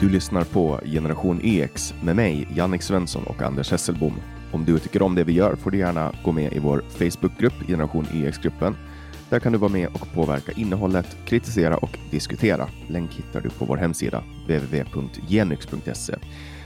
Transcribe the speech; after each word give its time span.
Du 0.00 0.08
lyssnar 0.08 0.44
på 0.44 0.80
Generation 0.84 1.40
EX 1.42 1.94
med 2.02 2.16
mig, 2.16 2.48
Jannik 2.56 2.82
Svensson 2.82 3.24
och 3.24 3.42
Anders 3.42 3.70
Hesselbom. 3.70 4.12
Om 4.52 4.64
du 4.64 4.78
tycker 4.78 5.02
om 5.02 5.14
det 5.14 5.24
vi 5.24 5.32
gör 5.32 5.56
får 5.56 5.70
du 5.70 5.78
gärna 5.78 6.12
gå 6.24 6.32
med 6.32 6.52
i 6.52 6.58
vår 6.58 6.82
Facebookgrupp, 6.88 7.66
Generation 7.66 8.06
EX-gruppen. 8.14 8.76
Där 9.28 9.40
kan 9.40 9.52
du 9.52 9.58
vara 9.58 9.72
med 9.72 9.88
och 9.88 10.12
påverka 10.14 10.52
innehållet, 10.52 11.16
kritisera 11.24 11.76
och 11.76 11.98
diskutera. 12.10 12.68
Länk 12.88 13.14
hittar 13.14 13.40
du 13.40 13.50
på 13.50 13.64
vår 13.64 13.76
hemsida, 13.76 14.22
www.genyx.se. 14.44 16.14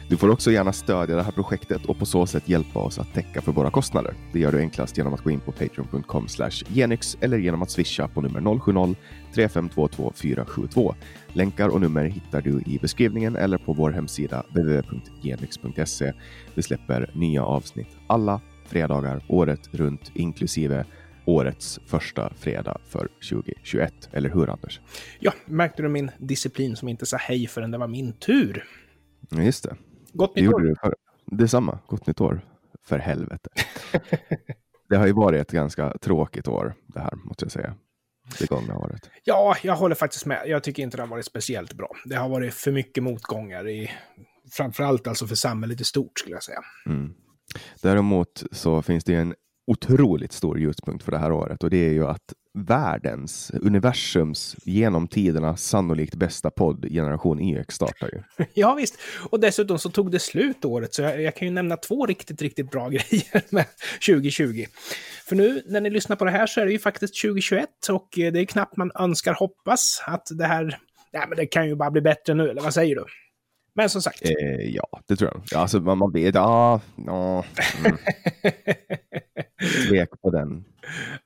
Du 0.09 0.17
får 0.17 0.31
också 0.31 0.51
gärna 0.51 0.73
stödja 0.73 1.17
det 1.17 1.23
här 1.23 1.33
projektet 1.33 1.87
och 1.87 1.99
på 1.99 2.07
så 2.07 2.27
sätt 2.27 2.49
hjälpa 2.49 2.79
oss 2.79 2.99
att 2.99 3.15
täcka 3.15 3.41
för 3.41 3.53
våra 3.53 3.71
kostnader. 3.71 4.15
Det 4.33 4.39
gör 4.39 4.53
du 4.53 4.59
enklast 4.59 4.99
genom 4.99 5.15
att 5.15 5.21
gå 5.21 5.31
in 5.31 5.41
på 5.41 5.53
patreon.com 5.53 6.27
genyx 6.69 7.17
eller 7.21 7.39
genom 7.39 7.63
att 7.63 7.71
swisha 7.71 8.09
på 8.09 8.21
nummer 8.21 8.41
070-3522 8.41 10.13
472. 10.15 10.95
Länkar 11.33 11.69
och 11.69 11.81
nummer 11.81 12.05
hittar 12.05 12.41
du 12.41 12.63
i 12.67 12.79
beskrivningen 12.83 13.37
eller 13.37 13.59
på 13.59 13.73
vår 13.73 13.91
hemsida 13.91 14.43
www.genyx.se. 14.49 16.13
Vi 16.55 16.63
släpper 16.63 17.11
nya 17.15 17.45
avsnitt 17.45 17.89
alla 18.07 18.41
fredagar 18.67 19.25
året 19.29 19.69
runt, 19.73 20.13
inklusive 20.15 20.85
årets 21.25 21.81
första 21.87 22.33
fredag 22.35 22.79
för 22.89 23.09
2021. 23.31 24.09
Eller 24.13 24.31
hur, 24.31 24.51
Anders? 24.51 24.81
Ja, 25.21 25.33
märkte 25.47 25.83
du 25.83 25.89
min 25.89 26.11
disciplin 26.19 26.77
som 26.77 26.89
inte 26.89 27.07
sa 27.07 27.17
hej 27.17 27.47
förrän 27.47 27.71
det 27.71 27.79
var 27.79 27.89
min 27.89 28.13
tur? 28.13 28.65
Just 29.31 29.65
det. 29.65 29.77
Gott 30.15 30.35
Det 30.35 30.43
nytt 30.43 30.55
år! 30.55 30.61
du 30.61 30.75
för, 30.81 30.95
detsamma. 31.27 31.79
Gott 31.87 32.07
nytt 32.07 32.21
år. 32.21 32.41
För 32.83 32.99
helvete. 32.99 33.49
det 34.89 34.97
har 34.97 35.07
ju 35.07 35.13
varit 35.13 35.41
ett 35.41 35.51
ganska 35.51 35.99
tråkigt 36.01 36.49
år 36.49 36.75
det 36.87 37.01
här, 37.01 37.15
måste 37.15 37.45
jag 37.45 37.53
säga. 37.53 37.75
Det 38.39 38.49
gångna 38.49 38.79
året. 38.79 39.11
Ja, 39.25 39.57
jag 39.63 39.77
håller 39.77 39.95
faktiskt 39.95 40.27
med. 40.27 40.43
Jag 40.47 40.63
tycker 40.63 40.83
inte 40.83 40.97
det 40.97 41.03
har 41.03 41.09
varit 41.09 41.25
speciellt 41.25 41.73
bra. 41.73 41.97
Det 42.05 42.17
har 42.17 42.29
varit 42.29 42.55
för 42.55 42.73
mycket 42.73 43.03
motgångar 43.03 43.69
i 43.69 43.91
framförallt 44.51 45.07
alltså 45.07 45.27
för 45.27 45.35
samhället 45.35 45.81
i 45.81 45.85
stort 45.85 46.19
skulle 46.19 46.35
jag 46.35 46.43
säga. 46.43 46.61
Mm. 46.87 47.15
Däremot 47.83 48.45
så 48.51 48.83
finns 48.83 49.05
det 49.05 49.15
en 49.15 49.35
otroligt 49.67 50.33
stor 50.33 50.59
ljuspunkt 50.59 51.05
för 51.05 51.13
det 51.13 51.19
här 51.19 51.33
året 51.33 51.65
och 51.65 51.71
det 51.71 51.77
är 51.87 51.93
ju 51.93 52.07
att 52.07 52.35
världens, 52.55 53.51
universums, 53.63 54.57
genom 54.65 55.09
tiderna 55.09 55.57
sannolikt 55.57 56.15
bästa 56.15 56.51
podd, 56.51 56.87
Generation 56.91 57.41
EX, 57.41 57.75
startar 57.75 58.11
ju. 58.13 58.45
Ja, 58.55 58.75
visst. 58.75 58.99
Och 59.31 59.41
dessutom 59.41 59.79
så 59.79 59.91
tog 59.91 60.11
det 60.11 60.19
slut 60.19 60.65
året, 60.65 60.95
så 60.95 61.03
jag, 61.03 61.23
jag 61.23 61.37
kan 61.37 61.49
ju 61.49 61.55
nämna 61.55 61.77
två 61.77 62.07
riktigt, 62.07 62.43
riktigt 62.43 62.71
bra 62.71 62.89
grejer 62.89 63.55
med 63.55 63.67
2020. 64.07 64.65
För 65.29 65.37
nu 65.37 65.63
när 65.67 65.81
ni 65.81 65.91
lyssnar 65.91 66.17
på 66.17 66.25
det 66.25 66.31
här 66.31 66.47
så 66.47 66.61
är 66.61 66.67
det 66.67 66.73
ju 66.73 66.79
faktiskt 66.79 67.23
2021 67.23 67.69
och 67.91 68.19
eh, 68.19 68.33
det 68.33 68.41
är 68.41 68.45
knappt 68.45 68.77
man 68.77 68.91
önskar 68.99 69.35
hoppas 69.35 70.03
att 70.07 70.29
det 70.31 70.47
här, 70.47 70.79
nej 71.13 71.25
men 71.29 71.37
det 71.37 71.47
kan 71.47 71.69
ju 71.69 71.77
bara 71.77 71.91
bli 71.91 72.01
bättre 72.01 72.35
nu, 72.35 72.51
eller 72.51 72.63
vad 72.63 72.75
säger 72.75 72.97
du? 72.97 73.05
Men 73.77 73.91
som 73.91 74.03
sagt. 74.03 74.23
Eh, 74.23 74.75
ja, 74.75 74.87
det 75.07 75.17
tror 75.17 75.31
jag. 75.35 75.43
Ja, 75.51 75.59
Alltså, 75.59 75.81
man, 75.81 75.99
man 75.99 76.13
vet, 76.13 76.35
ja, 76.35 76.81
ja. 77.07 77.45
Mm. 77.85 77.97
Tvek 79.89 80.11
på 80.23 80.31
den. 80.31 80.65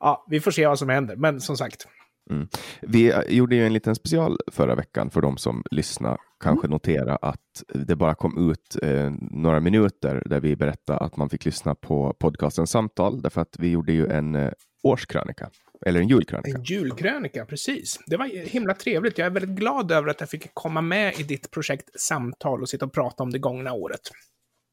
ja, 0.01 0.27
vi 0.29 0.41
får 0.41 0.51
se 0.51 0.67
vad 0.67 0.79
som 0.79 0.89
händer, 0.89 1.17
men 1.17 1.41
som 1.41 1.57
sagt. 1.57 1.87
Mm. 2.31 2.49
Vi 2.83 3.11
eh, 3.11 3.21
gjorde 3.29 3.57
ju 3.57 3.67
en 3.67 3.73
liten 3.73 3.95
special 3.95 4.39
förra 4.53 4.75
veckan 4.75 5.11
för 5.11 5.21
de 5.21 5.37
som 5.37 5.63
lyssnar. 5.71 6.19
Kanske 6.41 6.69
notera 6.69 7.17
att 7.17 7.65
det 7.75 7.97
bara 7.97 8.15
kom 8.15 8.51
ut 8.51 8.77
eh, 8.83 9.13
några 9.21 9.61
minuter 9.61 10.23
där 10.27 10.41
vi 10.41 10.57
berättade 10.57 10.99
att 10.99 11.17
man 11.17 11.31
fick 11.31 11.45
lyssna 11.45 11.75
på 11.75 12.17
podcasten 12.19 12.67
Samtal 12.67 13.23
därför 13.23 13.41
att 13.41 13.57
vi 13.59 13.71
gjorde 13.71 13.93
ju 13.93 14.07
en 14.07 14.35
eh, 14.35 14.51
årskrönika, 14.83 15.51
eller 15.87 16.01
en 16.01 16.09
julkrönika. 16.09 16.59
En 16.59 16.65
julkrönika, 16.65 17.45
precis. 17.45 17.99
Det 18.07 18.17
var 18.17 18.27
himla 18.49 18.75
trevligt. 18.75 19.19
Jag 19.19 19.27
är 19.27 19.31
väldigt 19.31 19.57
glad 19.57 19.93
över 19.93 20.09
att 20.09 20.21
jag 20.21 20.31
fick 20.31 20.55
komma 20.55 20.81
med 20.81 21.21
i 21.21 21.23
ditt 21.23 21.51
projekt 21.51 22.01
Samtal 22.01 22.63
och 22.63 22.69
sitta 22.69 22.87
och 22.87 22.93
prata 22.93 23.23
om 23.23 23.31
det 23.31 23.39
gångna 23.39 23.73
året. 23.73 24.01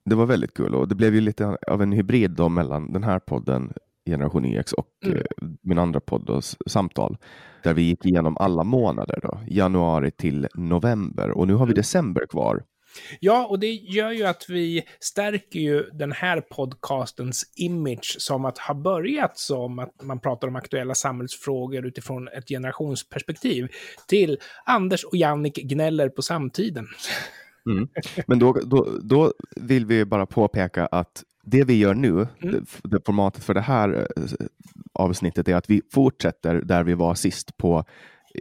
Det 0.06 0.16
var 0.16 0.26
väldigt 0.26 0.54
kul 0.54 0.76
och 0.76 0.88
det 0.88 0.96
blev 0.96 1.16
ju 1.16 1.22
lite 1.22 1.58
av 1.68 1.82
en 1.82 1.92
hybrid 1.92 2.32
då 2.32 2.50
mellan 2.50 2.94
den 2.94 3.04
här 3.04 3.20
podden 3.20 3.74
Generation 4.10 4.46
EX 4.46 4.74
och 4.74 4.88
Mm. 5.06 5.18
eh, 5.18 5.24
min 5.64 5.78
andra 5.80 6.00
podd 6.00 6.30
S- 6.40 6.56
Samtal 6.68 7.18
där 7.64 7.74
vi 7.74 7.82
gick 7.82 8.06
igenom 8.06 8.38
alla 8.38 8.64
månader 8.64 9.20
då, 9.24 9.40
januari 9.48 10.12
till 10.12 10.48
november 10.56 11.32
och 11.32 11.48
nu 11.48 11.54
har 11.54 11.66
vi 11.66 11.72
Mm. 11.72 11.76
december 11.76 12.26
kvar. 12.30 12.64
Ja, 13.20 13.48
och 13.48 13.60
det 13.60 13.72
gör 13.72 14.12
ju 14.12 14.24
att 14.24 14.46
vi 14.50 14.84
stärker 15.00 15.60
ju 15.60 15.84
den 15.84 16.12
här 16.12 16.42
podcastens 16.42 17.44
image 17.56 18.16
som 18.20 18.46
att 18.46 18.58
ha 18.58 18.74
börjat 18.74 19.38
som 19.38 19.80
att 19.80 20.04
man 20.04 20.20
pratar 20.20 20.48
om 20.48 20.56
aktuella 20.56 20.96
samhällsfrågor 20.96 21.86
utifrån 21.86 22.28
ett 22.28 22.48
generationsperspektiv 22.48 23.68
till 24.08 24.38
Anders 24.66 25.04
och 25.04 25.16
Jannik 25.16 25.56
gnäller 25.56 26.10
på 26.10 26.22
samtiden. 26.22 26.88
Mm. 27.70 27.88
Men 28.28 28.40
då, 28.40 28.54
då, 28.54 28.88
då 29.04 29.34
vill 29.56 29.86
vi 29.86 30.06
bara 30.06 30.26
påpeka 30.26 30.86
att 30.86 31.24
det 31.44 31.64
vi 31.64 31.74
gör 31.80 31.94
nu, 31.94 32.12
Mm. 32.12 32.28
det, 32.40 32.90
det 32.90 33.06
formatet 33.06 33.44
för 33.44 33.54
det 33.54 33.62
här 33.62 34.08
eh, 34.18 34.24
avsnittet 34.94 35.48
är 35.48 35.56
att 35.56 35.70
vi 35.70 35.82
fortsätter 35.94 36.56
där 36.62 36.84
vi 36.84 36.94
var 36.94 37.16
sist 37.16 37.58
på 37.58 37.86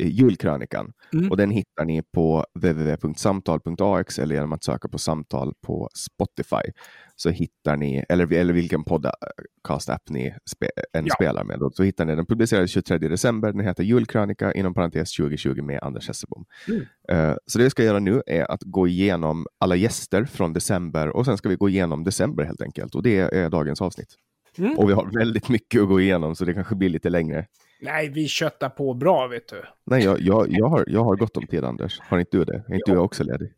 julkrönikan. 0.00 0.92
Mm. 1.12 1.30
Och 1.30 1.36
den 1.36 1.50
hittar 1.50 1.84
ni 1.84 2.02
på 2.02 2.44
www.samtal.ax 2.54 4.18
eller 4.18 4.34
genom 4.34 4.52
att 4.52 4.64
söka 4.64 4.88
på 4.88 4.98
samtal 4.98 5.52
på 5.66 5.88
Spotify. 5.94 6.72
Så 7.16 7.30
hittar 7.30 7.76
ni, 7.76 8.04
eller, 8.08 8.32
eller 8.32 8.54
vilken 8.54 8.84
podcast-app 8.84 10.10
ni 10.10 10.34
spe, 10.50 10.68
än 10.92 11.06
Ja. 11.06 11.14
spelar 11.14 11.44
med. 11.44 11.58
Så 11.72 11.82
hittar 11.82 12.04
ni 12.04 12.14
den. 12.14 12.26
publicerades 12.26 12.70
23 12.70 12.98
december. 12.98 13.52
Den 13.52 13.60
heter 13.60 13.84
Julkrönika 13.84 14.52
inom 14.52 14.74
parentes 14.74 15.16
2020 15.16 15.62
med 15.62 15.78
Anders 15.82 16.08
Hessebom. 16.08 16.44
Mm. 16.68 16.82
Eh, 17.08 17.36
så 17.46 17.58
det 17.58 17.64
vi 17.64 17.70
ska 17.70 17.84
göra 17.84 17.98
nu 17.98 18.22
är 18.26 18.50
att 18.50 18.62
gå 18.62 18.88
igenom 18.88 19.46
alla 19.60 19.76
gäster 19.76 20.24
från 20.24 20.52
december 20.52 21.08
och 21.16 21.24
sen 21.24 21.36
ska 21.38 21.48
vi 21.48 21.56
gå 21.56 21.68
igenom 21.68 22.04
december 22.04 22.44
helt 22.44 22.62
enkelt. 22.62 22.94
Och 22.94 23.02
det 23.02 23.18
är 23.18 23.50
dagens 23.50 23.82
avsnitt. 23.82 24.14
Mm. 24.58 24.78
Och 24.78 24.88
vi 24.88 24.92
har 24.92 25.18
väldigt 25.18 25.48
mycket 25.48 25.82
att 25.82 25.88
gå 25.88 26.00
igenom 26.00 26.36
så 26.36 26.44
det 26.44 26.54
kanske 26.54 26.74
blir 26.74 26.88
lite 26.88 27.10
längre. 27.10 27.46
Nej, 27.80 28.08
vi 28.08 28.28
köttar 28.28 28.68
på 28.68 28.94
bra, 28.94 29.26
vet 29.26 29.48
du. 29.48 29.62
Nej, 29.86 30.04
jag, 30.04 30.20
jag, 30.20 30.46
jag, 30.50 30.68
har, 30.68 30.84
jag 30.86 31.04
har 31.04 31.16
gott 31.16 31.36
om 31.36 31.46
tid 31.46 31.64
Anders. 31.64 32.00
Har 32.00 32.18
inte 32.18 32.36
du 32.36 32.44
det? 32.44 32.54
Är 32.68 32.74
inte 32.74 32.82
Ja. 32.90 32.94
du 32.94 32.98
också 32.98 33.24
ledig? 33.24 33.52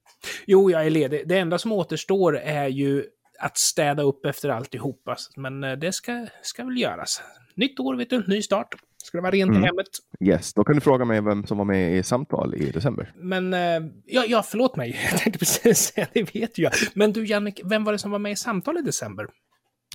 Jo, 0.46 0.70
jag 0.70 0.86
är 0.86 0.90
ledig. 0.90 1.28
Det 1.28 1.38
enda 1.38 1.58
som 1.58 1.72
återstår 1.72 2.38
är 2.38 2.68
ju 2.68 3.04
att 3.40 3.58
städa 3.58 4.02
upp 4.02 4.26
efter 4.26 4.48
alltihopa. 4.48 5.16
Men 5.36 5.64
eh, 5.64 5.72
det 5.72 5.92
ska, 5.92 6.26
ska 6.42 6.64
väl 6.64 6.80
göras. 6.80 7.22
Nytt 7.54 7.80
år, 7.80 7.96
vet 7.96 8.10
du, 8.10 8.24
ny 8.26 8.42
start. 8.42 8.74
Ska 9.04 9.18
det 9.18 9.22
vara 9.22 9.30
rent 9.32 9.50
Mm. 9.50 9.62
i 9.62 9.66
hemmet. 9.66 9.86
Yes, 10.20 10.54
då 10.54 10.64
kan 10.64 10.74
du 10.74 10.80
fråga 10.80 11.04
mig 11.04 11.20
vem 11.20 11.46
som 11.46 11.58
var 11.58 11.64
med 11.64 11.96
i 11.96 12.02
samtal 12.02 12.54
i 12.54 12.70
december. 12.70 13.12
Men, 13.16 13.54
eh, 13.54 13.60
ja, 14.04 14.24
ja, 14.28 14.42
förlåt 14.42 14.76
mig. 14.76 14.98
Jag 15.10 15.20
tänkte 15.20 15.38
precis 15.38 15.78
säga, 15.78 16.06
det 16.12 16.34
vet 16.34 16.58
jag. 16.58 16.72
Men 16.94 17.12
du, 17.12 17.26
Jannik, 17.26 17.60
vem 17.64 17.84
var 17.84 17.92
det 17.92 17.98
som 17.98 18.10
var 18.10 18.18
med 18.18 18.32
i 18.32 18.36
samtal 18.36 18.78
i 18.78 18.82
december? 18.82 19.26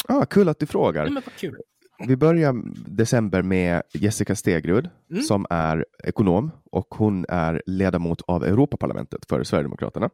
Ah, 0.08 0.26
kul 0.26 0.50
att 0.50 0.60
du 0.60 0.66
frågar. 0.66 1.04
Nej, 1.04 1.12
men 1.14 1.24
vad 1.26 1.36
kul. 1.36 1.58
Vi 2.08 2.16
börjar 2.16 2.56
december 2.90 3.42
med 3.42 3.82
Jessica 3.94 4.36
Stegrud 4.36 4.90
Mm. 5.12 5.24
som 5.24 5.46
är 5.50 5.86
ekonom 6.04 6.52
och 6.72 6.88
hon 6.90 7.26
är 7.30 7.62
ledamot 7.66 8.22
av 8.22 8.44
Europaparlamentet 8.44 9.26
för 9.30 9.44
Sverigedemokraterna. 9.44 10.10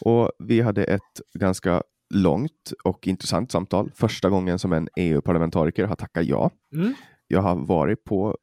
Och 0.00 0.30
vi 0.38 0.60
hade 0.60 0.84
ett 0.84 1.20
ganska 1.38 1.82
långt 2.14 2.72
och 2.84 3.06
intressant 3.08 3.52
samtal. 3.52 3.90
Första 3.94 4.30
gången 4.30 4.58
som 4.58 4.72
en 4.72 4.88
EU-parlamentariker 4.96 5.84
har 5.84 5.96
tackat 5.96 6.24
ja. 6.26 6.50
Mm. 6.74 6.94
Jag 7.28 7.40
har 7.42 7.56
varit 7.56 8.04
på 8.04 8.36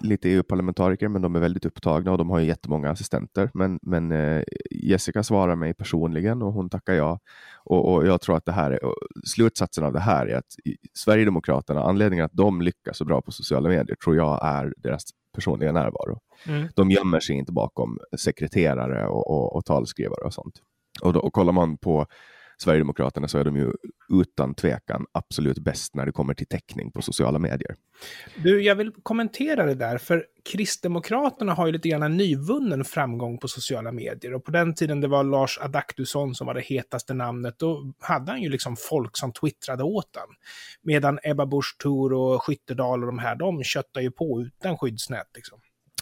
lite 0.00 0.28
EU-parlamentariker, 0.28 1.08
men 1.08 1.22
de 1.22 1.36
är 1.36 1.40
väldigt 1.40 1.64
upptagna 1.64 2.12
och 2.12 2.18
de 2.18 2.30
har 2.30 2.38
ju 2.38 2.46
jättemånga 2.46 2.90
assistenter. 2.90 3.50
Men, 3.54 3.78
men 3.82 4.12
eh, 4.12 4.42
Jessica 4.70 5.22
svarar 5.22 5.56
mig 5.56 5.74
personligen 5.74 6.42
och 6.42 6.52
hon 6.52 6.70
tackar 6.70 6.94
ja. 6.94 7.20
Och, 7.64 7.92
och 7.92 8.06
jag 8.06 8.20
tror 8.20 8.36
att 8.36 8.44
det 8.44 8.52
här 8.52 8.70
är, 8.70 8.80
slutsatsen 9.24 9.84
av 9.84 9.92
det 9.92 10.00
här 10.00 10.26
är 10.26 10.36
att 10.36 10.54
Sverigedemokraterna, 10.94 11.82
anledningen 11.82 12.24
att 12.24 12.32
de 12.32 12.62
lyckas 12.62 12.98
så 12.98 13.04
bra 13.04 13.22
på 13.22 13.32
sociala 13.32 13.68
medier 13.68 13.96
tror 14.04 14.16
jag 14.16 14.40
är 14.42 14.74
deras 14.76 15.02
personliga 15.34 15.72
närvaro. 15.72 16.20
Mm. 16.46 16.68
De 16.74 16.90
gömmer 16.90 17.20
sig 17.20 17.36
inte 17.36 17.52
bakom 17.52 17.98
sekreterare 18.18 19.06
och, 19.06 19.30
och, 19.30 19.56
och 19.56 19.64
talskrivare 19.64 20.24
och 20.24 20.34
sånt. 20.34 20.54
Och, 21.02 21.12
då, 21.12 21.20
och 21.20 21.32
kollar 21.32 21.52
man 21.52 21.76
på 21.76 22.06
Sverigedemokraterna 22.62 23.28
så 23.28 23.38
är 23.38 23.44
de 23.44 23.56
ju 23.56 23.72
utan 24.20 24.54
tvekan 24.54 25.06
absolut 25.12 25.58
bäst 25.58 25.94
när 25.94 26.06
det 26.06 26.12
kommer 26.12 26.34
till 26.34 26.46
täckning 26.46 26.90
på 26.90 27.02
sociala 27.02 27.38
medier. 27.38 27.76
Du, 28.36 28.62
jag 28.62 28.74
vill 28.74 28.92
kommentera 29.02 29.66
det 29.66 29.74
där, 29.74 29.98
för 29.98 30.26
Kristdemokraterna 30.52 31.54
har 31.54 31.66
ju 31.66 31.72
lite 31.72 31.88
grann 31.88 32.02
en 32.02 32.16
nyvunnen 32.16 32.84
framgång 32.84 33.38
på 33.38 33.48
sociala 33.48 33.92
medier. 33.92 34.34
Och 34.34 34.44
på 34.44 34.50
den 34.50 34.74
tiden 34.74 35.00
det 35.00 35.08
var 35.08 35.24
Lars 35.24 35.58
Adaktusson 35.58 36.34
som 36.34 36.46
var 36.46 36.54
det 36.54 36.60
hetaste 36.60 37.14
namnet, 37.14 37.58
då 37.58 37.92
hade 38.00 38.32
han 38.32 38.42
ju 38.42 38.48
liksom 38.48 38.76
folk 38.76 39.16
som 39.16 39.32
twittrade 39.32 39.82
åt 39.82 40.16
han. 40.16 40.28
Medan 40.82 41.18
Ebba 41.22 41.46
Busch 41.46 41.76
Thor 41.82 42.12
och 42.12 42.42
Skyttedal 42.42 43.00
och 43.00 43.06
de 43.06 43.18
här, 43.18 43.36
de 43.36 43.64
köttar 43.64 44.00
ju 44.00 44.10
på 44.10 44.42
utan 44.42 44.78
skyddsnät. 44.78 45.26
Liksom. 45.34 45.58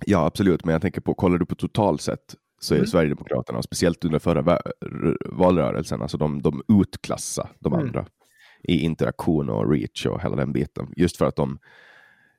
Ja, 0.07 0.27
absolut, 0.27 0.65
men 0.65 0.73
jag 0.73 0.83
tänker 0.83 1.01
på, 1.01 1.15
kollar 1.15 1.39
du 1.39 1.47
på 1.47 1.55
totalt 1.55 2.03
sett 2.03 2.35
så 2.61 2.75
är 2.75 2.79
Mm. 2.79 2.87
Sverigedemokraterna, 2.87 3.59
och 3.59 3.65
speciellt 3.65 4.05
under 4.05 4.19
förra 4.19 4.59
valrörelsen, 5.27 6.03
alltså 6.03 6.19
de, 6.19 6.43
de 6.43 6.63
utklassar 6.83 7.51
de 7.61 7.73
Mm. 7.73 7.87
andra. 7.87 8.07
i 8.63 8.81
interaktion 8.81 9.49
och 9.51 9.71
reach 9.71 10.07
och 10.07 10.23
hela 10.23 10.37
den 10.37 10.53
biten. 10.53 10.93
Just 10.97 11.17
för 11.17 11.27
att 11.27 11.37
de, 11.37 11.59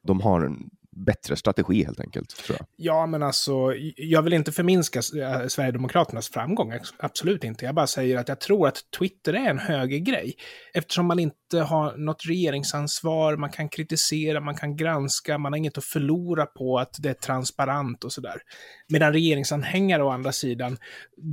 de 0.03 0.21
har 0.21 0.41
en 0.41 0.69
bättre 0.95 1.35
strategi 1.35 1.83
helt 1.83 1.99
enkelt. 1.99 2.29
Tror 2.29 2.57
jag. 2.59 2.67
Ja, 2.75 3.05
men 3.05 3.23
alltså, 3.23 3.73
jag 3.95 4.21
vill 4.21 4.33
inte 4.33 4.51
förminska 4.51 4.99
eh, 4.99 5.47
Sverigedemokraternas 5.47 6.29
framgång, 6.29 6.73
absolut 6.99 7.43
inte. 7.43 7.65
Jag 7.65 7.75
bara 7.75 7.87
säger 7.87 8.17
att 8.17 8.27
jag 8.27 8.39
tror 8.39 8.67
att 8.67 8.77
Twitter 8.99 9.33
är 9.33 9.49
en 9.49 9.59
högergrej. 9.59 10.33
Eftersom 10.73 11.05
man 11.05 11.19
inte 11.19 11.59
har 11.59 11.97
något 11.97 12.25
regeringsansvar, 12.25 13.37
man 13.37 13.49
kan 13.49 13.69
kritisera, 13.69 14.41
man 14.41 14.55
kan 14.55 14.75
granska, 14.75 15.37
man 15.37 15.53
har 15.53 15.57
inget 15.57 15.77
att 15.77 15.83
förlora 15.83 16.45
på 16.45 16.79
att 16.79 16.95
det 16.99 17.09
är 17.09 17.13
transparent 17.13 18.03
och 18.03 18.11
sådär. 18.11 18.41
Medan 18.89 19.13
regeringsanhängare 19.13 20.03
å 20.03 20.09
andra 20.09 20.31
sidan, 20.31 20.77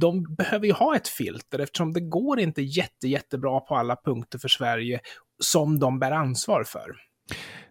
de 0.00 0.34
behöver 0.34 0.66
ju 0.66 0.72
ha 0.72 0.96
ett 0.96 1.08
filter 1.08 1.58
eftersom 1.58 1.92
det 1.92 2.00
går 2.00 2.40
inte 2.40 2.62
jätte, 2.62 3.08
jättebra 3.08 3.60
på 3.60 3.76
alla 3.76 3.96
punkter 4.04 4.38
för 4.38 4.48
Sverige 4.48 5.00
som 5.42 5.78
de 5.78 5.98
bär 5.98 6.12
ansvar 6.12 6.64
för. 6.64 7.08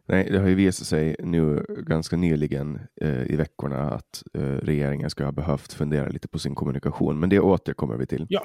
Nej, 0.09 0.27
det 0.31 0.39
har 0.39 0.47
ju 0.47 0.55
visat 0.55 0.87
sig 0.87 1.15
nu 1.19 1.65
ganska 1.69 2.17
nyligen 2.17 2.79
eh, 3.01 3.31
i 3.31 3.35
veckorna 3.35 3.91
att 3.91 4.23
eh, 4.33 4.41
regeringen 4.41 5.09
ska 5.09 5.25
ha 5.25 5.31
behövt 5.31 5.73
fundera 5.73 6.09
lite 6.09 6.27
på 6.27 6.39
sin 6.39 6.55
kommunikation, 6.55 7.19
men 7.19 7.29
det 7.29 7.39
återkommer 7.39 7.97
vi 7.97 8.05
till. 8.05 8.25
Ja. 8.29 8.43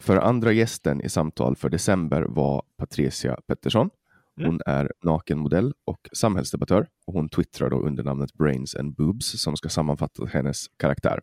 För 0.00 0.16
andra 0.16 0.52
gästen 0.52 1.00
i 1.00 1.08
samtal 1.08 1.56
för 1.56 1.68
december 1.68 2.22
var 2.22 2.62
Patricia 2.78 3.36
Pettersson. 3.46 3.90
Mm. 4.38 4.50
Hon 4.50 4.60
mm. 4.66 4.80
är 4.80 4.92
nakenmodell 5.02 5.74
och 5.84 6.08
samhällsdebattör 6.12 6.88
och 7.06 7.14
hon 7.14 7.28
twittrar 7.28 7.70
då 7.70 7.80
under 7.80 8.04
namnet 8.04 8.32
Brains 8.34 8.74
and 8.74 8.94
Boobs 8.94 9.42
som 9.42 9.56
ska 9.56 9.68
sammanfatta 9.68 10.26
hennes 10.26 10.66
karaktär. 10.76 11.20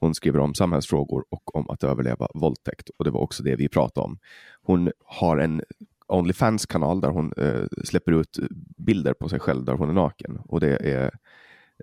Hon 0.00 0.14
skriver 0.14 0.38
om 0.38 0.54
samhällsfrågor 0.54 1.24
och 1.30 1.56
om 1.56 1.70
att 1.70 1.84
överleva 1.84 2.28
våldtäkt 2.34 2.88
och 2.98 3.04
det 3.04 3.10
var 3.10 3.20
också 3.20 3.42
det 3.42 3.56
vi 3.56 3.68
pratade 3.68 4.04
om. 4.04 4.18
Hon 4.62 4.90
har 5.04 5.38
en 5.38 5.62
Onlyfans-kanal 6.10 7.00
där 7.00 7.08
hon 7.08 7.32
eh, 7.36 7.64
släpper 7.84 8.12
ut 8.12 8.38
bilder 8.76 9.14
på 9.14 9.28
sig 9.28 9.40
själv 9.40 9.64
där 9.64 9.72
hon 9.72 9.88
är 9.88 9.92
naken. 9.92 10.38
Och 10.44 10.60
det 10.60 10.76
är 10.76 11.10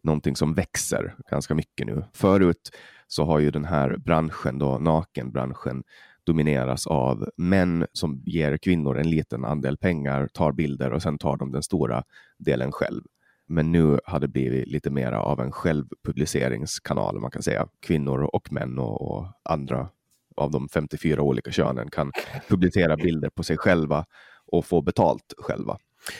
någonting 0.04 0.36
som 0.36 0.54
växer 0.54 1.16
ganska 1.30 1.56
mycket 1.56 1.88
nu. 1.88 2.04
Förut 2.14 2.72
så 3.08 3.26
har 3.26 3.40
ju 3.40 3.52
den 3.52 3.66
här 3.66 3.98
branschen, 3.98 4.60
då, 4.60 4.78
nakenbranschen, 4.78 5.84
domineras 6.24 6.88
av 6.88 7.30
män 7.38 7.86
som 7.94 8.24
ger 8.26 8.58
kvinnor 8.58 8.98
en 8.98 9.10
liten 9.10 9.46
andel 9.46 9.78
pengar, 9.78 10.28
tar 10.28 10.52
bilder 10.52 10.94
och 10.94 11.02
sen 11.02 11.18
tar 11.18 11.38
de 11.38 11.52
den 11.52 11.64
stora 11.64 12.04
delen 12.38 12.72
själv. 12.72 13.02
Men 13.48 13.72
nu 13.72 14.00
har 14.06 14.20
det 14.20 14.28
blivit 14.28 14.68
lite 14.68 14.90
mer 14.90 15.12
av 15.12 15.40
en 15.42 15.52
självpubliceringskanal, 15.52 17.20
man 17.20 17.32
kan 17.32 17.42
säga. 17.42 17.68
Kvinnor 17.80 18.30
och 18.36 18.52
män 18.52 18.80
och, 18.80 19.12
och 19.12 19.26
andra 19.44 19.90
av 20.38 20.52
de 20.52 20.70
54 20.70 21.22
olika 21.22 21.52
könen 21.52 21.90
kan 21.90 22.12
publicera 22.48 22.96
bilder 23.04 23.30
på 23.30 23.44
sig 23.44 23.58
själva 23.58 24.06
och 24.52 24.66
få 24.66 24.82
betalt 24.82 25.34
själva. 25.38 25.78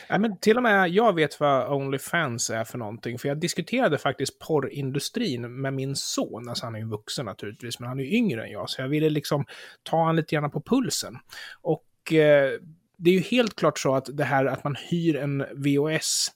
Ja, 0.08 0.18
men 0.18 0.38
till 0.38 0.56
och 0.56 0.62
med 0.62 0.88
jag 0.88 1.14
vet 1.14 1.40
vad 1.40 1.72
Onlyfans 1.72 2.50
är 2.50 2.64
för 2.64 2.78
någonting, 2.78 3.18
för 3.18 3.28
jag 3.28 3.40
diskuterade 3.40 3.98
faktiskt 3.98 4.38
porrindustrin 4.38 5.60
med 5.60 5.74
min 5.74 5.96
son, 5.96 6.48
alltså 6.48 6.64
han 6.64 6.74
är 6.74 6.78
ju 6.78 6.88
vuxen 6.88 7.26
naturligtvis, 7.26 7.80
men 7.80 7.88
han 7.88 8.00
är 8.00 8.04
ju 8.04 8.16
yngre 8.16 8.44
än 8.44 8.50
jag, 8.50 8.70
så 8.70 8.82
jag 8.82 8.88
ville 8.88 9.10
liksom 9.10 9.44
ta 9.82 9.96
honom 9.96 10.16
lite 10.16 10.34
grann 10.34 10.50
på 10.50 10.62
pulsen. 10.62 11.18
Och 11.62 12.12
eh, 12.12 12.50
det 12.98 13.10
är 13.10 13.14
ju 13.14 13.20
helt 13.20 13.56
klart 13.56 13.78
så 13.78 13.94
att 13.94 14.16
det 14.16 14.24
här 14.24 14.46
att 14.46 14.64
man 14.64 14.76
hyr 14.90 15.16
en 15.16 15.44
VOS 15.54 16.30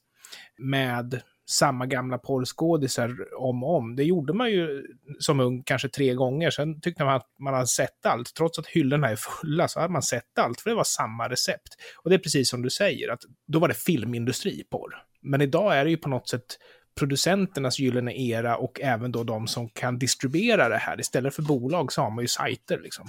med 0.59 1.23
samma 1.53 1.87
gamla 1.87 2.19
porrskådisar 2.19 3.17
om 3.37 3.65
och 3.65 3.77
om. 3.77 3.97
Det 3.97 4.05
gjorde 4.05 4.33
man 4.33 4.51
ju 4.51 4.87
som 5.19 5.41
ung 5.41 5.63
kanske 5.63 5.89
tre 5.89 6.15
gånger. 6.15 6.51
Sen 6.51 6.81
tyckte 6.81 7.05
man 7.05 7.15
att 7.15 7.29
man 7.39 7.55
hade 7.55 7.67
sett 7.67 8.07
allt. 8.07 8.35
Trots 8.35 8.59
att 8.59 8.67
hyllorna 8.67 9.09
är 9.09 9.17
fulla 9.17 9.69
så 9.69 9.81
hade 9.81 9.93
man 9.93 10.03
sett 10.03 10.39
allt, 10.39 10.61
för 10.61 10.71
det 10.71 10.77
var 10.77 10.85
samma 10.85 11.29
recept. 11.29 11.77
Och 12.05 12.11
det 12.11 12.17
är 12.17 12.19
precis 12.19 12.51
som 12.51 12.63
du 12.63 12.71
säger, 12.71 13.13
att 13.13 13.21
då 13.47 13.59
var 13.59 13.69
det 13.69 13.75
filmindustri 13.75 14.65
porr. 14.71 14.95
Men 15.23 15.41
idag 15.41 15.77
är 15.77 15.85
det 15.85 15.91
ju 15.91 15.97
på 15.97 16.09
något 16.09 16.29
sätt 16.29 16.59
producenternas 16.99 17.79
gyllene 17.79 18.15
era 18.17 18.57
och 18.57 18.81
även 18.81 19.13
då 19.13 19.25
de 19.25 19.47
som 19.47 19.69
kan 19.69 19.99
distribuera 19.99 20.69
det 20.69 20.77
här. 20.77 21.01
Istället 21.01 21.35
för 21.35 21.43
bolag 21.43 21.93
så 21.93 22.03
har 22.03 22.11
man 22.11 22.25
ju 22.25 22.29
sajter 22.29 22.81
liksom. 22.83 23.09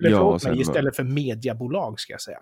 Eller 0.00 0.10
ja, 0.10 0.38
mig, 0.44 0.60
istället 0.60 0.96
för 0.96 1.04
mediebolag 1.04 2.00
ska 2.00 2.12
jag 2.12 2.20
säga. 2.20 2.38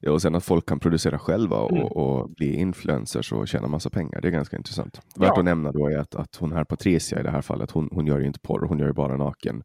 Ja, 0.00 0.12
och 0.12 0.22
sen 0.22 0.34
att 0.34 0.44
folk 0.44 0.68
kan 0.68 0.80
producera 0.80 1.18
själva 1.18 1.56
och, 1.56 1.76
mm. 1.76 1.84
och 1.84 2.30
bli 2.30 2.54
influencers 2.54 3.32
och 3.32 3.48
tjäna 3.48 3.68
massa 3.68 3.90
pengar. 3.90 4.20
Det 4.20 4.28
är 4.28 4.32
ganska 4.32 4.56
intressant. 4.56 5.00
Värt 5.16 5.28
ja. 5.28 5.38
att 5.38 5.44
nämna 5.44 5.72
då 5.72 5.88
är 5.88 5.98
att, 5.98 6.14
att 6.14 6.36
hon 6.36 6.52
här 6.52 6.64
Patricia 6.64 7.20
i 7.20 7.22
det 7.22 7.30
här 7.30 7.42
fallet, 7.42 7.70
hon, 7.70 7.88
hon 7.92 8.06
gör 8.06 8.18
ju 8.18 8.26
inte 8.26 8.40
porr, 8.40 8.66
hon 8.68 8.78
gör 8.78 8.86
ju 8.86 8.92
bara 8.92 9.16
naken 9.16 9.62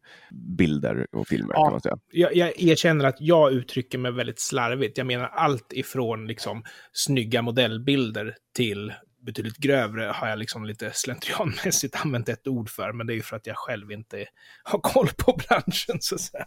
bilder 0.58 1.06
och 1.12 1.28
filmer 1.28 1.54
ja. 1.54 1.64
kan 1.64 1.72
man 1.72 1.80
säga. 1.80 1.96
Jag, 2.12 2.36
jag 2.36 2.62
erkänner 2.62 3.04
att 3.04 3.16
jag 3.20 3.52
uttrycker 3.52 3.98
mig 3.98 4.12
väldigt 4.12 4.40
slarvigt. 4.40 4.98
Jag 4.98 5.06
menar 5.06 5.26
allt 5.26 5.72
ifrån 5.72 6.26
liksom 6.26 6.62
snygga 6.92 7.42
modellbilder 7.42 8.34
till 8.56 8.92
betydligt 9.26 9.56
grövre 9.56 10.04
har 10.14 10.28
jag 10.28 10.38
liksom 10.38 10.64
lite 10.64 10.90
slentrianmässigt 10.94 11.96
använt 12.04 12.28
ett 12.28 12.46
ord 12.46 12.70
för, 12.70 12.92
men 12.92 13.06
det 13.06 13.12
är 13.12 13.14
ju 13.14 13.22
för 13.22 13.36
att 13.36 13.46
jag 13.46 13.56
själv 13.56 13.92
inte 13.92 14.26
har 14.62 14.78
koll 14.78 15.08
på 15.18 15.38
branschen 15.48 15.98
så 16.00 16.14
att 16.14 16.20
säga. 16.20 16.46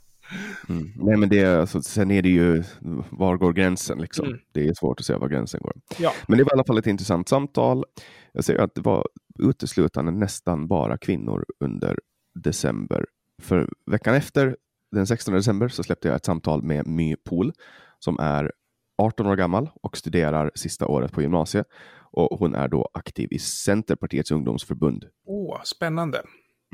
Mm. 0.69 0.91
Nej, 0.95 1.17
men 1.17 1.29
det, 1.29 1.45
alltså, 1.45 1.81
sen 1.81 2.11
är 2.11 2.21
det 2.21 2.29
ju, 2.29 2.63
var 3.09 3.37
går 3.37 3.53
gränsen? 3.53 4.01
Liksom? 4.01 4.25
Mm. 4.27 4.39
Det 4.51 4.67
är 4.67 4.73
svårt 4.73 4.99
att 4.99 5.05
säga 5.05 5.19
var 5.19 5.29
gränsen 5.29 5.59
går. 5.63 5.73
Ja. 5.97 6.13
Men 6.27 6.37
det 6.37 6.43
var 6.43 6.51
i 6.51 6.53
alla 6.53 6.63
fall 6.63 6.77
ett 6.77 6.87
intressant 6.87 7.29
samtal. 7.29 7.85
Jag 8.31 8.43
säger 8.43 8.59
att 8.59 8.75
det 8.75 8.81
var 8.81 9.07
uteslutande 9.39 10.11
nästan 10.11 10.67
bara 10.67 10.97
kvinnor 10.97 11.45
under 11.59 11.99
december. 12.43 13.05
För 13.41 13.69
veckan 13.85 14.15
efter, 14.15 14.57
den 14.91 15.07
16 15.07 15.33
december, 15.33 15.67
så 15.67 15.83
släppte 15.83 16.07
jag 16.07 16.15
ett 16.15 16.25
samtal 16.25 16.63
med 16.63 16.87
My 16.87 17.15
Pool 17.15 17.53
som 17.99 18.19
är 18.19 18.51
18 18.97 19.27
år 19.27 19.35
gammal 19.35 19.69
och 19.81 19.97
studerar 19.97 20.51
sista 20.55 20.87
året 20.87 21.11
på 21.11 21.21
gymnasiet. 21.21 21.67
Och 22.11 22.39
hon 22.39 22.55
är 22.55 22.67
då 22.67 22.89
aktiv 22.93 23.27
i 23.31 23.39
Centerpartiets 23.39 24.31
ungdomsförbund. 24.31 25.05
Åh, 25.25 25.55
oh, 25.55 25.61
spännande. 25.63 26.21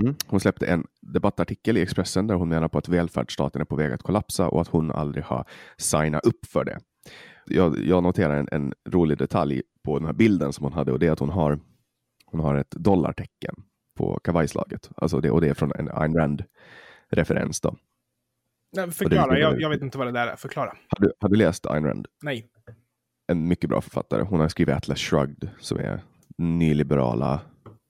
Mm. 0.02 0.16
Hon 0.28 0.40
släppte 0.40 0.66
en 0.66 0.88
debattartikel 1.02 1.78
i 1.78 1.82
Expressen 1.82 2.28
där 2.28 2.36
hon 2.36 2.50
menar 2.50 2.68
på 2.68 2.78
att 2.78 2.90
välfärdsstaten 2.90 3.62
är 3.62 3.66
på 3.66 3.76
väg 3.76 3.92
att 3.92 4.04
kollapsa 4.04 4.50
och 4.50 4.62
att 4.62 4.68
hon 4.68 4.92
aldrig 4.92 5.24
har 5.24 5.46
signat 5.78 6.26
upp 6.26 6.46
för 6.46 6.66
det. 6.66 6.80
Jag, 7.46 7.78
jag 7.86 8.04
noterar 8.04 8.38
en, 8.38 8.48
en, 8.52 8.74
rolig 8.90 9.18
detalj 9.18 9.62
på 9.84 10.00
den 10.00 10.06
här 10.06 10.14
bilden 10.14 10.54
som 10.54 10.64
hon 10.64 10.74
hade 10.74 10.92
och 10.92 11.00
det 11.00 11.08
är 11.08 11.12
att 11.12 11.20
hon 11.20 11.30
har, 11.30 11.60
hon 12.26 12.40
har 12.40 12.56
ett 12.56 12.72
dollartecken 12.72 13.56
på 13.98 14.20
kavajslaget. 14.24 14.90
Alltså 14.96 15.22
det, 15.22 15.32
och 15.32 15.42
det 15.42 15.50
är 15.50 15.54
från 15.54 15.72
en 15.76 15.90
Ayn 15.92 16.14
Rand-referens. 16.14 17.62
Då. 17.62 17.76
Nej, 18.76 18.92
förklara, 18.92 19.40
jag, 19.40 19.62
jag, 19.62 19.70
vet 19.70 19.82
inte 19.82 19.98
vad 19.98 20.08
det 20.08 20.12
där 20.12 20.28
är. 20.28 20.36
Förklara. 20.36 20.78
Har 20.88 21.06
du, 21.06 21.14
har 21.20 21.30
du 21.30 21.36
läst 21.36 21.66
Ayn 21.66 21.86
Rand? 21.86 22.08
Nej. 22.24 22.48
En 23.28 23.48
mycket 23.48 23.70
bra 23.70 23.82
författare. 23.82 24.24
Hon 24.24 24.40
har 24.40 24.48
skrivit 24.48 24.76
Atlas 24.76 25.00
Shrugged 25.00 25.50
som 25.60 25.80
är 25.80 26.02
nyliberala 26.38 27.42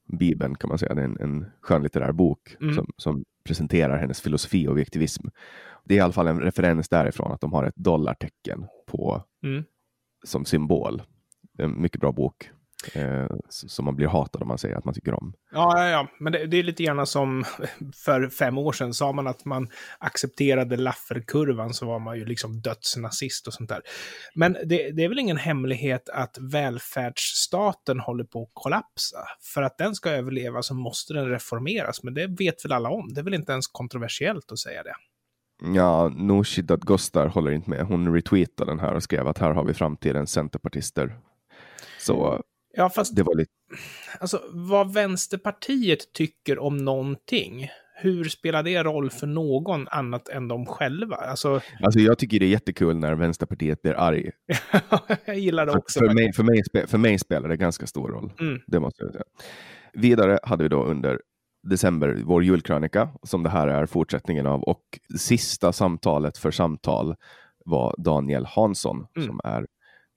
Bibeln 0.06 0.54
kan 0.54 0.68
man 0.68 0.78
säga. 0.78 0.94
Det 0.94 1.00
är 1.00 1.04
en, 1.04 1.20
en 1.20 1.46
skönlitterär 1.60 2.12
bok 2.12 2.56
mm. 2.60 2.74
som, 2.74 2.92
som, 2.96 3.24
presenterar 3.44 3.98
hennes 3.98 4.20
filosofi 4.20 4.66
och 4.68 4.72
objektivism. 4.72 5.26
Det 5.84 5.94
är 5.94 5.98
i 5.98 6.00
alla 6.00 6.12
fall 6.12 6.26
en 6.26 6.40
referens 6.40 6.88
därifrån 6.88 7.32
att 7.32 7.40
de 7.40 7.52
har 7.52 7.64
ett 7.64 7.76
dollartecken 7.76 8.66
på, 8.86 9.24
mm. 9.42 9.64
som 10.24 10.44
symbol. 10.44 11.02
En 11.58 11.82
mycket 11.82 12.00
bra 12.00 12.12
bok 12.12 12.50
eh, 12.92 13.26
som 13.50 13.84
man 13.84 13.96
blir 13.96 14.06
hatad 14.06 14.42
om 14.42 14.48
man 14.48 14.58
säger 14.58 14.76
att 14.76 14.84
man 14.84 14.94
tycker 14.94 15.14
om. 15.14 15.32
Ja, 15.52 15.82
ja, 15.82 15.88
ja. 15.88 16.08
men 16.20 16.32
det, 16.32 16.46
det, 16.46 16.56
är 16.56 16.62
lite 16.62 16.82
gärna 16.82 17.06
som 17.06 17.44
för 17.94 18.28
fem 18.28 18.58
år 18.58 18.72
sedan 18.72 18.94
sa 18.94 19.12
man 19.12 19.26
att 19.26 19.44
man 19.44 19.68
accepterade 19.98 20.76
Lafferkurvan 20.76 21.74
så 21.74 21.86
var 21.86 21.98
man 21.98 22.18
ju 22.18 22.24
liksom 22.24 22.60
dödsnazist 22.60 23.46
och 23.46 23.52
sånt 23.52 23.68
där. 23.68 23.82
Men 24.34 24.52
det, 24.52 24.90
det 24.90 25.04
är 25.04 25.08
väl 25.08 25.18
ingen 25.18 25.36
hemlighet 25.36 26.08
att 26.08 26.38
välfärdsstaten 26.40 28.00
håller 28.00 28.24
på 28.24 28.42
att 28.42 28.50
kollapsa. 28.52 29.18
För 29.54 29.62
att 29.62 29.78
den 29.78 29.94
ska 29.94 30.10
överleva 30.10 30.62
så 30.62 30.74
måste 30.74 31.14
den 31.14 31.28
reformeras, 31.28 32.02
men 32.02 32.14
det 32.14 32.26
vet 32.26 32.64
väl 32.64 32.72
alla 32.72 32.90
om. 32.90 33.14
Det 33.14 33.20
är 33.20 33.24
väl 33.24 33.34
inte 33.34 33.52
ens 33.52 33.66
kontroversiellt 33.66 34.52
att 34.52 34.58
säga 34.58 34.82
det. 34.82 34.94
Ja, 35.74 36.08
Nooshi 36.08 36.62
Dadgostar 36.62 37.26
håller 37.26 37.50
inte 37.50 37.70
med. 37.70 37.86
Hon 37.86 38.14
retweetade 38.14 38.70
den 38.70 38.80
här 38.80 38.94
och 38.94 39.02
skrev 39.02 39.28
att 39.28 39.38
här 39.38 39.50
har 39.50 39.64
vi 39.64 39.74
framtidens 39.74 40.30
centerpartister. 40.30 41.18
Så 41.98 42.42
Ja, 42.76 42.90
fast 42.90 43.16
det 43.16 43.22
var 43.22 43.34
lite... 43.34 43.50
Alltså, 44.20 44.42
vad 44.50 44.92
Vänsterpartiet 44.92 46.12
tycker 46.12 46.58
om 46.58 46.76
någonting, 46.76 47.68
hur 47.94 48.24
spelar 48.24 48.62
det 48.62 48.82
roll 48.82 49.10
för 49.10 49.26
någon 49.26 49.88
annat 49.88 50.28
än 50.28 50.48
de 50.48 50.66
själva? 50.66 51.16
Alltså, 51.16 51.60
alltså 51.82 52.00
jag 52.00 52.18
tycker 52.18 52.38
det 52.38 52.46
är 52.46 52.50
jättekul 52.50 52.96
när 52.96 53.14
Vänsterpartiet 53.14 53.82
blir 53.82 53.94
arg. 53.94 54.30
jag 55.24 55.38
gillar 55.38 55.66
det 55.66 55.72
för, 55.72 55.78
också. 55.78 55.98
För 55.98 56.14
mig, 56.14 56.32
för, 56.32 56.42
mig, 56.42 56.62
för 56.86 56.98
mig 56.98 57.18
spelar 57.18 57.48
det 57.48 57.56
ganska 57.56 57.86
stor 57.86 58.08
roll. 58.08 58.32
Mm. 58.40 58.60
Det 58.66 58.80
måste 58.80 59.04
jag 59.04 59.12
säga. 59.12 59.24
Vidare 59.92 60.38
hade 60.42 60.62
vi 60.62 60.68
då 60.68 60.84
under 60.84 61.20
december 61.68 62.22
vår 62.24 62.44
julkrönika, 62.44 63.08
som 63.22 63.42
det 63.42 63.50
här 63.50 63.68
är 63.68 63.86
fortsättningen 63.86 64.46
av. 64.46 64.62
Och 64.62 64.82
sista 65.18 65.72
samtalet 65.72 66.38
för 66.38 66.50
samtal 66.50 67.14
var 67.64 67.94
Daniel 67.98 68.46
Hansson, 68.46 69.06
mm. 69.16 69.28
som 69.28 69.40
är 69.44 69.66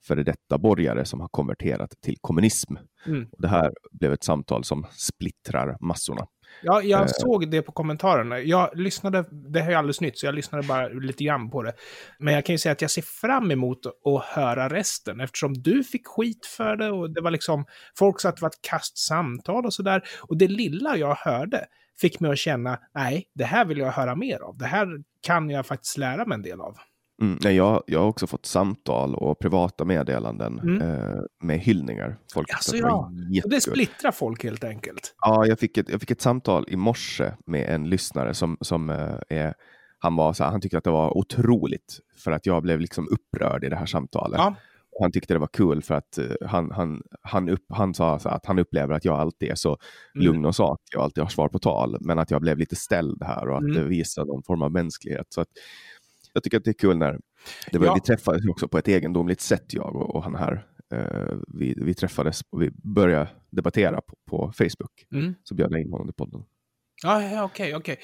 före 0.07 0.23
detta 0.23 0.57
borgare 0.57 1.05
som 1.05 1.19
har 1.21 1.27
konverterat 1.27 1.93
till 2.01 2.17
kommunism. 2.21 2.75
Mm. 3.05 3.27
Och 3.31 3.41
det 3.41 3.47
här 3.47 3.71
blev 3.91 4.13
ett 4.13 4.23
samtal 4.23 4.63
som 4.63 4.85
splittrar 4.91 5.77
massorna. 5.79 6.27
Ja, 6.61 6.81
jag 6.81 7.01
eh. 7.01 7.07
såg 7.07 7.51
det 7.51 7.61
på 7.61 7.71
kommentarerna. 7.71 8.39
Jag 8.39 8.77
lyssnade, 8.77 9.25
det 9.31 9.61
här 9.61 9.71
är 9.71 9.75
alldeles 9.75 10.01
nytt, 10.01 10.19
så 10.19 10.25
jag 10.25 10.35
lyssnade 10.35 10.67
bara 10.67 10.87
lite 10.87 11.23
grann 11.23 11.49
på 11.49 11.63
det. 11.63 11.73
Men 12.19 12.33
jag 12.33 12.45
kan 12.45 12.53
ju 12.53 12.59
säga 12.59 12.73
att 12.73 12.81
jag 12.81 12.91
ser 12.91 13.01
fram 13.01 13.51
emot 13.51 13.85
att 13.85 14.23
höra 14.25 14.69
resten, 14.69 15.19
eftersom 15.19 15.53
du 15.53 15.83
fick 15.83 16.07
skit 16.07 16.45
för 16.45 16.75
det 16.75 16.91
och 16.91 17.13
det 17.13 17.21
var 17.21 17.31
liksom, 17.31 17.65
folk 17.99 18.19
sa 18.19 18.29
att 18.29 18.35
det 18.35 18.41
var 18.41 18.49
ett 18.49 18.61
kastsamtal 18.61 19.65
och 19.65 19.73
sådär. 19.73 20.03
Och 20.19 20.37
det 20.37 20.47
lilla 20.47 20.97
jag 20.97 21.15
hörde 21.15 21.65
fick 22.01 22.19
mig 22.19 22.31
att 22.31 22.37
känna, 22.37 22.79
nej, 22.95 23.29
det 23.35 23.43
här 23.43 23.65
vill 23.65 23.77
jag 23.77 23.91
höra 23.91 24.15
mer 24.15 24.39
av. 24.39 24.57
Det 24.57 24.65
här 24.65 24.87
kan 25.21 25.49
jag 25.49 25.65
faktiskt 25.65 25.97
lära 25.97 26.25
mig 26.25 26.35
en 26.35 26.41
del 26.41 26.61
av. 26.61 26.77
Mm, 27.21 27.37
nej, 27.43 27.55
jag, 27.55 27.83
jag 27.87 27.99
har 27.99 28.07
också 28.07 28.27
fått 28.27 28.45
samtal 28.45 29.15
och 29.15 29.39
privata 29.39 29.85
meddelanden 29.85 30.59
mm. 30.59 30.81
eh, 30.81 31.19
med 31.43 31.59
hyllningar. 31.59 32.17
Folk 32.33 32.53
alltså, 32.53 32.77
ja. 32.77 33.11
Det, 33.31 33.49
det 33.49 33.61
splittrar 33.61 34.11
folk 34.11 34.43
helt 34.43 34.63
enkelt. 34.63 35.15
Ja, 35.21 35.45
jag 35.45 35.59
fick 35.59 35.77
ett, 35.77 35.89
jag 35.89 35.99
fick 35.99 36.11
ett 36.11 36.21
samtal 36.21 36.65
i 36.67 36.75
morse 36.75 37.31
med 37.45 37.69
en 37.69 37.89
lyssnare 37.89 38.33
som, 38.33 38.57
som 38.61 38.89
eh, 38.89 39.15
är 39.29 39.53
han, 39.99 40.15
var 40.15 40.33
så 40.33 40.43
här, 40.43 40.51
han 40.51 40.61
tyckte 40.61 40.77
att 40.77 40.83
det 40.83 40.91
var 40.91 41.17
otroligt 41.17 41.99
för 42.17 42.31
att 42.31 42.45
jag 42.45 42.63
blev 42.63 42.79
liksom 42.79 43.07
upprörd 43.07 43.63
i 43.63 43.69
det 43.69 43.75
här 43.75 43.85
samtalet. 43.85 44.37
Ja. 44.37 44.55
Han 45.01 45.11
tyckte 45.11 45.33
det 45.33 45.39
var 45.39 45.49
kul 45.53 45.81
för 45.81 45.95
att 45.95 46.19
uh, 46.19 46.47
han, 46.47 46.71
han, 46.71 47.01
han, 47.21 47.49
upp, 47.49 47.65
han 47.69 47.93
sa 47.93 48.15
att 48.15 48.45
han 48.45 48.59
upplever 48.59 48.93
att 48.93 49.05
jag 49.05 49.19
alltid 49.19 49.49
är 49.49 49.55
så 49.55 49.77
mm. 50.15 50.25
lugn 50.25 50.45
och 50.45 50.55
saklig 50.55 50.97
och 50.97 51.03
alltid 51.03 51.23
har 51.23 51.29
svar 51.29 51.47
på 51.47 51.59
tal, 51.59 51.97
men 52.01 52.19
att 52.19 52.31
jag 52.31 52.41
blev 52.41 52.57
lite 52.57 52.75
ställd 52.75 53.23
här 53.23 53.47
och 53.49 53.57
att 53.57 53.63
mm. 53.63 53.75
det 53.75 53.83
visar 53.83 54.25
någon 54.25 54.43
form 54.43 54.61
av 54.61 54.71
mänsklighet. 54.71 55.25
Så 55.29 55.41
att, 55.41 55.47
jag 56.33 56.43
tycker 56.43 56.57
att 56.57 56.63
det 56.63 56.71
är 56.71 56.73
kul 56.73 56.97
när 56.97 57.19
det 57.71 57.77
var, 57.77 57.85
ja. 57.85 57.93
vi 57.93 58.01
träffades 58.01 58.41
också 58.49 58.67
på 58.67 58.77
ett 58.77 58.87
egendomligt 58.87 59.41
sätt, 59.41 59.73
jag 59.73 59.95
och, 59.95 60.15
och 60.15 60.23
han 60.23 60.35
här. 60.35 60.65
Uh, 60.93 61.39
vi, 61.47 61.73
vi 61.77 61.93
träffades 61.93 62.41
och 62.49 62.61
vi 62.61 62.71
började 62.71 63.29
debattera 63.49 64.01
på, 64.01 64.15
på 64.29 64.53
Facebook. 64.57 65.05
Mm. 65.13 65.35
Så 65.43 65.55
bjöd 65.55 65.71
jag 65.71 65.81
in 65.81 65.91
honom 65.91 66.07
till 66.07 66.13
podden. 66.13 66.43
Ja, 67.03 67.17
okej, 67.17 67.43
okay, 67.43 67.73
okej. 67.73 67.75
Okay. 67.75 67.95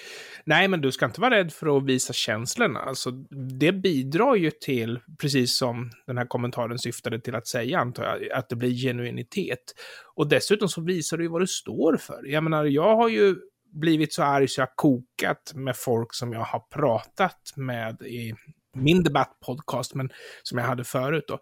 Nej, 0.45 0.67
men 0.67 0.81
du 0.81 0.91
ska 0.91 1.05
inte 1.05 1.21
vara 1.21 1.35
rädd 1.35 1.53
för 1.53 1.77
att 1.77 1.85
visa 1.85 2.13
känslorna. 2.13 2.79
Alltså, 2.79 3.11
det 3.59 3.71
bidrar 3.71 4.35
ju 4.35 4.51
till, 4.51 4.99
precis 5.21 5.57
som 5.57 5.91
den 6.07 6.17
här 6.17 6.25
kommentaren 6.25 6.79
syftade 6.79 7.21
till 7.21 7.35
att 7.35 7.47
säga, 7.47 7.79
antar 7.79 8.03
jag, 8.03 8.31
att 8.31 8.49
det 8.49 8.55
blir 8.55 8.71
genuinitet. 8.71 9.73
Och 10.15 10.29
dessutom 10.29 10.69
så 10.69 10.81
visar 10.81 11.17
du 11.17 11.23
ju 11.23 11.29
vad 11.29 11.41
du 11.41 11.47
står 11.47 11.97
för. 11.97 12.25
Jag 12.25 12.43
menar, 12.43 12.65
jag 12.65 12.95
har 12.95 13.09
ju 13.09 13.35
blivit 13.71 14.13
så 14.13 14.23
arg 14.23 14.47
så 14.47 14.61
jag 14.61 14.75
kokat 14.75 15.53
med 15.55 15.75
folk 15.77 16.13
som 16.13 16.33
jag 16.33 16.39
har 16.39 16.59
pratat 16.59 17.53
med 17.55 18.01
i 18.01 18.33
min 18.75 19.03
debattpodcast, 19.03 19.95
men 19.95 20.09
som 20.43 20.57
jag 20.57 20.65
hade 20.65 20.83
förut. 20.83 21.25
Då. 21.27 21.39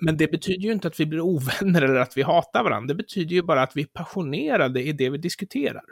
Men 0.00 0.16
det 0.16 0.30
betyder 0.30 0.62
ju 0.62 0.72
inte 0.72 0.88
att 0.88 1.00
vi 1.00 1.06
blir 1.06 1.20
ovänner 1.20 1.82
eller 1.82 2.00
att 2.00 2.16
vi 2.16 2.22
hatar 2.22 2.64
varandra. 2.64 2.88
Det 2.88 2.94
betyder 2.94 3.34
ju 3.34 3.42
bara 3.42 3.62
att 3.62 3.76
vi 3.76 3.82
är 3.82 3.86
passionerade 3.86 4.82
i 4.82 4.92
det 4.92 5.10
vi 5.10 5.18
diskuterar. 5.18 5.84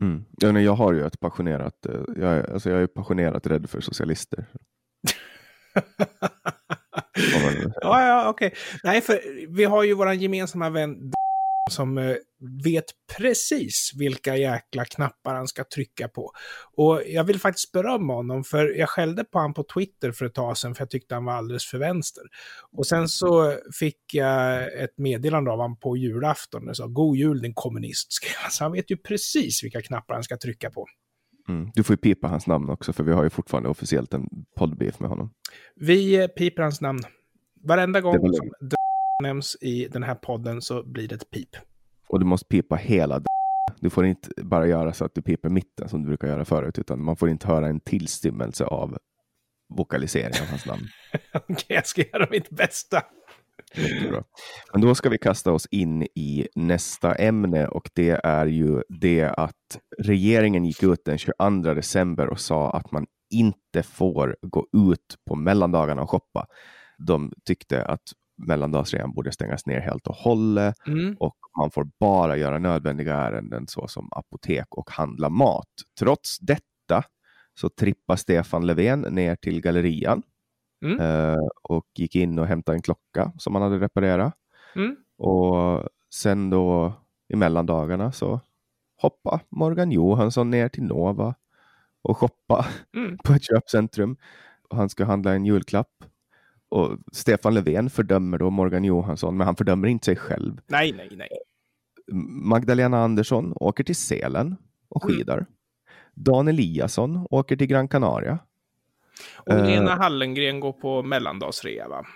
Mm. 0.00 0.24
Ja, 0.36 0.60
jag 0.60 0.74
har 0.74 0.92
ju 0.92 1.06
ett 1.06 1.20
passionerat, 1.20 1.86
eh, 1.86 2.00
jag 2.16 2.32
är, 2.32 2.52
alltså 2.52 2.70
jag 2.70 2.82
är 2.82 2.86
passionerat 2.86 3.46
rädd 3.46 3.70
för 3.70 3.80
socialister. 3.80 4.46
ja, 7.80 8.06
ja, 8.06 8.28
okej. 8.28 8.46
Okay. 8.46 8.58
Nej, 8.84 9.00
för 9.00 9.20
vi 9.48 9.64
har 9.64 9.82
ju 9.82 9.94
våran 9.94 10.18
gemensamma 10.18 10.70
vän 10.70 11.10
som 11.70 11.98
eh, 11.98 12.16
vet 12.64 12.84
precis 13.18 13.92
vilka 13.98 14.36
jäkla 14.36 14.84
knappar 14.84 15.34
han 15.34 15.48
ska 15.48 15.64
trycka 15.64 16.08
på. 16.08 16.30
Och 16.76 17.02
jag 17.06 17.24
vill 17.24 17.40
faktiskt 17.40 17.72
berömma 17.72 18.14
honom, 18.14 18.44
för 18.44 18.78
jag 18.78 18.88
skällde 18.88 19.24
på 19.24 19.38
honom 19.38 19.54
på 19.54 19.64
Twitter 19.74 20.12
för 20.12 20.26
ett 20.26 20.34
tag 20.34 20.58
sedan, 20.58 20.74
för 20.74 20.82
jag 20.82 20.90
tyckte 20.90 21.14
han 21.14 21.24
var 21.24 21.32
alldeles 21.32 21.66
för 21.66 21.78
vänster. 21.78 22.22
Och 22.72 22.86
sen 22.86 23.08
så 23.08 23.56
fick 23.78 23.98
jag 24.12 24.62
ett 24.82 24.98
meddelande 24.98 25.50
av 25.50 25.58
honom 25.58 25.76
på 25.76 25.96
julafton, 25.96 26.68
och 26.68 26.76
sa 26.76 26.86
God 26.86 27.16
jul 27.16 27.40
din 27.40 27.54
kommunist, 27.54 28.08
Så 28.50 28.64
han 28.64 28.72
vet 28.72 28.90
ju 28.90 28.96
precis 28.96 29.64
vilka 29.64 29.82
knappar 29.82 30.14
han 30.14 30.22
ska 30.22 30.36
trycka 30.36 30.70
på. 30.70 30.86
Mm. 31.48 31.70
Du 31.74 31.82
får 31.82 31.94
ju 31.94 31.98
pipa 31.98 32.28
hans 32.28 32.46
namn 32.46 32.70
också, 32.70 32.92
för 32.92 33.04
vi 33.04 33.12
har 33.12 33.24
ju 33.24 33.30
fortfarande 33.30 33.68
officiellt 33.68 34.14
en 34.14 34.28
poddbeef 34.56 35.00
med 35.00 35.10
honom. 35.10 35.30
Vi 35.74 36.22
eh, 36.22 36.26
piper 36.26 36.62
hans 36.62 36.80
namn. 36.80 37.00
Varenda 37.62 38.00
gång 38.00 38.32
som 38.34 38.50
nämns 39.22 39.56
i 39.60 39.88
den 39.88 40.02
här 40.02 40.14
podden 40.14 40.62
så 40.62 40.82
blir 40.82 41.08
det 41.08 41.14
ett 41.14 41.30
pip. 41.30 41.56
Och 42.08 42.20
du 42.20 42.26
måste 42.26 42.46
pipa 42.46 42.76
hela 42.76 43.22
Du 43.80 43.90
får 43.90 44.06
inte 44.06 44.28
bara 44.36 44.66
göra 44.66 44.92
så 44.92 45.04
att 45.04 45.14
du 45.14 45.22
pipar 45.22 45.48
mitten 45.48 45.88
som 45.88 46.02
du 46.02 46.08
brukar 46.08 46.28
göra 46.28 46.44
förut, 46.44 46.78
utan 46.78 47.04
man 47.04 47.16
får 47.16 47.28
inte 47.28 47.46
höra 47.46 47.68
en 47.68 47.80
tillstymmelse 47.80 48.64
av 48.64 48.98
vokalisering 49.76 50.40
av 50.42 50.46
hans 50.46 50.66
namn. 50.66 50.82
Okej, 51.34 51.54
okay, 51.54 51.76
jag 51.76 51.86
ska 51.86 52.02
göra 52.02 52.28
mitt 52.30 52.50
bästa. 52.50 53.02
Men 54.72 54.80
då 54.80 54.94
ska 54.94 55.08
vi 55.08 55.18
kasta 55.18 55.52
oss 55.52 55.66
in 55.70 56.02
i 56.02 56.48
nästa 56.54 57.14
ämne 57.14 57.66
och 57.66 57.90
det 57.94 58.20
är 58.24 58.46
ju 58.46 58.82
det 58.88 59.24
att 59.24 59.78
regeringen 59.98 60.64
gick 60.64 60.82
ut 60.82 61.04
den 61.04 61.18
22 61.18 61.74
december 61.74 62.28
och 62.28 62.40
sa 62.40 62.70
att 62.70 62.92
man 62.92 63.06
inte 63.30 63.82
får 63.82 64.36
gå 64.42 64.66
ut 64.72 65.16
på 65.26 65.36
mellandagarna 65.36 66.02
och 66.02 66.10
shoppa. 66.10 66.46
De 66.98 67.32
tyckte 67.44 67.84
att 67.84 68.02
mellandagsrean 68.36 69.12
borde 69.12 69.32
stängas 69.32 69.66
ner 69.66 69.80
helt 69.80 70.06
och 70.06 70.14
hållet 70.14 70.74
mm. 70.86 71.16
och 71.20 71.36
man 71.58 71.70
får 71.70 71.88
bara 72.00 72.36
göra 72.36 72.58
nödvändiga 72.58 73.14
ärenden 73.14 73.66
såsom 73.66 74.08
apotek 74.12 74.74
och 74.74 74.90
handla 74.90 75.28
mat. 75.28 75.68
Trots 75.98 76.38
detta 76.38 77.04
så 77.60 77.68
trippar 77.68 78.16
Stefan 78.16 78.66
Löfven 78.66 79.00
ner 79.00 79.36
till 79.36 79.60
gallerian 79.60 80.22
mm. 80.84 81.00
eh, 81.00 81.38
och 81.62 81.86
gick 81.94 82.16
in 82.16 82.38
och 82.38 82.46
hämtade 82.46 82.76
en 82.76 82.82
klocka 82.82 83.32
som 83.38 83.54
han 83.54 83.62
hade 83.62 83.78
reparerat. 83.78 84.34
Mm. 84.76 84.96
Och 85.18 85.88
sen 86.14 86.50
då 86.50 86.92
i 87.28 87.36
mellandagarna 87.36 88.12
så 88.12 88.40
hoppa 88.96 89.40
Morgan 89.48 89.92
Johansson 89.92 90.50
ner 90.50 90.68
till 90.68 90.82
Nova 90.84 91.34
och 92.02 92.18
shoppa 92.18 92.66
mm. 92.96 93.18
på 93.24 93.32
ett 93.32 93.42
köpcentrum. 93.42 94.16
Och 94.68 94.76
han 94.76 94.88
ska 94.88 95.04
handla 95.04 95.34
en 95.34 95.44
julklapp 95.44 96.04
och 96.74 96.98
Stefan 97.12 97.54
Löfven 97.54 97.90
fördömer 97.90 98.38
då 98.38 98.50
Morgan 98.50 98.84
Johansson, 98.84 99.36
men 99.36 99.46
han 99.46 99.56
fördömer 99.56 99.88
inte 99.88 100.04
sig 100.04 100.16
själv. 100.16 100.60
Nej, 100.66 100.92
nej, 100.92 101.08
nej. 101.12 101.28
Magdalena 102.42 102.98
Andersson 102.98 103.52
åker 103.56 103.84
till 103.84 103.96
Sälen 103.96 104.56
och 104.88 105.04
mm. 105.04 105.16
skidar. 105.16 105.36
Mm. 105.36 105.46
Dan 106.14 106.48
Eliasson 106.48 107.26
åker 107.30 107.56
till 107.56 107.66
Gran 107.66 107.88
Canaria. 107.88 108.38
Och 109.36 109.54
Lena 109.54 109.92
uh, 109.92 109.98
Hallengren 109.98 110.60
går 110.60 110.72
på 110.72 111.02
mellandagsrea, 111.02 111.88
va? 111.88 112.06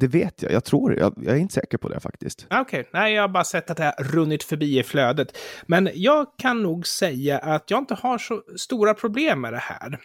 Det 0.00 0.06
vet 0.06 0.42
jag. 0.42 0.52
Jag 0.52 0.64
tror 0.64 0.94
jag, 0.94 1.14
jag 1.16 1.36
är 1.36 1.40
inte 1.40 1.54
säker 1.54 1.78
på 1.78 1.88
det 1.88 2.00
faktiskt. 2.00 2.46
Okej, 2.50 2.60
okay. 2.60 2.84
nej, 2.92 3.14
jag 3.14 3.22
har 3.22 3.28
bara 3.28 3.44
sett 3.44 3.70
att 3.70 3.76
det 3.76 3.84
har 3.84 4.04
runnit 4.04 4.44
förbi 4.44 4.78
i 4.78 4.82
flödet. 4.82 5.38
Men 5.66 5.90
jag 5.94 6.26
kan 6.38 6.62
nog 6.62 6.86
säga 6.86 7.38
att 7.38 7.70
jag 7.70 7.78
inte 7.78 7.94
har 7.94 8.18
så 8.18 8.42
stora 8.56 8.94
problem 8.94 9.40
med 9.40 9.52
det 9.52 9.58
här. 9.58 10.00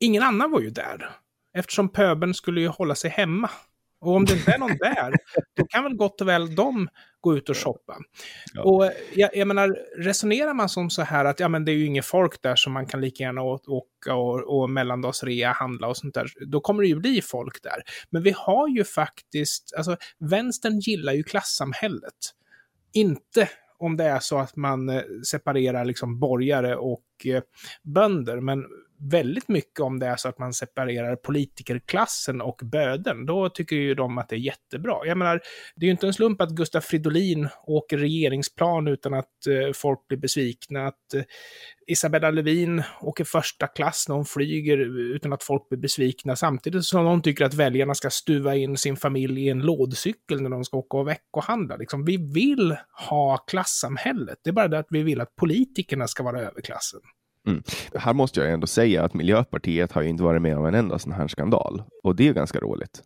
Ingen 0.00 0.22
annan 0.22 0.50
var 0.50 0.60
ju 0.60 0.70
där. 0.70 1.10
Eftersom 1.54 1.88
pöbeln 1.88 2.34
skulle 2.34 2.60
ju 2.60 2.68
hålla 2.68 2.94
sig 2.94 3.10
hemma. 3.10 3.50
Och 4.00 4.16
om 4.16 4.24
det 4.24 4.32
inte 4.32 4.52
är 4.52 4.58
någon 4.58 4.76
där, 4.80 5.14
då 5.56 5.66
kan 5.66 5.84
väl 5.84 5.94
gott 5.94 6.20
och 6.20 6.28
väl 6.28 6.54
de 6.54 6.88
gå 7.20 7.36
ut 7.36 7.48
och 7.48 7.56
shoppa. 7.56 7.98
Ja. 8.54 8.62
Och 8.62 8.92
jag, 9.14 9.30
jag, 9.36 9.48
menar, 9.48 9.76
resonerar 9.96 10.54
man 10.54 10.68
som 10.68 10.90
så 10.90 11.02
här 11.02 11.24
att 11.24 11.40
ja, 11.40 11.48
men 11.48 11.64
det 11.64 11.72
är 11.72 11.76
ju 11.76 11.86
ingen 11.86 12.02
folk 12.02 12.42
där 12.42 12.56
som 12.56 12.72
man 12.72 12.86
kan 12.86 13.00
lika 13.00 13.24
gärna 13.24 13.42
åka 13.42 14.14
och, 14.14 14.60
och 14.60 14.70
mellandagsrea, 14.70 15.52
handla 15.52 15.88
och 15.88 15.96
sånt 15.96 16.14
där, 16.14 16.26
då 16.46 16.60
kommer 16.60 16.82
det 16.82 16.88
ju 16.88 16.96
bli 16.96 17.22
folk 17.22 17.62
där. 17.62 17.82
Men 18.10 18.22
vi 18.22 18.34
har 18.36 18.68
ju 18.68 18.84
faktiskt, 18.84 19.74
alltså 19.76 19.96
vänstern 20.18 20.78
gillar 20.78 21.12
ju 21.12 21.22
klassamhället. 21.22 22.34
Inte 22.92 23.48
om 23.78 23.96
det 23.96 24.04
är 24.04 24.18
så 24.18 24.38
att 24.38 24.56
man 24.56 24.88
eh, 24.88 25.02
separerar 25.26 25.84
liksom 25.84 26.18
borgare 26.18 26.76
och 26.76 27.26
eh, 27.26 27.42
bönder, 27.82 28.40
men 28.40 28.64
väldigt 29.00 29.48
mycket 29.48 29.80
om 29.80 29.98
det 29.98 30.06
är 30.06 30.16
så 30.16 30.28
att 30.28 30.38
man 30.38 30.52
separerar 30.52 31.16
politikerklassen 31.16 32.40
och 32.40 32.60
böden. 32.64 33.26
Då 33.26 33.48
tycker 33.48 33.76
ju 33.76 33.94
de 33.94 34.18
att 34.18 34.28
det 34.28 34.36
är 34.36 34.40
jättebra. 34.40 35.06
Jag 35.06 35.18
menar, 35.18 35.40
det 35.76 35.84
är 35.84 35.86
ju 35.86 35.90
inte 35.90 36.06
en 36.06 36.12
slump 36.12 36.40
att 36.40 36.50
Gustaf 36.50 36.84
Fridolin 36.84 37.48
åker 37.66 37.98
regeringsplan 37.98 38.88
utan 38.88 39.14
att 39.14 39.46
eh, 39.46 39.72
folk 39.74 40.08
blir 40.08 40.18
besvikna. 40.18 40.86
Att 40.86 41.14
eh, 41.14 41.22
Isabella 41.86 42.30
Lövin 42.30 42.82
åker 43.00 43.24
första 43.24 43.66
klass 43.66 44.04
när 44.08 44.16
hon 44.16 44.24
flyger 44.24 44.76
utan 45.14 45.32
att 45.32 45.42
folk 45.42 45.68
blir 45.68 45.78
besvikna. 45.78 46.36
Samtidigt 46.36 46.84
som 46.84 47.04
de 47.04 47.22
tycker 47.22 47.44
att 47.44 47.54
väljarna 47.54 47.94
ska 47.94 48.10
stuva 48.10 48.56
in 48.56 48.76
sin 48.76 48.96
familj 48.96 49.46
i 49.46 49.48
en 49.48 49.60
lådcykel 49.60 50.42
när 50.42 50.50
de 50.50 50.64
ska 50.64 50.76
åka 50.76 50.96
och 50.96 51.08
veckohandla. 51.08 51.76
Liksom, 51.76 52.04
vi 52.04 52.16
vill 52.16 52.76
ha 53.08 53.36
klassamhället. 53.36 54.38
Det 54.44 54.50
är 54.50 54.54
bara 54.54 54.68
det 54.68 54.78
att 54.78 54.88
vi 54.90 55.02
vill 55.02 55.20
att 55.20 55.36
politikerna 55.36 56.06
ska 56.06 56.22
vara 56.22 56.40
överklassen. 56.40 57.00
Mm. 57.46 57.62
Här 57.94 58.14
måste 58.14 58.40
jag 58.40 58.52
ändå 58.52 58.66
säga 58.66 59.04
att 59.04 59.14
Miljöpartiet 59.14 59.92
har 59.92 60.02
inte 60.02 60.22
varit 60.22 60.42
med 60.42 60.58
om 60.58 60.66
en 60.66 60.74
enda 60.74 60.98
sån 60.98 61.12
här 61.12 61.28
skandal 61.28 61.82
och 62.02 62.16
det 62.16 62.28
är 62.28 62.32
ganska 62.32 62.58
roligt. 62.58 63.02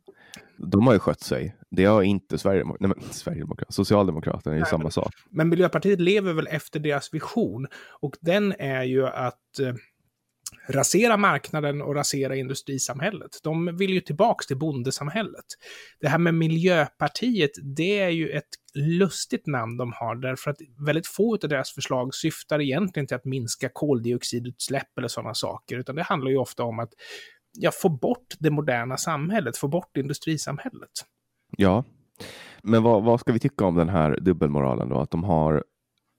De 0.57 0.87
har 0.87 0.95
ju 0.95 0.99
skött 0.99 1.21
sig. 1.21 1.57
Det 1.71 1.85
har 1.85 2.03
inte 2.03 2.39
Sverigedemok 2.39 2.77
Nej, 2.81 2.93
Sverigedemokrat 3.11 3.75
Socialdemokraterna, 3.75 4.55
är 4.55 4.59
ju 4.59 4.65
samma 4.65 4.91
sak. 4.91 5.13
Men 5.31 5.49
Miljöpartiet 5.49 6.01
lever 6.01 6.33
väl 6.33 6.47
efter 6.47 6.81
deras 6.81 7.15
vision 7.15 7.67
och 8.01 8.17
den 8.21 8.55
är 8.59 8.83
ju 8.83 9.07
att 9.07 9.59
eh, 9.61 9.75
rasera 10.69 11.17
marknaden 11.17 11.83
och 11.83 11.95
rasera 11.95 12.37
industrisamhället. 12.37 13.31
De 13.43 13.77
vill 13.77 13.91
ju 13.91 14.01
tillbaks 14.01 14.47
till 14.47 14.59
bondesamhället. 14.59 15.45
Det 16.01 16.09
här 16.09 16.19
med 16.19 16.35
Miljöpartiet, 16.35 17.51
det 17.77 17.99
är 17.99 18.09
ju 18.09 18.31
ett 18.31 18.49
lustigt 18.75 19.47
namn 19.47 19.77
de 19.77 19.93
har, 19.93 20.17
därför 20.17 20.51
att 20.51 20.57
väldigt 20.87 21.07
få 21.07 21.35
av 21.35 21.49
deras 21.49 21.75
förslag 21.75 22.15
syftar 22.15 22.61
egentligen 22.61 23.07
till 23.07 23.17
att 23.17 23.25
minska 23.25 23.69
koldioxidutsläpp 23.73 24.99
eller 24.99 25.09
sådana 25.09 25.35
saker, 25.35 25.79
utan 25.79 25.97
det 25.97 26.03
handlar 26.03 26.31
ju 26.31 26.37
ofta 26.37 26.63
om 26.63 26.79
att 26.79 26.91
ja, 27.59 27.71
få 27.75 27.89
bort 27.89 28.35
det 28.39 28.51
moderna 28.51 28.97
samhället, 28.97 29.57
få 29.57 29.69
bort 29.69 29.97
industrisamhället. 29.97 30.91
Ja, 31.57 31.85
men 32.63 32.83
vad, 32.83 33.03
vad 33.03 33.21
ska 33.21 33.33
vi 33.33 33.39
tycka 33.39 33.65
om 33.65 33.77
den 33.77 33.89
här 33.89 34.21
dubbelmoralen 34.21 34.89
då? 34.89 35.01
Att 35.01 35.11
de 35.11 35.25
har 35.25 35.65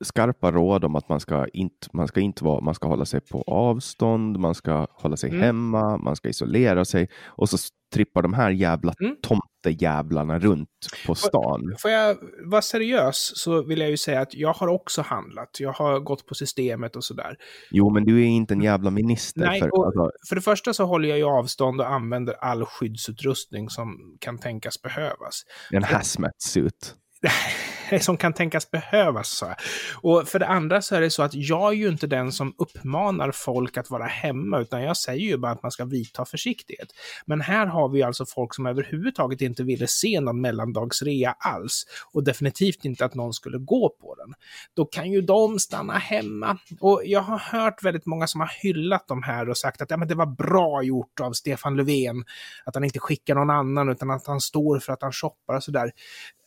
skarpa 0.04 0.52
råd 0.52 0.84
om 0.84 0.96
att 0.96 1.10
man 1.10 1.20
ska 1.20 1.48
inte, 1.48 1.88
man 1.94 2.08
ska 2.08 2.20
inte 2.20 2.44
vara, 2.44 2.62
man 2.62 2.76
ska 2.76 2.88
hålla 2.88 3.06
sig 3.06 3.22
på 3.22 3.44
avstånd, 3.48 4.40
man 4.40 4.56
ska 4.56 4.88
hålla 4.92 5.18
sig 5.18 5.30
mm. 5.30 5.42
hemma, 5.42 5.98
man 5.98 6.16
ska 6.16 6.30
isolera 6.30 6.86
sig 6.86 7.10
och 7.26 7.50
så 7.50 7.58
trippar 7.94 8.22
de 8.22 8.34
här 8.34 8.50
jävla 8.50 8.94
mm. 9.00 9.16
tomtejävlarna 9.22 10.40
runt 10.40 10.70
på 11.08 11.16
stan. 11.16 11.76
Får 11.80 11.92
jag 11.92 12.18
vara 12.46 12.62
seriös 12.62 13.32
så 13.36 13.62
vill 13.62 13.80
jag 13.80 13.90
ju 13.90 13.98
säga 13.98 14.22
att 14.22 14.34
jag 14.34 14.54
har 14.54 14.68
också 14.68 15.02
handlat. 15.02 15.50
Jag 15.60 15.72
har 15.72 16.00
gått 16.00 16.26
på 16.26 16.36
systemet 16.36 16.96
och 16.96 17.04
sådär. 17.04 17.36
Jo, 17.72 17.94
men 17.94 18.06
du 18.06 18.22
är 18.22 18.26
inte 18.26 18.54
en 18.54 18.62
jävla 18.62 18.92
minister. 18.92 19.42
Nej, 19.42 19.60
för, 19.60 19.86
alltså... 19.86 20.10
för 20.30 20.36
det 20.36 20.42
första 20.42 20.74
så 20.74 20.86
håller 20.86 21.10
jag 21.10 21.18
ju 21.18 21.26
avstånd 21.26 21.82
och 21.82 21.92
använder 21.92 22.34
all 22.34 22.66
skyddsutrustning 22.66 23.70
som 23.70 24.18
kan 24.20 24.38
tänkas 24.38 24.82
behövas. 24.82 25.42
En 25.72 25.84
hazmat 25.84 26.42
suit. 26.42 26.96
som 28.02 28.18
kan 28.18 28.34
tänkas 28.34 28.72
behövas. 28.72 29.30
Så. 29.30 29.54
Och 30.02 30.28
för 30.28 30.40
det 30.40 30.48
andra 30.48 30.82
så 30.82 30.96
är 30.96 31.02
det 31.02 31.10
så 31.10 31.24
att 31.24 31.34
jag 31.34 31.72
är 31.74 31.76
ju 31.78 31.88
inte 31.88 32.08
den 32.08 32.32
som 32.32 32.54
uppmanar 32.58 33.32
folk 33.32 33.78
att 33.78 33.90
vara 33.90 34.06
hemma, 34.06 34.60
utan 34.60 34.82
jag 34.82 34.98
säger 34.98 35.28
ju 35.28 35.38
bara 35.38 35.52
att 35.52 35.64
man 35.64 35.72
ska 35.72 35.86
vidta 35.86 36.26
försiktighet. 36.26 36.88
Men 37.26 37.42
här 37.42 37.66
har 37.66 37.90
vi 37.90 38.04
alltså 38.04 38.26
folk 38.26 38.54
som 38.54 38.66
överhuvudtaget 38.66 39.42
inte 39.42 39.64
ville 39.64 39.88
se 39.88 40.20
någon 40.22 40.42
mellandagsrea 40.42 41.36
alls 41.40 41.86
och 42.14 42.24
definitivt 42.24 42.86
inte 42.86 43.06
att 43.06 43.16
någon 43.16 43.34
skulle 43.34 43.58
gå 43.58 43.90
på 44.02 44.16
den. 44.16 44.34
Då 44.74 44.86
kan 44.86 45.12
ju 45.12 45.22
de 45.22 45.60
stanna 45.60 45.94
hemma. 45.94 46.58
Och 46.80 47.02
jag 47.06 47.22
har 47.22 47.40
hört 47.40 47.84
väldigt 47.84 48.06
många 48.06 48.28
som 48.28 48.42
har 48.42 48.52
hyllat 48.62 49.08
de 49.08 49.24
här 49.24 49.50
och 49.50 49.58
sagt 49.58 49.82
att 49.82 49.92
ja, 49.92 49.98
men 49.98 50.08
det 50.08 50.16
var 50.16 50.26
bra 50.26 50.84
gjort 50.84 51.20
av 51.20 51.32
Stefan 51.32 51.76
Löfven, 51.76 52.24
att 52.66 52.76
han 52.76 52.84
inte 52.84 53.00
skickar 53.00 53.36
någon 53.36 53.50
annan 53.50 53.90
utan 53.90 54.12
att 54.12 54.28
han 54.28 54.42
står 54.42 54.80
för 54.80 54.94
att 54.94 55.02
han 55.02 55.12
shoppar 55.12 55.56
och 55.56 55.64
sådär 55.64 55.92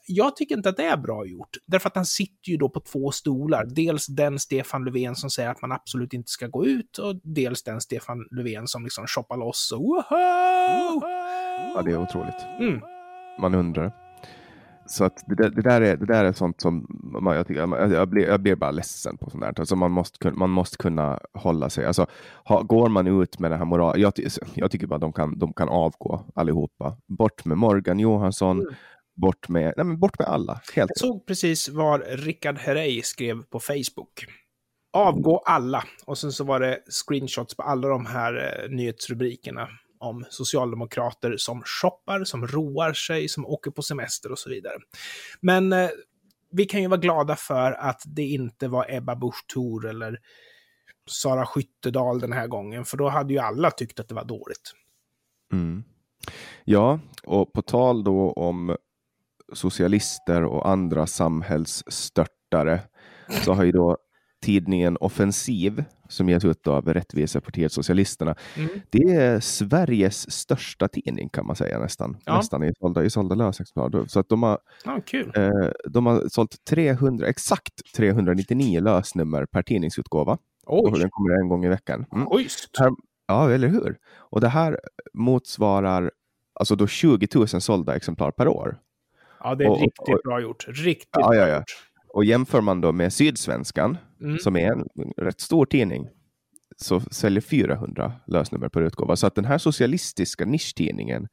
jag 0.09 0.37
tycker 0.37 0.57
inte 0.57 0.69
att 0.69 0.77
det 0.77 0.85
är 0.85 0.97
bra 0.97 1.27
gjort. 1.27 1.57
Därför 1.67 1.89
att 1.89 1.97
han 1.97 2.07
sitter 2.07 2.51
ju 2.51 2.57
då 2.57 2.69
på 2.69 2.81
två 2.81 3.11
stolar. 3.11 3.67
Dels 3.67 4.07
den 4.07 4.39
Stefan 4.39 4.85
Löfven 4.85 5.17
som 5.17 5.31
säger 5.31 5.51
att 5.51 5.63
man 5.63 5.73
absolut 5.73 6.13
inte 6.13 6.31
ska 6.31 6.47
gå 6.47 6.67
ut 6.67 6.99
och 6.99 7.21
dels 7.23 7.63
den 7.63 7.81
Stefan 7.81 8.27
Löfven 8.31 8.69
som 8.69 8.85
liksom 8.85 9.07
shoppar 9.07 9.37
loss 9.37 9.73
och 9.73 9.81
woho! 9.81 11.01
Ja, 11.75 11.83
det 11.85 11.91
är 11.91 12.03
otroligt. 12.03 12.47
Mm. 12.61 12.81
Man 13.41 13.55
undrar. 13.55 13.93
Så 14.87 15.05
att 15.05 15.25
det, 15.27 15.35
där, 15.35 15.51
det, 15.51 15.63
där 15.63 15.81
är, 15.81 15.97
det 15.97 16.07
där 16.07 16.25
är 16.25 16.33
sånt 16.33 16.61
som 16.61 16.87
man, 17.23 17.37
jag, 17.37 17.47
tycker, 17.47 17.61
jag, 17.93 18.09
blir, 18.09 18.27
jag 18.27 18.41
blir 18.41 18.57
bara 18.57 18.71
ledsen 18.71 19.17
på 19.17 19.31
sånt 19.31 19.43
där. 19.43 19.61
Alltså 19.61 19.77
man, 19.77 19.91
måste, 19.91 20.31
man 20.31 20.51
måste 20.51 20.77
kunna 20.77 21.21
hålla 21.35 21.71
sig. 21.71 21.85
Alltså, 21.85 22.07
ha, 22.45 22.63
går 22.63 22.89
man 22.89 23.07
ut 23.07 23.39
med 23.39 23.51
den 23.51 23.59
här 23.59 23.67
moralen, 23.67 24.01
jag, 24.01 24.13
jag 24.55 24.71
tycker 24.71 24.87
bara 24.87 24.99
de 24.99 25.13
kan, 25.13 25.39
de 25.39 25.53
kan 25.53 25.69
avgå 25.69 26.25
allihopa. 26.35 26.97
Bort 27.07 27.45
med 27.45 27.59
Morgan 27.59 27.99
Johansson, 27.99 28.61
mm 28.61 28.75
bort 29.21 29.49
med, 29.49 29.75
nej, 29.77 29.87
men 29.87 29.99
bort 29.99 30.19
med 30.19 30.29
alla. 30.29 30.61
Helt 30.75 30.91
jag 30.95 30.99
såg 30.99 31.27
precis 31.27 31.69
vad 31.69 32.03
Rickard 32.07 32.59
Herrey 32.59 33.03
skrev 33.03 33.43
på 33.43 33.61
Facebook. 33.61 34.27
Avgå 34.93 35.39
alla. 35.39 35.85
Och 36.05 36.19
sen 36.19 36.33
så 36.33 36.45
var 36.45 36.61
det 36.61 36.79
screenshots 36.89 37.57
på 37.57 37.63
alla 37.63 37.89
de 37.89 38.07
här 38.07 38.63
eh, 38.65 38.71
nyhetsrubrikerna 38.71 39.69
om 40.01 40.25
socialdemokrater 40.31 41.35
som 41.37 41.63
shoppar, 41.63 42.25
som 42.25 42.47
roar 42.47 42.93
sig, 42.93 43.29
som 43.29 43.47
åker 43.47 43.71
på 43.71 43.83
semester 43.83 44.33
och 44.33 44.39
så 44.39 44.51
vidare. 44.51 44.75
Men 45.41 45.73
eh, 45.73 45.89
vi 46.51 46.65
kan 46.65 46.83
ju 46.83 46.89
vara 46.89 47.01
glada 47.01 47.37
för 47.37 47.73
att 47.73 48.03
det 48.07 48.27
inte 48.27 48.69
var 48.69 48.87
Ebba 48.89 49.17
Busch 49.17 49.47
Thor 49.55 49.89
eller 49.89 50.19
Sara 51.11 51.47
Skyttedal 51.47 52.21
den 52.21 52.33
här 52.33 52.47
gången, 52.47 52.85
för 52.85 52.97
då 52.97 53.09
hade 53.09 53.33
ju 53.33 53.39
alla 53.39 53.71
tyckt 53.71 54.01
att 54.01 54.09
det 54.09 54.15
var 54.15 54.25
dåligt. 54.25 54.73
Mm. 55.53 55.85
Ja, 56.65 57.01
och 57.25 57.53
på 57.53 57.63
tal 57.63 58.05
då 58.05 58.33
om 58.33 58.77
socialister 59.53 60.45
och 60.45 60.69
andra 60.69 61.07
samhällsstörtare 61.07 62.81
så 63.45 63.53
har 63.53 63.65
ju 63.65 63.73
då 63.73 63.97
tidningen 64.43 64.97
Offensiv 65.01 65.85
som 66.09 66.29
ges 66.29 66.45
ut 66.45 66.67
av 66.67 66.95
Rättvisepartiet 66.95 67.73
Socialisterna. 67.73 68.35
Mm. 68.57 68.69
Det 68.91 69.15
är 69.15 69.41
Sveriges 69.41 70.31
största 70.31 70.89
tidning 70.89 71.29
kan 71.29 71.47
man 71.47 71.57
säga 71.57 71.79
nästan. 71.79 72.17
Ja. 72.25 72.37
Nästan 72.37 72.65
i 72.65 72.73
sålda, 72.81 73.05
i 73.05 73.11
sålda 73.11 73.35
lösexemplar. 73.35 74.07
Så 74.07 74.21
att 74.21 74.29
de 74.29 74.43
har, 74.43 74.59
ah, 74.85 75.01
eh, 75.35 75.51
de 75.91 76.07
har 76.07 76.29
sålt 76.29 76.65
300, 76.65 77.27
exakt 77.27 77.95
399 77.97 78.81
lösnummer 78.81 79.47
per 79.47 79.63
tidningsutgåva. 79.63 80.39
Oj. 80.67 81.01
Den 81.01 81.11
kommer 81.11 81.41
en 81.41 81.49
gång 81.49 81.65
i 81.65 81.69
veckan. 81.69 82.07
Mm. 82.13 82.29
Här, 82.79 82.91
ja, 83.29 83.51
eller 83.51 83.69
hur? 83.69 83.99
Och 84.17 84.41
det 84.41 84.49
här 84.49 84.81
motsvarar 85.15 86.11
alltså 86.61 86.77
då 86.77 86.87
20 86.87 87.29
000 87.35 87.49
sålda 87.49 87.97
exemplar 87.97 88.31
per 88.31 88.49
år. 88.49 88.79
Ja, 89.41 89.55
det 89.55 89.65
är 89.65 89.71
och, 89.71 89.81
riktigt 89.81 90.15
och, 90.15 90.21
bra 90.25 90.41
gjort. 90.41 90.65
Riktigt 90.69 91.09
ja, 91.13 91.29
bra 91.29 91.37
ja, 91.37 91.49
ja. 91.49 91.57
gjort. 91.57 91.65
Och 92.09 92.25
jämför 92.25 92.61
man 92.61 92.81
då 92.81 92.93
med 92.93 93.13
Sydsvenskan, 93.13 93.99
mm. 94.21 94.39
som 94.39 94.57
är 94.57 94.73
en 94.73 94.85
rätt 95.17 95.41
stor 95.41 95.67
tidning, 95.67 96.09
så 96.77 97.01
säljer 97.01 97.41
400 97.41 98.13
lösnummer 98.27 98.69
per 98.69 98.83
utgåva. 98.83 99.17
Så 99.17 99.27
att 99.27 99.35
den 99.35 99.45
här 99.45 99.59
socialistiska 99.59 100.45
nischtidningen 100.45 101.29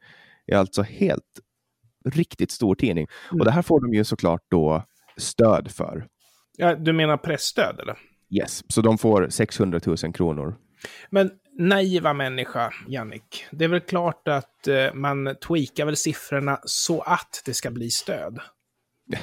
är 0.48 0.58
alltså 0.58 0.82
helt 0.82 1.40
riktigt 2.06 2.52
stor 2.52 2.76
tidning. 2.76 3.08
Mm. 3.30 3.40
Och 3.40 3.46
det 3.46 3.52
här 3.52 3.62
får 3.62 3.82
de 3.82 3.94
ju 3.94 4.04
såklart 4.04 4.42
då 4.50 4.84
stöd 5.18 5.72
för. 5.72 6.08
Ja, 6.58 6.76
du 6.76 6.94
menar 6.94 7.18
pressstöd 7.18 7.80
eller? 7.80 7.98
Yes, 8.30 8.64
så 8.74 8.82
de 8.82 8.98
får 8.98 9.30
600 9.30 9.80
000 9.86 9.98
kronor. 10.14 10.56
Men 11.10 11.32
naiva 11.58 12.14
människa, 12.14 12.74
Jannik. 12.88 13.46
Det 13.52 13.66
är 13.66 13.70
väl 13.70 13.80
klart 13.80 14.28
att 14.28 14.68
eh, 14.68 14.94
man 14.94 15.36
tweakar 15.48 15.86
väl 15.86 15.98
siffrorna 15.98 16.60
så 16.64 17.02
att 17.02 17.42
det 17.46 17.54
ska 17.54 17.72
bli 17.72 17.90
stöd. 17.90 18.40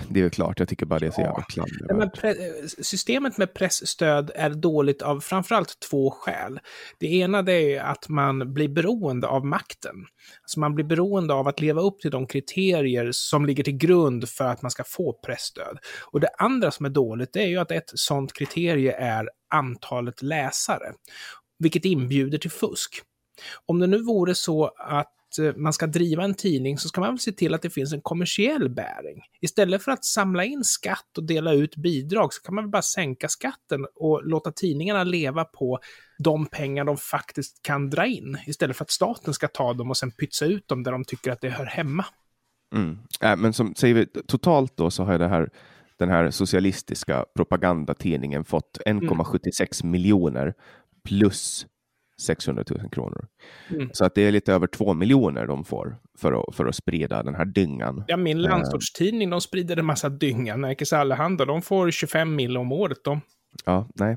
Det 0.09 0.21
är 0.21 0.23
väl 0.23 0.31
klart, 0.31 0.59
jag 0.59 0.69
tycker 0.69 0.87
bara 0.87 0.99
det 0.99 1.07
är 1.07 1.11
så 1.11 1.21
jävla 1.21 1.43
klandervärt. 1.43 2.85
Systemet 2.87 3.39
med 3.39 3.55
pressstöd 3.55 4.31
är 4.35 4.51
dåligt 4.51 5.03
av 5.03 5.21
framförallt 5.21 5.81
två 5.91 6.11
skäl. 6.11 6.61
Det 6.99 7.07
ena 7.07 7.43
det 7.43 7.77
är 7.77 7.83
att 7.83 8.09
man 8.09 8.55
blir 8.55 8.69
beroende 8.69 9.27
av 9.27 9.47
makten. 9.47 9.95
Alltså 10.43 10.61
man 10.61 10.75
blir 10.75 10.85
beroende 10.85 11.35
av 11.35 11.49
att 11.49 11.61
leva 11.61 11.81
upp 11.81 12.01
till 12.01 12.11
de 12.11 12.27
kriterier 12.27 13.09
som 13.13 13.47
ligger 13.47 13.65
till 13.65 13.77
grund 13.77 14.29
för 14.29 14.45
att 14.45 14.63
man 14.63 14.71
ska 14.71 14.85
få 14.87 15.13
pressstöd. 15.13 15.79
Och 16.13 16.21
det 16.21 16.31
andra 16.39 16.71
som 16.71 16.87
är 16.87 16.91
dåligt 16.91 17.33
det 17.33 17.43
är 17.43 17.49
ju 17.49 17.59
att 17.59 17.71
ett 17.71 17.91
sådant 17.95 18.33
kriterie 18.33 18.93
är 18.93 19.29
antalet 19.55 20.23
läsare 20.23 20.93
vilket 21.63 21.85
inbjuder 21.85 22.39
till 22.39 22.51
fusk. 22.51 23.03
Om 23.67 23.79
det 23.79 23.87
nu 23.87 24.03
vore 24.03 24.35
så 24.35 24.67
att 24.79 25.39
eh, 25.39 25.57
man 25.57 25.73
ska 25.73 25.87
driva 25.87 26.25
en 26.25 26.35
tidning 26.35 26.79
så 26.79 26.89
ska 26.89 27.01
man 27.01 27.11
väl 27.11 27.19
se 27.19 27.33
till 27.33 27.55
att 27.55 27.63
det 27.63 27.71
finns 27.71 27.93
en 27.93 28.01
kommersiell 28.01 28.69
bäring. 28.69 29.23
Istället 29.41 29.83
för 29.83 29.93
att 29.93 30.05
samla 30.05 30.45
in 30.45 30.65
skatt 30.65 31.19
och 31.19 31.25
dela 31.25 31.53
ut 31.53 31.77
bidrag 31.77 32.35
så 32.35 32.43
kan 32.43 32.55
man 32.55 32.65
väl 32.65 32.71
bara 32.71 32.83
sänka 32.83 33.29
skatten 33.29 33.87
och 33.95 34.27
låta 34.27 34.53
tidningarna 34.53 35.05
leva 35.05 35.45
på 35.45 35.79
de 36.19 36.47
pengar 36.47 36.85
de 36.85 36.97
faktiskt 36.97 37.63
kan 37.63 37.91
dra 37.91 38.07
in. 38.07 38.39
Istället 38.47 38.77
för 38.77 38.85
att 38.85 38.91
staten 38.91 39.35
ska 39.35 39.49
ta 39.49 39.73
dem 39.73 39.91
och 39.91 39.97
sen 39.97 40.11
pytsa 40.11 40.45
ut 40.45 40.69
dem 40.69 40.83
där 40.83 40.93
de 40.93 41.05
tycker 41.05 41.31
att 41.31 41.41
det 41.41 41.51
hör 41.51 41.67
hemma. 41.67 42.05
Mm. 42.75 42.99
Äh, 43.21 43.37
men 43.37 43.53
som 43.53 43.75
säger 43.75 43.95
vi, 43.95 44.07
totalt 44.07 44.77
då 44.77 44.91
så 44.91 45.05
har 45.05 45.19
det 45.19 45.29
här 45.29 45.51
den 45.99 46.09
här 46.09 46.31
socialistiska 46.31 47.25
propagandatidningen 47.35 48.45
fått 48.45 48.79
1,76 48.87 49.83
mm. 49.83 49.91
miljoner 49.93 50.55
plus 51.09 51.67
600 52.23 52.65
000 52.71 52.91
kronor. 52.91 53.27
Mm. 53.71 53.91
Så 53.93 54.05
att 54.05 54.15
det 54.15 54.23
är 54.23 54.33
lite 54.33 54.53
över 54.53 54.67
2 54.67 54.95
miljoner 54.95 55.47
de 55.47 55.65
får 55.65 55.97
för 56.19 56.33
att, 56.33 56.55
för 56.55 56.67
att 56.67 56.75
sprida 56.75 57.23
den 57.23 57.35
här 57.35 57.45
dyngan. 57.45 58.05
Ja, 58.07 58.17
min 58.17 58.39
eh. 58.39 58.43
landsortstidning, 58.43 59.31
de 59.31 59.41
sprider 59.41 59.77
en 59.77 59.85
massa 59.85 60.09
dynga. 60.09 60.57
Nerikes 60.57 60.93
Allehanda, 60.93 61.45
de 61.45 61.63
får 61.63 61.91
25 61.91 62.35
mil 62.35 62.57
om 62.57 62.73
året. 62.73 62.99
De. 63.05 63.21
Ja, 63.65 63.89
nej. 63.95 64.17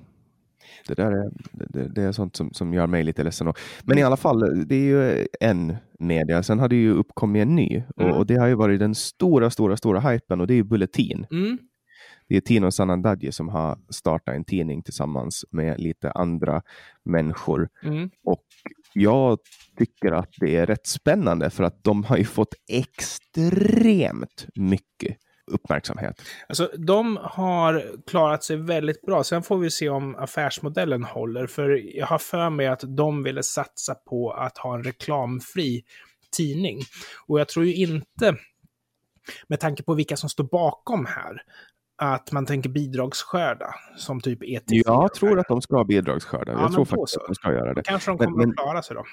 Det 0.87 0.93
där 0.93 1.11
är, 1.11 1.31
det, 1.51 1.87
det 1.87 2.01
är 2.01 2.11
sånt 2.11 2.35
som, 2.35 2.53
som 2.53 2.73
gör 2.73 2.87
mig 2.87 3.03
lite 3.03 3.23
ledsen. 3.23 3.53
Men 3.83 3.97
i 3.97 4.03
alla 4.03 4.17
fall, 4.17 4.67
det 4.67 4.75
är 4.75 4.79
ju 4.79 5.27
en 5.39 5.75
media. 5.99 6.43
Sen 6.43 6.59
har 6.59 6.69
det 6.69 6.75
ju 6.75 6.93
uppkommit 6.93 7.41
en 7.41 7.55
ny 7.55 7.83
mm. 7.97 8.11
och, 8.11 8.17
och, 8.17 8.25
det 8.25 8.35
har 8.35 8.47
ju 8.47 8.55
varit 8.55 8.79
den 8.79 8.95
stora, 8.95 9.49
stora, 9.49 9.77
stora 9.77 9.99
hypen 9.99 10.41
och 10.41 10.47
det 10.47 10.53
är 10.53 10.55
ju 10.55 10.63
Bulletin. 10.63 11.25
Mm 11.31 11.57
det 12.29 12.37
är 12.37 12.41
Tino 12.41 12.71
Sanandaji 12.71 13.31
som 13.31 13.49
har 13.49 13.77
startat 13.89 14.35
en 14.35 14.45
tidning 14.45 14.83
tillsammans 14.83 15.45
med 15.51 15.79
lite 15.79 16.11
andra 16.11 16.61
människor. 17.03 17.69
Mm. 17.83 18.09
Och 18.23 18.45
jag 18.93 19.39
tycker 19.77 20.11
att 20.11 20.29
det 20.39 20.55
är 20.55 20.65
rätt 20.65 20.87
spännande 20.87 21.49
för 21.49 21.63
att 21.63 21.83
de 21.83 22.03
har 22.03 22.17
ju 22.17 22.25
fått 22.25 22.53
extremt 22.67 24.47
mycket 24.55 25.17
uppmärksamhet. 25.51 26.21
Alltså, 26.49 26.71
de 26.77 27.17
har 27.21 27.91
klarat 28.07 28.43
sig 28.43 28.57
väldigt 28.57 29.01
bra. 29.01 29.23
Sen 29.23 29.43
får 29.43 29.57
vi 29.57 29.71
se 29.71 29.89
om 29.89 30.15
affärsmodellen 30.15 31.03
håller. 31.03 31.47
För 31.47 31.97
jag 31.97 32.07
har 32.07 32.17
för 32.17 32.49
mig 32.49 32.67
att 32.67 32.83
de 32.87 33.23
ville 33.23 33.43
satsa 33.43 33.95
på 33.95 34.31
att 34.31 34.57
ha 34.57 34.75
en 34.75 34.83
reklamfri 34.83 35.83
tidning. 36.37 36.79
Och 37.27 37.39
jag 37.39 37.47
tror 37.47 37.65
ju 37.65 37.73
inte, 37.75 38.35
med 39.47 39.59
tanke 39.59 39.83
på 39.83 39.93
vilka 39.93 40.17
som 40.17 40.29
står 40.29 40.43
bakom 40.43 41.05
här, 41.05 41.41
att 41.97 42.31
man 42.31 42.45
tänker 42.45 42.69
bidragsskörda 42.69 43.75
som 43.97 44.21
typ 44.21 44.41
ET4. 44.43 44.61
Jag 44.85 45.13
tror 45.13 45.39
att 45.39 45.47
de 45.47 45.61
ska 45.61 45.83
bidragsskörda. 45.83 46.51
Ja, 46.51 46.61
jag 46.61 46.73
tror 46.73 46.85
faktiskt 46.85 47.09
så. 47.13 47.19
att 47.21 47.27
de 47.27 47.35
ska 47.35 47.51
göra 47.53 47.73
det. 47.73 47.83
Kanske 47.83 48.11
de 48.11 48.17
Men- 48.19 48.25
kommer 48.31 48.37
men- 48.45 48.49
att 48.49 48.55
klara 48.57 48.81
sig 48.81 48.95
då. 48.95 49.03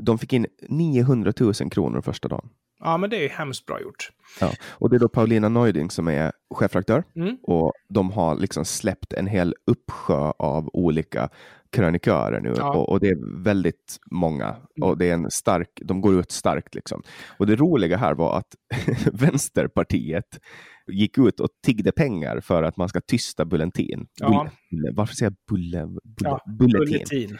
De 0.00 0.18
fick 0.18 0.32
in 0.32 0.46
900 0.68 1.32
000 1.40 1.54
kronor 1.70 2.00
första 2.00 2.28
dagen. 2.28 2.48
Ja, 2.84 2.96
men 2.96 3.10
det 3.10 3.24
är 3.24 3.28
hemskt 3.28 3.66
bra 3.66 3.80
gjort. 3.80 4.10
Ja. 4.40 4.50
Och 4.68 4.90
det 4.90 4.96
är 4.96 5.00
då 5.00 5.08
Paulina 5.08 5.48
Neuding 5.48 5.90
som 5.90 6.08
är 6.08 6.32
chefredaktör 6.54 7.04
Mm. 7.16 7.36
och 7.42 7.72
de 7.88 8.10
har 8.10 8.36
liksom 8.36 8.64
släppt 8.64 9.12
en 9.12 9.26
hel 9.26 9.54
uppsjö 9.66 10.32
av 10.38 10.70
olika 10.72 11.28
krönikörer 11.72 12.40
nu 12.40 12.54
Ja. 12.56 12.74
och, 12.74 12.88
och 12.88 13.00
det 13.00 13.08
är 13.08 13.42
väldigt 13.42 13.96
många 14.10 14.56
och 14.82 14.98
det 14.98 15.10
är 15.10 15.14
en 15.14 15.30
stark, 15.30 15.68
de 15.84 16.00
går 16.00 16.14
ut 16.20 16.30
starkt 16.30 16.74
liksom. 16.74 17.02
Och 17.38 17.46
det 17.46 17.56
roliga 17.56 17.96
här 17.96 18.14
var 18.14 18.38
att 18.38 18.54
Vänsterpartiet 19.12 20.38
gick 20.86 21.18
ut 21.18 21.40
och 21.40 21.48
tiggde 21.66 21.92
pengar 21.92 22.40
för 22.40 22.62
att 22.62 22.76
man 22.76 22.88
ska 22.88 23.00
tysta 23.00 23.44
Bulletin. 23.44 24.06
Ja. 24.20 24.50
Varför 24.92 25.14
säger 25.14 25.30
jag 25.30 25.36
bulle, 25.50 25.86
bulle, 25.86 26.00
Ja, 26.18 26.40
bulletin? 26.58 27.04
Bulletin. 27.10 27.38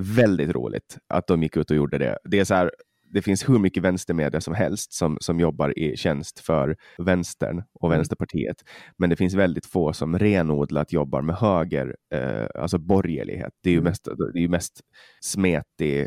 Väldigt 0.00 0.50
roligt 0.50 0.98
att 1.08 1.26
de 1.26 1.42
gick 1.42 1.56
ut 1.56 1.70
och 1.70 1.76
gjorde 1.76 1.98
det. 1.98 2.18
Det 2.24 2.38
är 2.38 2.44
så 2.44 2.54
här, 2.54 2.70
det 3.12 3.22
finns 3.22 3.48
hur 3.48 3.58
mycket 3.58 3.82
vänstermedia 3.82 4.40
som 4.40 4.54
helst 4.54 4.92
som, 4.92 5.18
som 5.20 5.40
jobbar 5.40 5.78
i 5.78 5.96
tjänst 5.96 6.40
för 6.40 6.76
vänstern 6.98 7.62
och 7.72 7.88
Mm. 7.88 7.98
Vänsterpartiet. 7.98 8.56
Men 8.98 9.10
det 9.10 9.16
finns 9.16 9.34
väldigt 9.34 9.66
få 9.66 9.92
som 9.92 10.18
renodlat 10.18 10.92
jobbar 10.92 11.22
med 11.22 11.36
höger, 11.36 11.96
eh, 12.14 12.46
alltså 12.62 12.78
borgerlighet. 12.78 13.52
Det 13.62 13.70
är 13.70 13.72
ju 13.72 13.78
Mm. 13.78 13.90
mest, 13.90 14.04
det 14.32 14.38
är 14.38 14.42
ju 14.42 14.48
mest 14.48 14.80
smetig, 15.20 16.00
eh, 16.00 16.06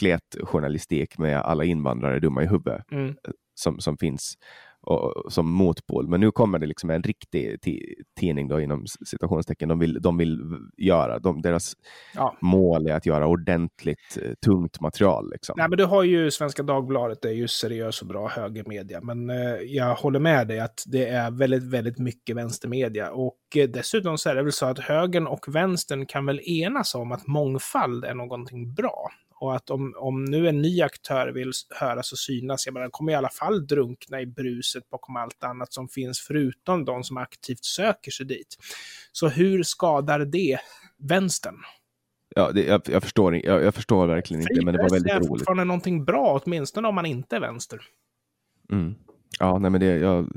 kletjournalistik 0.00 1.18
med 1.18 1.38
alla 1.38 1.64
invandrare 1.64 2.20
dumma 2.20 2.42
i 2.42 2.46
huvudet 2.46 2.82
Mm. 2.92 3.14
som, 3.54 3.80
som 3.80 3.96
finns 3.98 4.34
och, 4.82 5.32
som 5.32 5.50
motpol. 5.52 6.08
Men 6.08 6.20
nu 6.20 6.30
kommer 6.30 6.58
det 6.58 6.66
liksom 6.66 6.90
en 6.90 7.02
riktig 7.02 7.56
ti- 7.66 7.94
tidning 8.20 8.48
då 8.48 8.60
inom 8.60 8.84
citationstecken. 9.06 9.68
De 9.68 9.78
vill, 9.78 10.02
de 10.02 10.16
vill 10.16 10.40
göra, 10.76 11.18
de, 11.18 11.42
deras 11.42 11.72
Ja. 12.14 12.36
mål 12.40 12.86
är 12.86 12.94
att 12.94 13.06
göra 13.06 13.26
ordentligt 13.26 14.18
eh, 14.22 14.32
tungt 14.46 14.80
material. 14.80 15.30
Liksom. 15.30 15.54
Nej, 15.58 15.68
men 15.68 15.78
du 15.78 15.84
har 15.84 16.02
ju 16.02 16.30
Svenska 16.30 16.62
Dagbladet, 16.62 17.22
det 17.22 17.28
är 17.28 17.32
ju 17.32 17.48
seriös 17.48 18.00
och 18.02 18.08
bra 18.08 18.28
högermedia. 18.28 19.00
Men 19.02 19.30
eh, 19.30 19.36
jag 19.66 19.94
håller 19.94 20.20
med 20.20 20.48
dig 20.48 20.60
att 20.60 20.82
det 20.86 21.06
är 21.08 21.30
väldigt, 21.30 21.64
väldigt 21.64 21.98
mycket 21.98 22.36
vänstermedia. 22.36 23.10
Och 23.10 23.36
eh, 23.56 23.68
dessutom 23.68 24.18
så 24.18 24.30
är 24.30 24.34
det 24.34 24.42
väl 24.42 24.52
så 24.52 24.66
att 24.66 24.78
högern 24.78 25.26
och 25.26 25.54
vänstern 25.54 26.06
kan 26.06 26.26
väl 26.26 26.40
enas 26.44 26.94
om 26.94 27.12
att 27.12 27.26
mångfald 27.26 28.04
är 28.04 28.14
någonting 28.14 28.74
bra. 28.74 29.10
Och 29.40 29.56
att 29.56 29.70
om, 29.70 29.94
om 29.96 30.24
nu 30.24 30.48
en 30.48 30.62
ny 30.62 30.82
aktör 30.82 31.28
vill 31.28 31.52
höras 31.70 32.12
och 32.12 32.18
synas, 32.18 32.66
jag 32.66 32.72
menar, 32.72 32.84
den 32.84 32.90
kommer 32.90 33.12
i 33.12 33.14
alla 33.14 33.28
fall 33.28 33.66
drunkna 33.66 34.20
i 34.20 34.26
bruset 34.26 34.90
bakom 34.90 35.16
allt 35.16 35.44
annat 35.44 35.72
som 35.72 35.88
finns, 35.88 36.20
förutom 36.20 36.84
de 36.84 37.04
som 37.04 37.16
aktivt 37.16 37.64
söker 37.64 38.10
sig 38.10 38.26
dit. 38.26 38.56
Så 39.12 39.28
hur 39.28 39.62
skadar 39.62 40.18
det 40.18 40.58
vänstern? 40.98 41.56
Ja, 42.36 42.52
det, 42.52 42.62
jag, 42.62 42.82
jag, 42.88 43.02
förstår, 43.02 43.36
jag, 43.36 43.62
jag 43.62 43.74
förstår 43.74 44.06
verkligen 44.06 44.42
inte, 44.42 44.64
men 44.64 44.74
det 44.74 44.78
var 44.78 44.86
är 44.86 44.90
väldigt 44.90 45.12
roligt. 45.12 45.28
fortfarande 45.28 45.64
någonting 45.64 46.04
bra, 46.04 46.40
åtminstone 46.44 46.88
om 46.88 46.94
man 46.94 47.06
inte 47.06 47.36
är 47.36 47.40
vänster. 47.40 47.80
Mm. 48.72 48.94
Ja, 49.38 49.58
nej, 49.58 49.70
men 49.70 49.80
det, 49.80 49.86
jag, 49.86 50.28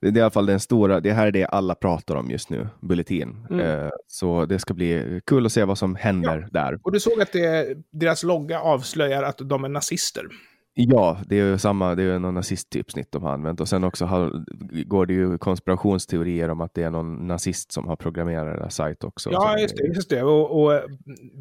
det, 0.00 0.08
är 0.08 0.16
i 0.16 0.20
alla 0.20 0.30
fall 0.30 0.46
den 0.46 0.60
stora, 0.60 1.00
det 1.00 1.12
här 1.12 1.26
är 1.26 1.32
det 1.32 1.44
alla 1.44 1.74
pratar 1.74 2.14
om 2.14 2.30
just 2.30 2.50
nu, 2.50 2.68
Bulletin. 2.80 3.46
Mm. 3.50 3.66
Eh, 3.66 3.90
så 4.06 4.46
det 4.46 4.58
ska 4.58 4.74
bli 4.74 5.20
kul 5.26 5.46
att 5.46 5.52
se 5.52 5.64
vad 5.64 5.78
som 5.78 5.94
händer 5.94 6.48
där. 6.52 6.78
Och 6.82 6.92
du 6.92 7.00
såg 7.00 7.20
att 7.20 7.32
det, 7.32 7.76
deras 7.92 8.22
logga 8.22 8.60
avslöjar 8.60 9.22
att 9.22 9.38
de 9.38 9.64
är 9.64 9.68
nazister. 9.68 10.22
Ja, 10.80 11.20
det 11.26 11.40
är 11.40 11.44
ju 11.44 11.58
samma, 11.58 11.94
det 11.94 12.02
är 12.02 12.06
ju 12.06 12.18
någon 12.18 12.34
nazisttypsnitt 12.34 13.12
de 13.12 13.22
har 13.22 13.32
använt 13.32 13.60
och 13.60 13.68
sen 13.68 13.84
också 13.84 14.04
har, 14.04 14.44
går 14.84 15.06
det 15.06 15.14
ju 15.14 15.38
konspirationsteorier 15.38 16.48
om 16.48 16.60
att 16.60 16.74
det 16.74 16.82
är 16.82 16.90
någon 16.90 17.26
nazist 17.26 17.72
som 17.72 17.86
har 17.86 17.96
programmerat 17.96 18.58
deras 18.58 18.74
sajt 18.74 19.04
också. 19.04 19.30
Ja, 19.32 19.58
just 19.58 19.76
det. 19.76 19.86
Just 19.86 20.10
det. 20.10 20.22
Och, 20.22 20.62
och 20.62 20.82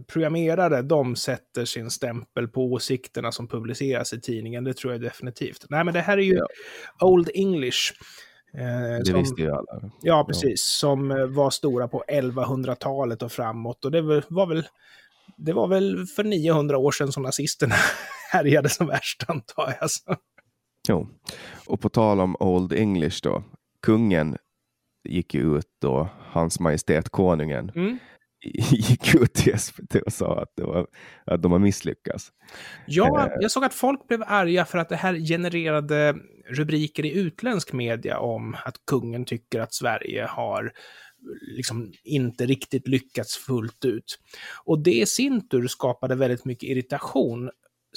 programmerare, 0.07 0.81
de 0.81 1.15
sätter 1.15 1.65
sin 1.65 1.89
stämpel 1.89 2.47
på 2.47 2.61
åsikterna 2.61 3.31
som 3.31 3.47
publiceras 3.47 4.13
i 4.13 4.21
tidningen. 4.21 4.63
Det 4.63 4.73
tror 4.73 4.93
jag 4.93 5.01
definitivt. 5.01 5.65
Nej, 5.69 5.83
men 5.83 5.93
det 5.93 6.01
här 6.01 6.17
är 6.17 6.21
ju 6.21 6.35
Ja. 6.35 6.47
Old 7.07 7.29
English. 7.33 7.93
Eh, 8.53 8.97
Det 8.99 9.05
som, 9.05 9.19
visste 9.19 9.41
ju 9.41 9.51
alla. 9.51 9.91
Ja, 10.01 10.23
precis. 10.27 10.63
Som 10.65 11.11
eh, 11.11 11.25
var 11.25 11.49
stora 11.49 11.87
på 11.87 12.03
1100-talet 12.07 13.21
och 13.23 13.31
framåt. 13.31 13.85
Och 13.85 13.91
det 13.91 14.01
var 14.01 14.23
var 14.29 14.47
väl, 14.47 14.67
det 15.37 15.53
var 15.53 15.67
väl 15.67 16.05
för 16.15 16.23
900 16.23 16.77
år 16.77 16.91
sedan 16.91 17.11
som 17.11 17.23
nazisterna 17.23 17.75
härjade 18.31 18.69
som 18.69 18.87
värst, 18.87 19.23
antar 19.27 19.77
jag. 19.81 19.91
Så. 19.91 20.15
Jo. 20.89 21.07
Och 21.67 21.81
på 21.81 21.89
tal 21.89 22.19
om 22.19 22.35
Old 22.39 22.73
English 22.73 23.19
då. 23.23 23.43
Kungen 23.81 24.37
gick 25.09 25.33
ju 25.33 25.57
ut 25.57 25.67
då, 25.81 26.09
Hans 26.31 26.59
Majestät 26.59 27.09
Konungen, 27.09 27.71
Mm. 27.75 27.97
Gick 28.53 29.15
ut 29.15 29.47
i 29.47 29.57
SVT 29.57 29.95
och 30.05 30.13
sa 30.13 30.41
att, 30.41 30.53
det 30.57 30.63
var, 30.63 30.87
att 31.25 31.41
de 31.41 31.51
har 31.51 31.59
misslyckats. 31.59 32.31
Ja, 32.85 33.25
Eh. 33.25 33.33
jag 33.39 33.51
såg 33.51 33.63
att 33.65 33.73
folk 33.73 34.07
blev 34.07 34.23
arga 34.27 34.65
för 34.65 34.77
att 34.77 34.89
det 34.89 34.95
här 34.95 35.13
genererade 35.15 36.15
rubriker 36.49 37.05
i 37.05 37.11
utländsk 37.17 37.73
media 37.73 38.19
om 38.19 38.55
att 38.65 38.75
kungen 38.87 39.25
tycker 39.25 39.59
att 39.59 39.73
Sverige 39.73 40.25
har 40.29 40.71
liksom 41.41 41.91
inte 42.03 42.45
riktigt 42.45 42.87
lyckats 42.87 43.37
fullt 43.37 43.85
ut. 43.85 44.19
Och 44.65 44.83
det 44.83 44.93
i 45.01 45.05
sin 45.05 45.49
tur 45.49 45.67
skapade 45.67 46.15
väldigt 46.15 46.45
mycket 46.45 46.69
irritation. 46.69 47.49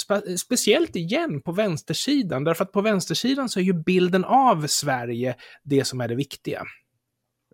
Spe 0.03 0.39
speciellt 0.39 0.97
igen 0.97 1.43
på 1.43 1.53
vänstersidan, 1.53 2.45
därför 2.45 2.65
att 2.65 2.73
på 2.73 2.81
vänstersidan 2.81 3.49
så 3.49 3.61
är 3.61 3.65
ju 3.65 3.73
bilden 3.73 4.25
av 4.25 4.67
Sverige 4.67 5.37
det 5.65 5.85
som 5.85 6.01
är 6.01 6.09
det 6.09 6.15
viktiga. 6.15 6.65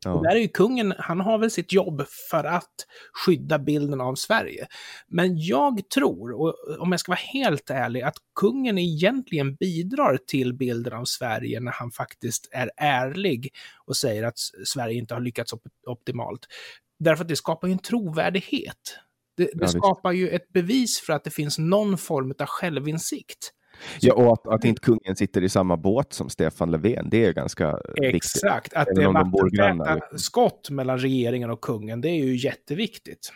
Och 0.06 0.26
Ja. 0.26 0.30
där 0.30 0.36
är 0.36 0.40
ju 0.40 0.48
kungen, 0.48 0.94
han 0.98 1.20
har 1.20 1.38
väl 1.38 1.50
sitt 1.50 1.72
jobb 1.72 2.02
för 2.30 2.44
att 2.44 2.74
skydda 3.12 3.58
bilden 3.58 4.00
av 4.00 4.14
Sverige. 4.14 4.66
Men 5.08 5.38
jag 5.38 5.88
tror, 5.94 6.32
och 6.32 6.54
om 6.78 6.90
jag 6.92 7.00
ska 7.00 7.12
vara 7.12 7.20
helt 7.32 7.70
ärlig, 7.70 8.02
att 8.02 8.16
kungen 8.40 8.78
egentligen 8.78 9.54
bidrar 9.54 10.18
till 10.26 10.54
bilden 10.54 10.92
av 10.92 11.04
Sverige 11.04 11.60
när 11.60 11.72
han 11.72 11.90
faktiskt 11.90 12.48
är 12.52 12.70
ärlig 12.76 13.52
och 13.86 13.96
säger 13.96 14.22
att 14.22 14.38
Sverige 14.64 14.98
inte 14.98 15.14
har 15.14 15.20
lyckats 15.20 15.52
op 15.52 15.62
optimalt. 15.86 16.46
Därför 16.98 17.24
att 17.24 17.28
det 17.28 17.36
skapar 17.36 17.68
ju 17.68 17.72
en 17.72 17.78
trovärdighet. 17.78 18.98
Det, 19.36 19.44
det 19.44 19.60
visst. 19.60 19.76
skapar 19.76 20.12
ju 20.12 20.28
ett 20.28 20.52
bevis 20.52 21.00
för 21.00 21.12
att 21.12 21.24
det 21.24 21.30
finns 21.30 21.58
någon 21.58 21.98
form 21.98 22.34
av 22.38 22.46
självinsikt. 22.46 23.52
Ja, 24.00 24.14
och 24.14 24.32
att, 24.32 24.46
att 24.46 24.64
inte 24.64 24.80
kungen 24.80 25.16
sitter 25.16 25.42
i 25.42 25.48
samma 25.48 25.76
båt 25.76 26.12
som 26.12 26.28
Stefan 26.28 26.70
Löfven, 26.70 27.10
det 27.10 27.24
är 27.24 27.32
ganska 27.32 27.78
viktigt. 27.94 28.14
Exakt, 28.14 28.74
att 28.74 28.88
det 28.94 29.02
är 29.02 29.12
vattentäta 29.12 29.94
liksom. 29.94 30.18
skott 30.18 30.70
mellan 30.70 30.98
regeringen 30.98 31.50
och 31.50 31.60
kungen, 31.60 32.00
det 32.00 32.08
är 32.08 32.24
ju 32.24 32.36
jätteviktigt. 32.36 33.32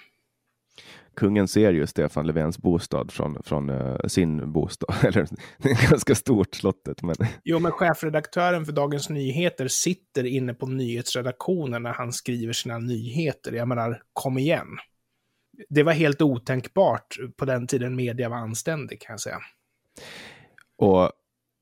Kungen 1.16 1.48
ser 1.48 1.72
ju 1.72 1.87
Stefan 1.87 2.26
Löfvens 2.26 2.59
bostad 2.59 3.12
från, 3.12 3.42
från 3.42 3.70
eh, 3.70 3.96
sin 4.07 4.53
bostad, 4.53 4.94
eller 5.05 5.29
ganska 5.90 6.14
stort 6.14 6.55
slottet, 6.55 7.03
men 7.03 7.14
Jo, 7.44 7.59
men 7.59 7.72
chefredaktören 7.72 8.64
för 8.64 8.72
Dagens 8.72 9.11
Nyheter 9.11 9.68
sitter 9.68 10.26
inne 10.26 10.55
på 10.55 10.66
nyhetsredaktionen 10.66 11.83
när 11.83 11.92
han 11.92 12.12
skriver 12.12 12.53
sina 12.53 12.79
nyheter. 12.79 13.53
Jag 13.53 13.68
menar, 13.68 14.03
kom 14.12 14.38
igen. 14.38 14.66
Det 15.68 15.83
var 15.83 15.92
helt 15.92 16.22
otänkbart 16.22 17.16
på 17.37 17.44
den 17.44 17.66
tiden 17.66 17.96
media 17.96 18.29
var 18.29 18.37
anständig, 18.37 19.00
kan 19.00 19.12
jag 19.12 19.20
säga. 19.20 19.38
Och 20.79 21.11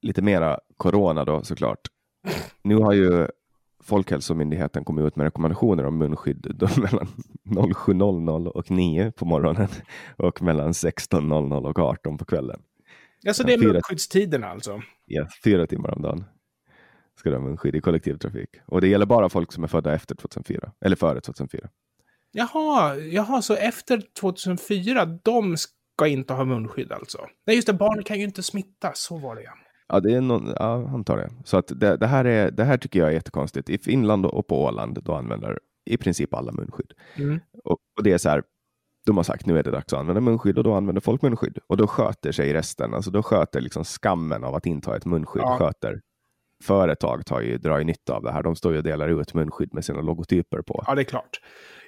lite 0.02 0.22
mera 0.22 0.58
corona 0.76 1.24
då 1.24 1.42
såklart. 1.42 1.80
Nu 2.62 2.76
har 2.76 2.92
ju 2.92 3.26
Folkhälsomyndigheten 3.82 4.84
kommit 4.84 5.04
ut 5.04 5.16
med 5.16 5.24
rekommendationer 5.24 5.86
om 5.86 5.98
munskydd 5.98 6.46
mellan 6.76 7.06
07.00 7.46 8.46
och 8.48 8.70
9 8.70 9.12
på 9.12 9.24
morgonen 9.24 9.68
och 10.16 10.42
mellan 10.42 10.72
16.00 10.72 11.66
och 11.68 11.78
18 11.78 12.18
på 12.18 12.24
kvällen. 12.24 12.60
Alltså 13.26 13.42
det 13.44 13.52
är 13.52 13.58
Fyra- 13.58 13.72
munskyddstiden 13.72 14.44
alltså. 14.44 14.82
Ja, 15.06 15.26
fyra 15.44 15.66
timmar 15.66 15.94
om 15.94 16.02
dagen 16.02 16.24
ska 17.16 17.30
du 17.30 17.36
ha 17.36 17.42
munskydd 17.42 17.76
i 17.76 17.80
kollektivtrafik. 17.80 18.48
Och 18.66 18.80
det 18.80 18.88
gäller 18.88 19.06
bara 19.06 19.28
folk 19.28 19.52
som 19.52 19.64
är 19.64 19.68
födda 19.68 19.94
efter 19.94 20.14
2004, 20.14 20.72
eller 20.80 20.96
före 20.96 21.20
2004. 21.20 21.68
Jaha, 22.32 22.96
jaha, 22.96 23.42
så 23.42 23.54
efter 23.54 24.02
2004, 24.20 25.04
de 25.04 25.56
ska 25.98 26.06
inte 26.06 26.34
ha 26.34 26.44
munskydd 26.44 26.92
alltså? 26.92 27.18
Nej, 27.46 27.56
just 27.56 27.66
det, 27.66 27.72
barn 27.72 28.02
kan 28.02 28.18
ju 28.18 28.24
inte 28.24 28.42
smittas, 28.42 29.00
så 29.00 29.18
var 29.18 29.34
det 29.37 29.42
ja. 29.42 29.52
Ja, 29.88 30.00
det 30.00 30.14
är 30.14 30.20
någon, 30.20 30.46
ja, 30.56 30.88
antar 30.88 31.16
det. 31.16 31.30
Så 31.44 31.56
att 31.56 31.72
det, 31.76 31.96
det, 31.96 32.06
här 32.06 32.24
är, 32.24 32.50
det 32.50 32.64
här 32.64 32.76
tycker 32.76 32.98
jag 32.98 33.08
är 33.08 33.12
jättekonstigt. 33.12 33.70
I 33.70 33.78
Finland 33.78 34.26
och 34.26 34.46
på 34.46 34.64
Åland, 34.64 34.98
då 35.02 35.14
använder 35.14 35.58
i 35.90 35.96
princip 35.96 36.34
alla 36.34 36.52
munskydd. 36.52 36.92
Mm. 37.16 37.40
Och, 37.64 37.78
och 37.98 38.02
det 38.04 38.12
är 38.12 38.18
så 38.18 38.28
här, 38.28 38.42
de 39.06 39.16
har 39.16 39.24
sagt 39.24 39.46
nu 39.46 39.58
är 39.58 39.62
det 39.62 39.70
dags 39.70 39.92
att 39.92 39.98
använda 39.98 40.20
munskydd 40.20 40.58
och 40.58 40.64
då 40.64 40.74
använder 40.74 41.00
folk 41.00 41.22
munskydd. 41.22 41.58
Och 41.66 41.76
då 41.76 41.87
sköter 41.87 42.32
sig 42.32 42.52
resten, 42.52 42.94
alltså 42.94 43.11
då 43.11 43.22
sköter 43.22 43.61
liksom 43.61 43.84
skammen 43.84 44.44
av 44.44 44.54
att 44.54 44.66
inte 44.66 44.90
ha 44.90 44.96
ett 44.96 45.06
munskydd, 45.06 45.42
Ja. 45.42 45.58
sköter 45.58 46.00
företag 46.64 47.26
tar 47.26 47.40
ju, 47.40 47.58
drar 47.58 47.78
ju 47.78 47.84
nytta 47.84 48.14
av 48.14 48.22
det 48.22 48.32
här. 48.32 48.42
De 48.42 48.56
står 48.56 48.72
ju 48.72 48.78
och 48.78 48.84
delar 48.84 49.08
ut 49.08 49.34
munskydd 49.34 49.74
med 49.74 49.84
sina 49.84 50.00
logotyper 50.00 50.62
på. 50.62 50.84
Ja, 50.87 50.94
det 50.94 51.02
är 51.02 51.04
klart. 51.04 51.40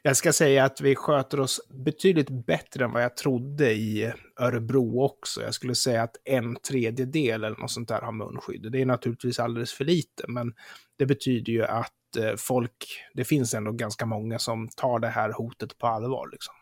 Jag 0.02 0.16
ska 0.16 0.32
säga 0.32 0.64
att 0.64 0.80
vi 0.80 0.94
sköter 0.94 1.40
oss 1.40 1.60
betydligt 1.68 2.30
bättre 2.46 2.84
än 2.84 2.92
vad 2.92 3.02
jag 3.02 3.16
trodde 3.16 3.72
i 3.72 4.12
Örebro 4.40 5.02
också. 5.02 5.42
Jag 5.42 5.54
skulle 5.54 5.74
säga 5.74 6.02
att 6.02 6.16
en 6.24 6.56
tredjedel 6.56 7.44
eller 7.44 7.56
något 7.56 7.70
sånt 7.70 7.88
där 7.88 8.00
har 8.00 8.12
munskydd. 8.12 8.72
Det 8.72 8.80
är 8.80 8.86
naturligtvis 8.86 9.38
alldeles 9.38 9.72
för 9.72 9.84
lite, 9.84 10.24
men 10.28 10.54
det 10.98 11.06
betyder 11.06 11.52
ju 11.52 11.64
att 11.64 12.16
eh, 12.18 12.36
folk, 12.36 12.86
det 13.14 13.24
finns 13.24 13.54
ändå 13.54 13.72
ganska 13.72 14.06
många 14.06 14.38
som 14.38 14.68
tar 14.68 14.98
det 14.98 15.08
här 15.08 15.32
hotet 15.32 15.78
på 15.78 15.86
allvar. 15.86 16.28
Liksom. 16.32 16.54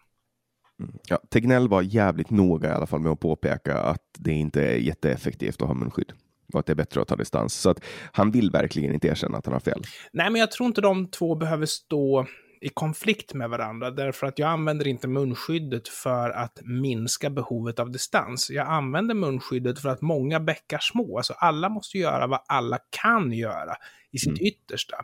Mm. 0.81 0.95
Ja, 1.09 1.19
Tegnell 1.29 1.69
var 1.69 1.83
jävligt 1.83 2.31
noga 2.31 2.69
i 2.69 2.73
alla 2.73 2.87
fall 2.87 3.01
med 3.01 3.13
att 3.13 3.21
påpeka 3.21 3.79
att 3.79 4.05
det 4.19 4.33
inte 4.33 4.63
är 4.63 4.77
jätteeffektivt 4.77 5.63
att 5.63 5.69
ha 5.69 5.75
munskydd 5.75 6.13
och 6.53 6.61
att 6.61 6.67
det 6.67 6.73
är 6.73 6.77
bättre 6.77 7.01
att 7.01 7.09
ta 7.09 7.17
distans. 7.17 7.55
Så 7.55 7.71
att 7.71 7.85
han 8.13 8.31
vill 8.31 8.51
verkligen 8.51 8.95
inte 8.95 9.09
erkänna 9.09 9.39
att 9.39 9.47
han 9.47 9.53
har 9.53 9.61
fel. 9.61 9.83
Nej, 10.13 10.31
men 10.31 10.41
jag 10.41 10.51
tror 10.51 10.67
inte 10.67 10.81
de 10.81 11.07
två 11.11 11.35
behöver 11.35 11.67
stå 11.67 12.27
i 12.61 12.69
konflikt 12.69 13.35
med 13.35 13.51
varandra, 13.51 13.91
därför 13.91 14.27
att 14.27 14.39
jag 14.39 14.49
använder 14.49 14.87
inte 14.87 15.09
munskyddet 15.09 15.89
för 15.89 16.31
att 16.31 16.61
minska 16.65 17.31
behovet 17.31 17.79
av 17.79 17.91
distans. 17.91 18.51
Jag 18.51 18.67
använder 18.67 19.15
munskyddet 19.15 19.79
för 19.79 19.89
att 19.89 20.01
många 20.01 20.41
bäckar 20.41 20.79
små, 20.79 21.17
alltså 21.17 21.33
alla 21.33 21.69
måste 21.69 21.99
göra 21.99 22.27
vad 22.27 22.41
alla 22.47 22.79
kan 23.03 23.33
göra 23.33 23.75
i 24.11 24.19
sitt 24.19 24.41
mm. 24.41 24.47
yttersta. 24.47 24.97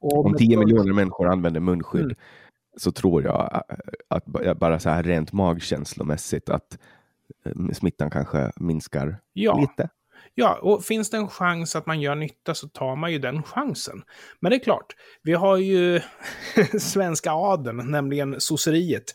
Och 0.00 0.26
Om 0.26 0.34
10 0.34 0.58
miljoner 0.58 0.92
människor 0.92 1.28
använder 1.28 1.60
munskydd 1.60 2.02
mm. 2.02 2.16
så 2.76 2.92
tror 2.92 3.22
jag 3.22 3.62
att 4.08 4.24
bara 4.58 4.78
så 4.78 4.90
här 4.90 5.02
rent 5.02 5.32
magkänslomässigt 5.32 6.48
att 6.48 6.78
eh, 7.44 7.72
smittan 7.72 8.10
kanske 8.10 8.52
minskar 8.56 9.20
ja. 9.32 9.60
lite. 9.60 9.88
Ja, 10.34 10.58
och 10.62 10.84
finns 10.84 11.10
det 11.10 11.16
en 11.16 11.28
chans 11.28 11.76
att 11.76 11.86
man 11.86 12.00
gör 12.00 12.14
nytta 12.14 12.54
så 12.54 12.68
tar 12.68 12.96
man 12.96 13.12
ju 13.12 13.18
den 13.18 13.42
chansen. 13.42 14.02
Men 14.40 14.50
det 14.50 14.56
är 14.56 14.64
klart, 14.64 14.86
vi 15.22 15.32
har 15.32 15.56
ju 15.56 16.00
svenska 16.78 17.32
adeln, 17.32 17.90
nämligen 17.90 18.40
sosseriet. 18.40 19.14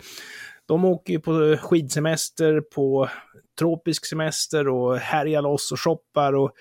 De 0.65 0.85
åker 0.85 1.13
ju 1.13 1.19
på 1.19 1.57
skidsemester, 1.61 2.61
på 2.61 3.09
tropisk 3.59 4.05
semester 4.05 4.67
och 4.67 4.97
härjar 4.97 5.41
loss 5.41 5.71
och 5.71 5.79
shoppar. 5.79 6.33
Och 6.33 6.51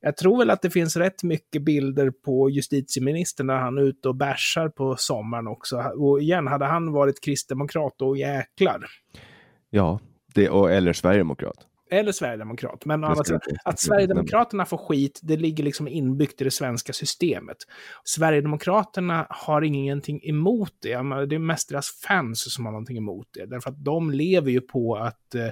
jag 0.00 0.16
tror 0.16 0.38
väl 0.38 0.50
att 0.50 0.62
det 0.62 0.70
finns 0.70 0.96
rätt 0.96 1.22
mycket 1.22 1.62
bilder 1.62 2.10
på 2.10 2.50
justitieministern 2.50 3.46
när 3.46 3.56
han 3.56 3.78
är 3.78 3.82
ute 3.82 4.08
och 4.08 4.16
bärsar 4.16 4.68
på 4.68 4.96
sommaren 4.98 5.46
också. 5.46 5.76
Och 5.76 6.22
igen, 6.22 6.46
hade 6.46 6.64
han 6.64 6.92
varit 6.92 7.24
kristdemokrat, 7.24 7.94
då 7.98 8.16
jäklar. 8.16 8.86
Ja, 9.70 10.00
det, 10.34 10.48
och, 10.50 10.72
eller 10.72 10.92
sverigedemokrat 10.92 11.66
eller 11.90 12.12
sverigedemokrat. 12.12 12.84
Men 12.84 13.04
alltså, 13.04 13.38
att 13.64 13.80
Sverigedemokraterna 13.80 14.64
får 14.64 14.78
skit, 14.78 15.20
det 15.22 15.36
ligger 15.36 15.64
liksom 15.64 15.88
inbyggt 15.88 16.40
i 16.40 16.44
det 16.44 16.50
svenska 16.50 16.92
systemet. 16.92 17.56
Sverigedemokraterna 18.04 19.26
har 19.30 19.62
ingenting 19.62 20.20
emot 20.24 20.72
det. 20.78 21.26
Det 21.26 21.34
är 21.34 21.38
mest 21.38 21.68
deras 21.68 21.90
fans 21.90 22.54
som 22.54 22.64
har 22.64 22.72
någonting 22.72 22.96
emot 22.96 23.28
det. 23.32 23.46
Därför 23.46 23.70
att 23.70 23.84
de 23.84 24.10
lever 24.10 24.50
ju 24.50 24.60
på 24.60 24.96
att 24.96 25.34
eh, 25.34 25.48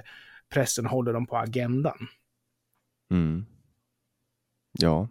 pressen 0.53 0.85
håller 0.85 1.13
dem 1.13 1.27
på 1.27 1.37
agendan. 1.37 2.07
Mm. 3.11 3.45
Ja. 4.79 5.07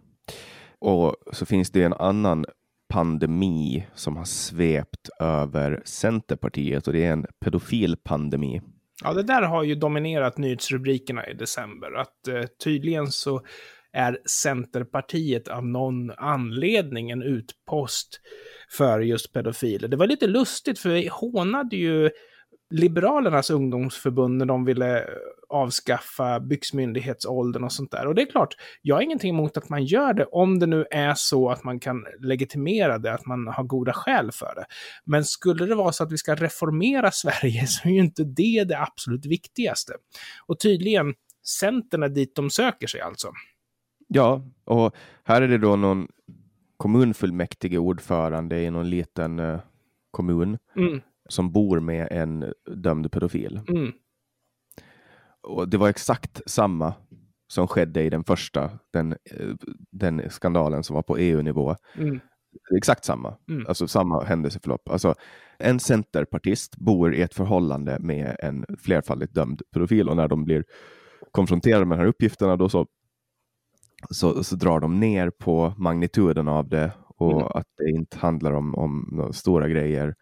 Och 0.79 1.15
så 1.31 1.45
finns 1.45 1.71
det 1.71 1.83
en 1.83 1.93
annan 1.93 2.45
pandemi 2.89 3.87
som 3.95 4.17
har 4.17 4.25
svept 4.25 5.09
över 5.19 5.81
Centerpartiet 5.85 6.87
och 6.87 6.93
det 6.93 7.05
är 7.05 7.11
en 7.11 7.25
pedofilpandemi. 7.39 8.61
Ja, 9.03 9.13
det 9.13 9.23
där 9.23 9.41
har 9.41 9.63
ju 9.63 9.75
dominerat 9.75 10.37
nyhetsrubrikerna 10.37 11.27
i 11.27 11.33
december. 11.33 11.93
Att 11.93 12.27
eh, 12.27 12.43
tydligen 12.63 13.07
så 13.07 13.41
är 13.93 14.19
Centerpartiet 14.25 15.47
av 15.47 15.65
någon 15.65 16.11
anledning 16.11 17.09
en 17.09 17.23
utpost 17.23 18.19
för 18.71 18.99
just 18.99 19.33
pedofiler. 19.33 19.87
Det 19.87 19.97
var 19.97 20.07
lite 20.07 20.27
lustigt, 20.27 20.79
för 20.79 20.89
vi 20.89 21.09
hånade 21.11 21.75
ju 21.75 22.09
Liberalernas 22.69 23.49
ungdomsförbund 23.49 24.37
när 24.37 24.45
de 24.45 24.65
ville 24.65 25.05
avskaffa 25.55 26.39
byxmyndighetsåldern 26.39 27.63
och 27.63 27.71
sånt 27.71 27.91
där. 27.91 28.07
Och 28.07 28.15
det 28.15 28.21
är 28.21 28.31
klart, 28.31 28.55
jag 28.81 28.95
har 28.95 29.01
ingenting 29.01 29.29
emot 29.29 29.57
att 29.57 29.69
man 29.69 29.85
gör 29.85 30.13
det 30.13 30.25
om 30.25 30.59
det 30.59 30.65
nu 30.65 30.85
är 30.91 31.13
så 31.15 31.49
att 31.49 31.63
man 31.63 31.79
kan 31.79 32.05
legitimera 32.19 32.97
det, 32.97 33.13
att 33.13 33.25
man 33.25 33.47
har 33.47 33.63
goda 33.63 33.93
skäl 33.93 34.31
för 34.31 34.55
det. 34.55 34.65
Men 35.05 35.23
skulle 35.23 35.65
det 35.65 35.75
vara 35.75 35.91
så 35.91 36.03
att 36.03 36.11
vi 36.11 36.17
ska 36.17 36.35
reformera 36.35 37.11
Sverige 37.25 37.67
så 37.67 37.89
är 37.89 37.93
ju 37.93 37.99
inte 37.99 38.23
det 38.23 38.63
det 38.63 38.79
absolut 38.79 39.25
viktigaste. 39.25 39.93
Och 40.45 40.59
tydligen, 40.59 41.13
Centern 41.59 42.03
är 42.03 42.09
dit 42.09 42.35
de 42.35 42.49
söker 42.49 42.87
sig 42.87 43.01
alltså. 43.01 43.31
Ja, 44.07 44.45
och 44.65 44.95
här 45.23 45.41
är 45.41 45.47
det 45.47 45.57
då 45.57 45.75
någon 45.75 46.07
kommunfullmäktige 46.77 47.77
ordförande 47.77 48.61
i 48.61 48.71
någon 48.71 48.89
liten 48.89 49.39
uh, 49.39 49.59
kommun 50.11 50.57
mm 50.77 51.01
som 51.29 51.51
bor 51.51 51.79
med 51.79 52.07
en 52.11 52.53
dömd 52.75 53.11
pedofil. 53.11 53.61
Mm. 53.67 53.91
Och 55.45 55.69
det 55.69 55.77
var 55.77 55.89
exakt 55.89 56.41
samma 56.45 56.93
som 57.47 57.67
skedde 57.67 58.03
i 58.03 58.09
den 58.09 58.23
första, 58.23 58.71
den, 58.93 59.15
den 59.91 60.29
skandalen 60.29 60.83
som 60.83 60.95
var 60.95 61.03
på 61.03 61.17
EU-nivå. 61.17 61.75
Mm. 61.97 62.19
Exakt 62.77 63.05
samma, 63.05 63.35
mm. 63.49 63.65
alltså 63.67 63.87
samma 63.87 64.23
händelseförlopp. 64.23 64.89
Alltså, 64.89 65.15
en 65.57 65.79
centerpartist 65.79 66.77
bor 66.77 67.15
i 67.15 67.21
ett 67.21 67.33
förhållande 67.33 67.97
med 67.99 68.35
en 68.39 68.65
flerfaldigt 68.79 69.33
dömd 69.33 69.61
pedofil 69.73 70.09
och 70.09 70.15
när 70.15 70.27
de 70.27 70.45
blir 70.45 70.63
konfronterade 71.31 71.85
med 71.85 71.97
de 71.97 72.01
här 72.01 72.09
uppgifterna 72.09 72.55
då 72.55 72.69
så, 72.69 72.87
så, 74.09 74.43
så 74.43 74.55
drar 74.55 74.79
de 74.79 74.99
ner 74.99 75.29
på 75.29 75.73
magnituden 75.77 76.47
av 76.47 76.69
det 76.69 76.91
och 77.17 77.31
mm. 77.31 77.47
att 77.53 77.67
det 77.77 77.89
inte 77.89 78.17
handlar 78.17 78.53
om, 78.53 78.75
om 78.75 79.29
stora 79.33 79.67
grejer 79.67 80.15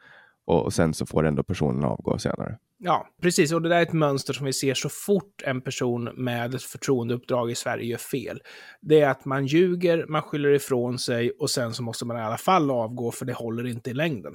och 0.46 0.74
sen 0.74 0.94
så 0.94 1.06
får 1.06 1.24
ändå 1.26 1.44
personen 1.44 1.84
avgå 1.84 2.20
senare. 2.20 2.58
Ja, 2.78 3.08
precis. 3.22 3.52
Och 3.52 3.62
det 3.62 3.70
där 3.70 3.78
är 3.78 3.82
ett 3.82 3.94
mönster 3.94 4.34
som 4.34 4.46
vi 4.46 4.54
ser 4.54 4.74
så 4.74 4.90
fort 4.90 5.42
en 5.44 5.62
person 5.62 6.04
med 6.04 6.56
ett 6.56 6.64
förtroendeuppdrag 6.64 7.52
i 7.52 7.56
Sverige 7.56 7.86
gör 7.86 7.98
fel. 7.98 8.42
Det 8.82 9.02
är 9.02 9.10
att 9.10 9.26
man 9.26 9.46
ljuger, 9.46 10.06
man 10.10 10.22
skyller 10.22 10.50
ifrån 10.50 11.00
sig 11.00 11.32
och 11.32 11.50
sen 11.50 11.74
så 11.74 11.84
måste 11.84 12.06
man 12.06 12.18
i 12.18 12.22
alla 12.22 12.38
fall 12.38 12.72
avgå 12.72 13.12
för 13.12 13.26
det 13.26 13.34
håller 13.34 13.68
inte 13.68 13.90
i 13.90 13.94
längden. 13.94 14.34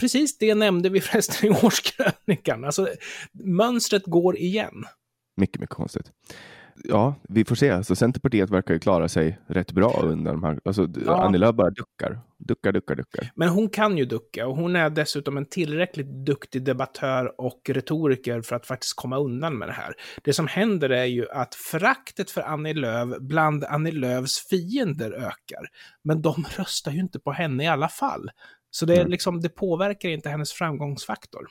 Precis 0.00 0.38
det 0.38 0.54
nämnde 0.54 0.88
vi 0.88 1.00
förresten 1.00 1.50
i 1.52 1.56
årskrönikan. 1.62 2.64
Alltså, 2.64 2.88
mönstret 3.32 4.06
går 4.06 4.36
igen. 4.36 4.84
Mycket, 5.36 5.60
mycket 5.60 5.76
konstigt 5.76 6.12
ja, 6.84 7.14
vi 7.28 7.44
får 7.44 7.54
se. 7.54 7.84
Så 7.84 7.96
Centerpartiet 7.96 8.50
verkar 8.50 8.74
ju 8.74 8.80
klara 8.80 9.08
sig 9.08 9.38
rätt 9.46 9.72
bra 9.72 10.00
under 10.04 10.32
de 10.32 10.44
här. 10.44 10.60
Alltså, 10.64 10.88
ja. 11.06 11.24
Annie 11.24 11.38
Lööf 11.38 11.54
bara 11.54 11.70
duckar, 11.70 12.20
duckar, 12.38 12.72
duckar, 12.72 12.94
duckar. 12.94 13.30
Men 13.34 13.48
hon 13.48 13.68
kan 13.68 13.98
ju 13.98 14.04
ducka 14.04 14.46
och 14.46 14.56
hon 14.56 14.76
är 14.76 14.90
dessutom 14.90 15.36
en 15.36 15.46
tillräckligt 15.46 16.26
duktig 16.26 16.64
debattör 16.64 17.40
och 17.40 17.60
retoriker 17.68 18.40
för 18.40 18.56
att 18.56 18.66
faktiskt 18.66 18.96
komma 18.96 19.18
undan 19.18 19.58
med 19.58 19.68
det 19.68 19.72
här. 19.72 19.94
Det 20.22 20.32
som 20.32 20.46
händer 20.46 20.90
är 20.90 21.04
ju 21.04 21.30
att 21.30 21.54
föraktet 21.54 22.30
för 22.30 22.40
Annie 22.40 22.74
Lööf 22.74 23.18
bland 23.20 23.64
Annie 23.64 23.92
Lööfs 23.92 24.48
fiender 24.48 25.12
ökar. 25.12 25.68
Men 26.04 26.22
de 26.22 26.44
röstar 26.56 26.92
ju 26.92 27.00
inte 27.00 27.18
på 27.20 27.32
henne 27.32 27.64
i 27.64 27.66
alla 27.66 27.88
fall. 27.88 28.30
Så 28.70 28.86
det, 28.86 28.94
är 28.94 29.00
mm. 29.00 29.10
liksom, 29.10 29.40
det 29.40 29.48
påverkar 29.48 30.08
inte 30.08 30.28
hennes 30.28 30.52
framgångsfaktor. 30.52 31.46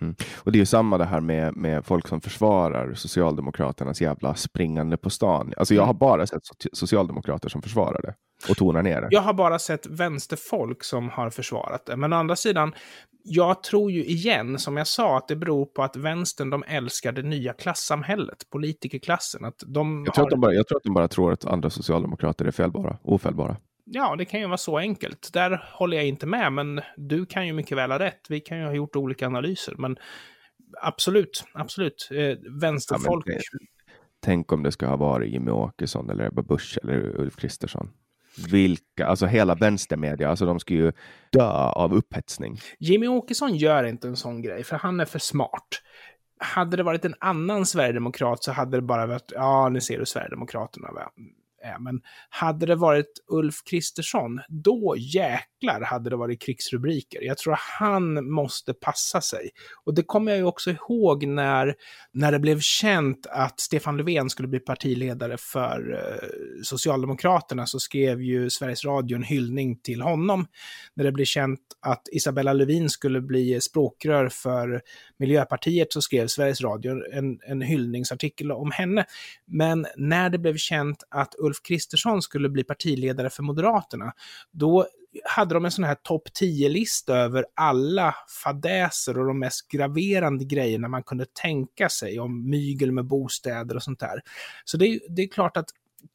Mm. 0.00 0.14
Och 0.36 0.52
det 0.52 0.56
är 0.56 0.60
ju 0.60 0.66
samma 0.66 0.98
det 0.98 1.04
här 1.04 1.20
med, 1.20 1.56
med 1.56 1.86
folk 1.86 2.08
som 2.08 2.20
försvarar 2.20 2.94
Socialdemokraternas 2.94 4.00
jävla 4.00 4.34
springande 4.34 4.96
på 4.96 5.10
stan. 5.10 5.52
Alltså 5.56 5.74
jag 5.74 5.82
har 5.82 5.90
mm. 5.90 5.98
bara 5.98 6.26
sett 6.26 6.42
socialdemokrater 6.72 7.48
som 7.48 7.62
försvarar 7.62 8.02
det 8.02 8.14
och 8.50 8.56
tonar 8.56 8.82
ner 8.82 9.00
det. 9.00 9.08
Jag 9.10 9.20
har 9.20 9.34
bara 9.34 9.58
sett 9.58 9.86
vänsterfolk 9.86 10.84
som 10.84 11.08
har 11.08 11.30
försvarat 11.30 11.86
det. 11.86 11.96
Men 11.96 12.12
å 12.12 12.16
andra 12.16 12.36
sidan, 12.36 12.74
jag 13.24 13.62
tror 13.62 13.90
ju 13.90 14.04
igen, 14.04 14.58
som 14.58 14.76
jag 14.76 14.86
sa, 14.86 15.16
att 15.16 15.28
det 15.28 15.36
beror 15.36 15.66
på 15.66 15.82
att 15.82 15.96
vänstern, 15.96 16.50
de 16.50 16.64
älskar 16.66 17.12
det 17.12 17.22
nya 17.22 17.52
klassamhället, 17.52 18.50
politikerklassen. 18.50 19.44
Att 19.44 19.62
de 19.66 20.04
jag, 20.06 20.14
tror 20.14 20.22
har... 20.22 20.28
att 20.28 20.30
de 20.30 20.40
bara, 20.40 20.54
jag 20.54 20.68
tror 20.68 20.76
att 20.76 20.84
de 20.84 20.94
bara 20.94 21.08
tror 21.08 21.32
att 21.32 21.44
andra 21.44 21.70
socialdemokrater 21.70 22.44
är 22.44 22.50
felbara, 22.50 22.98
ofällbara. 23.02 23.56
Ja, 23.90 24.16
det 24.16 24.24
kan 24.24 24.40
ju 24.40 24.46
vara 24.46 24.56
så 24.56 24.78
enkelt. 24.78 25.32
Där 25.32 25.64
håller 25.72 25.96
jag 25.96 26.06
inte 26.06 26.26
med, 26.26 26.52
men 26.52 26.80
du 26.96 27.26
kan 27.26 27.46
ju 27.46 27.52
mycket 27.52 27.78
väl 27.78 27.90
ha 27.90 27.98
rätt. 27.98 28.20
Vi 28.28 28.40
kan 28.40 28.58
ju 28.58 28.64
ha 28.64 28.72
gjort 28.72 28.96
olika 28.96 29.26
analyser, 29.26 29.74
men 29.78 29.96
absolut, 30.82 31.44
absolut. 31.52 32.08
Eh, 32.10 32.38
vänsterfolk. 32.60 33.24
Ja, 33.26 33.40
tänk 34.20 34.52
om 34.52 34.62
det 34.62 34.72
ska 34.72 34.86
ha 34.86 34.96
varit 34.96 35.32
Jimmy 35.32 35.50
Åkesson 35.50 36.10
eller 36.10 36.24
Ebba 36.24 36.42
Busch 36.42 36.78
eller 36.82 37.20
Ulf 37.20 37.36
Kristersson. 37.36 37.90
Vilka, 38.50 39.06
alltså 39.06 39.26
hela 39.26 39.54
vänstermedia, 39.54 40.28
alltså 40.28 40.46
de 40.46 40.60
ska 40.60 40.74
ju 40.74 40.92
dö 41.32 41.50
av 41.52 41.94
upphetsning. 41.94 42.58
Jimmy 42.78 43.08
Åkesson 43.08 43.56
gör 43.56 43.84
inte 43.84 44.08
en 44.08 44.16
sån 44.16 44.42
grej, 44.42 44.64
för 44.64 44.76
han 44.76 45.00
är 45.00 45.04
för 45.04 45.18
smart. 45.18 45.68
Hade 46.40 46.76
det 46.76 46.82
varit 46.82 47.04
en 47.04 47.14
annan 47.18 47.66
sverigedemokrat 47.66 48.44
så 48.44 48.52
hade 48.52 48.76
det 48.76 48.82
bara 48.82 49.06
varit, 49.06 49.32
ja, 49.34 49.68
nu 49.68 49.80
ser 49.80 49.98
du 49.98 50.06
Sverigedemokraterna, 50.06 50.92
va? 50.92 51.10
Är. 51.62 51.78
Men 51.78 52.00
hade 52.28 52.66
det 52.66 52.76
varit 52.76 53.24
Ulf 53.26 53.54
Kristersson, 53.70 54.40
då 54.48 54.94
jäklar 54.98 55.80
hade 55.80 56.10
det 56.10 56.16
varit 56.16 56.42
krigsrubriker. 56.42 57.22
Jag 57.22 57.38
tror 57.38 57.58
han 57.78 58.30
måste 58.30 58.74
passa 58.74 59.20
sig. 59.20 59.50
Och 59.84 59.94
det 59.94 60.02
kommer 60.02 60.32
jag 60.32 60.38
ju 60.38 60.44
också 60.44 60.70
ihåg 60.70 61.26
när, 61.26 61.74
när 62.12 62.32
det 62.32 62.38
blev 62.38 62.60
känt 62.60 63.26
att 63.26 63.60
Stefan 63.60 63.96
Löfven 63.96 64.30
skulle 64.30 64.48
bli 64.48 64.60
partiledare 64.60 65.36
för 65.38 65.92
eh, 65.94 66.28
Socialdemokraterna 66.62 67.66
så 67.66 67.80
skrev 67.80 68.22
ju 68.22 68.50
Sveriges 68.50 68.84
Radio 68.84 69.16
en 69.16 69.22
hyllning 69.22 69.80
till 69.80 70.02
honom. 70.02 70.46
När 70.94 71.04
det 71.04 71.12
blev 71.12 71.24
känt 71.24 71.60
att 71.80 72.02
Isabella 72.12 72.52
Lövin 72.52 72.90
skulle 72.90 73.20
bli 73.20 73.60
språkrör 73.60 74.28
för 74.28 74.82
Miljöpartiet 75.18 75.92
så 75.92 76.02
skrev 76.02 76.26
Sveriges 76.26 76.60
Radio 76.60 77.02
en, 77.12 77.38
en 77.46 77.62
hyllningsartikel 77.62 78.52
om 78.52 78.70
henne. 78.70 79.04
Men 79.46 79.86
när 79.96 80.30
det 80.30 80.38
blev 80.38 80.56
känt 80.56 81.02
att 81.10 81.34
Ulf 81.48 81.62
Kristersson 81.62 82.22
skulle 82.22 82.48
bli 82.48 82.64
partiledare 82.64 83.30
för 83.30 83.42
Moderaterna, 83.42 84.12
då 84.52 84.86
hade 85.24 85.54
de 85.54 85.64
en 85.64 85.70
sån 85.70 85.84
här 85.84 85.94
topp 85.94 86.28
10-lista 86.40 87.16
över 87.16 87.44
alla 87.54 88.14
fadäser 88.44 89.18
och 89.18 89.26
de 89.26 89.38
mest 89.38 89.68
graverande 89.68 90.44
grejerna 90.44 90.88
man 90.88 91.02
kunde 91.02 91.26
tänka 91.42 91.88
sig 91.88 92.20
om 92.20 92.50
mygel 92.50 92.92
med 92.92 93.04
bostäder 93.04 93.76
och 93.76 93.82
sånt 93.82 94.00
där. 94.00 94.22
Så 94.64 94.76
det 94.76 94.86
är, 94.86 95.00
det 95.08 95.22
är 95.22 95.28
klart 95.28 95.56
att 95.56 95.68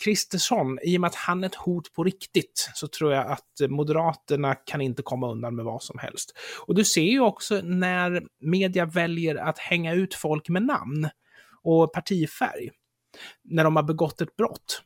Kristersson, 0.04 0.80
i 0.84 0.98
och 0.98 1.02
med 1.02 1.08
att 1.08 1.15
han 1.15 1.43
är 1.43 1.48
ett 1.48 1.56
hot 1.56 1.93
på 1.93 2.04
riktigt, 2.04 2.69
så 2.74 2.88
tror 2.88 3.13
jag 3.13 3.28
att 3.28 3.69
Moderaterna 3.69 4.56
kan 4.56 4.82
inte 4.82 5.04
komma 5.04 5.32
undan 5.32 5.56
med 5.56 5.65
vad 5.65 5.84
som 5.84 6.00
helst. 6.00 6.34
Och 6.65 6.76
du 6.76 6.86
ser 6.86 7.02
ju 7.02 7.19
också 7.19 7.62
när 7.63 8.24
media 8.39 8.86
väljer 8.86 9.36
att 9.36 9.60
hänga 9.60 9.93
ut 9.93 10.13
folk 10.13 10.50
med 10.50 10.63
namn 10.63 11.10
och 11.63 11.93
partifärg, 11.93 12.69
när 13.43 13.63
de 13.63 13.76
har 13.76 13.84
begått 13.84 14.22
ett 14.22 14.36
brott. 14.36 14.82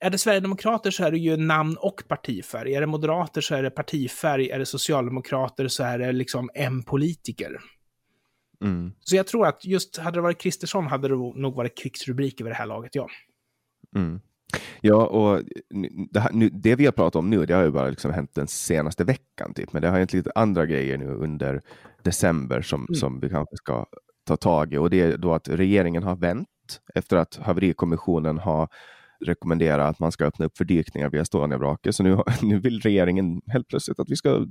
Är 0.00 0.10
det 0.10 0.18
Sverigedemokrater 0.18 0.90
så 0.90 1.04
är 1.04 1.10
det 1.10 1.18
ju 1.18 1.36
namn 1.36 1.76
och 1.76 2.02
partifärg. 2.08 2.74
Är 2.74 2.80
det 2.80 2.86
moderater 2.86 3.40
så 3.40 3.54
är 3.54 3.62
det 3.62 3.70
partifärg. 3.70 4.50
Är 4.50 4.58
det 4.58 4.66
socialdemokrater 4.66 5.68
så 5.68 5.82
är 5.82 5.98
det 5.98 6.12
liksom 6.12 6.50
en 6.54 6.82
politiker. 6.82 7.60
Mm. 8.64 8.92
Så 9.00 9.16
jag 9.16 9.26
tror 9.26 9.46
att 9.46 9.64
just 9.64 9.96
hade 9.96 10.16
det 10.16 10.22
varit 10.22 10.38
Kristersson 10.38 10.86
hade 10.86 11.08
det 11.08 11.14
nog 11.14 11.54
varit 11.54 11.78
krigsrubriker 11.78 12.44
vid 12.44 12.52
det 12.52 12.56
här 12.56 12.66
laget, 12.66 12.94
ja. 12.94 13.08
Mm. 13.96 14.20
Ja, 14.80 15.06
och 15.06 15.42
det, 16.10 16.20
här, 16.20 16.32
nu, 16.32 16.48
det 16.48 16.76
vi 16.76 16.84
har 16.84 16.92
pratat 16.92 17.16
om 17.16 17.30
nu, 17.30 17.46
det 17.46 17.54
har 17.54 17.62
ju 17.62 17.70
bara 17.70 17.90
liksom 17.90 18.12
hänt 18.12 18.34
den 18.34 18.48
senaste 18.48 19.04
veckan, 19.04 19.54
typ. 19.54 19.72
men 19.72 19.82
det 19.82 19.88
har 19.88 19.98
hänt 19.98 20.12
lite 20.12 20.32
andra 20.34 20.66
grejer 20.66 20.98
nu 20.98 21.06
under 21.06 21.62
december 22.02 22.62
som, 22.62 22.80
mm. 22.80 22.94
som 22.94 23.20
vi 23.20 23.28
kanske 23.28 23.56
ska 23.56 23.86
ta 24.26 24.36
tag 24.36 24.72
i. 24.72 24.76
Och 24.76 24.90
det 24.90 25.00
är 25.00 25.16
då 25.16 25.34
att 25.34 25.48
regeringen 25.48 26.02
har 26.02 26.16
vänt 26.16 26.48
efter 26.94 27.16
att 27.16 27.36
haverikommissionen 27.36 28.38
har 28.38 28.68
rekommenderat 29.26 29.90
att 29.90 29.98
man 29.98 30.12
ska 30.12 30.24
öppna 30.24 30.46
upp 30.46 30.58
för 30.58 30.64
dykningar 30.64 31.10
via 31.10 31.22
Estoniavraket. 31.22 31.94
Så 31.94 32.02
nu, 32.02 32.18
nu 32.42 32.58
vill 32.58 32.80
regeringen 32.80 33.40
helt 33.46 33.68
plötsligt 33.68 34.00
att, 34.00 34.10
vi 34.10 34.16
ska, 34.16 34.46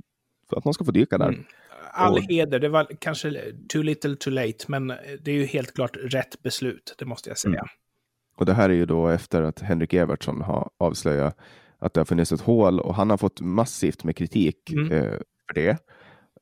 att 0.56 0.64
man 0.64 0.74
ska 0.74 0.84
få 0.84 0.90
dyka 0.90 1.18
där. 1.18 1.28
Mm. 1.28 1.44
All 1.92 2.12
och... 2.12 2.22
heder, 2.22 2.58
det 2.58 2.68
var 2.68 2.86
kanske 2.98 3.42
too 3.68 3.82
little 3.82 4.16
too 4.16 4.32
late, 4.32 4.64
men 4.66 4.86
det 5.22 5.30
är 5.30 5.34
ju 5.34 5.44
helt 5.44 5.74
klart 5.74 5.96
rätt 5.96 6.42
beslut, 6.42 6.94
det 6.98 7.04
måste 7.04 7.30
jag 7.30 7.38
säga. 7.38 7.54
Mm. 7.54 7.68
Och 8.36 8.46
det 8.46 8.54
här 8.54 8.70
är 8.70 8.74
ju 8.74 8.86
då 8.86 9.08
efter 9.08 9.42
att 9.42 9.60
Henrik 9.60 9.94
Evertsson 9.94 10.42
har 10.42 10.70
avslöjat 10.78 11.38
att 11.78 11.94
det 11.94 12.00
har 12.00 12.04
funnits 12.04 12.32
ett 12.32 12.40
hål 12.40 12.80
och 12.80 12.94
han 12.94 13.10
har 13.10 13.16
fått 13.16 13.40
massivt 13.40 14.04
med 14.04 14.16
kritik 14.16 14.70
mm. 14.72 14.92
eh, 14.92 15.12
för 15.46 15.54
det 15.54 15.78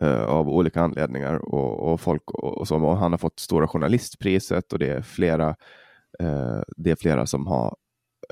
eh, 0.01 0.23
av 0.23 0.49
olika 0.49 0.81
anledningar 0.81 1.55
och, 1.55 1.93
och 1.93 2.01
folk 2.01 2.31
och, 2.31 2.59
och, 2.59 2.69
så, 2.69 2.77
och 2.77 2.97
han 2.97 3.13
har 3.13 3.19
fått 3.19 3.41
Stora 3.41 3.69
journalistpriset 3.69 4.73
och 4.73 4.79
det 4.79 4.89
är 4.89 5.03
flera, 5.03 5.49
eh, 6.19 6.61
det 6.77 6.91
är 6.91 6.97
flera 6.97 7.27
som 7.27 7.47
har 7.47 7.77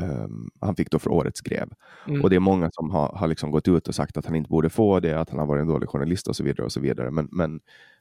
Um, 0.03 0.51
han 0.61 0.77
fick 0.77 0.91
då 0.91 0.99
för 0.99 1.11
årets 1.11 1.41
grev. 1.41 1.69
Mm. 2.09 2.23
Och 2.23 2.31
det 2.31 2.37
är 2.37 2.41
många 2.41 2.71
som 2.73 2.91
har, 2.91 3.09
har 3.17 3.29
liksom 3.29 3.51
gått 3.51 3.69
ut 3.69 3.89
och 3.89 3.95
sagt 3.95 4.17
att 4.17 4.27
han 4.27 4.35
inte 4.35 4.49
borde 4.49 4.71
få 4.71 5.01
det, 5.01 5.21
att 5.21 5.31
han 5.31 5.39
har 5.39 5.47
varit 5.47 5.61
en 5.61 5.69
dålig 5.69 5.89
journalist 5.89 6.29
och 6.29 6.37
så 6.37 6.45
vidare. 6.45 6.65
och 6.65 6.73
så 6.73 6.81
vidare. 6.81 7.11
Men, 7.11 7.29
men 7.33 7.61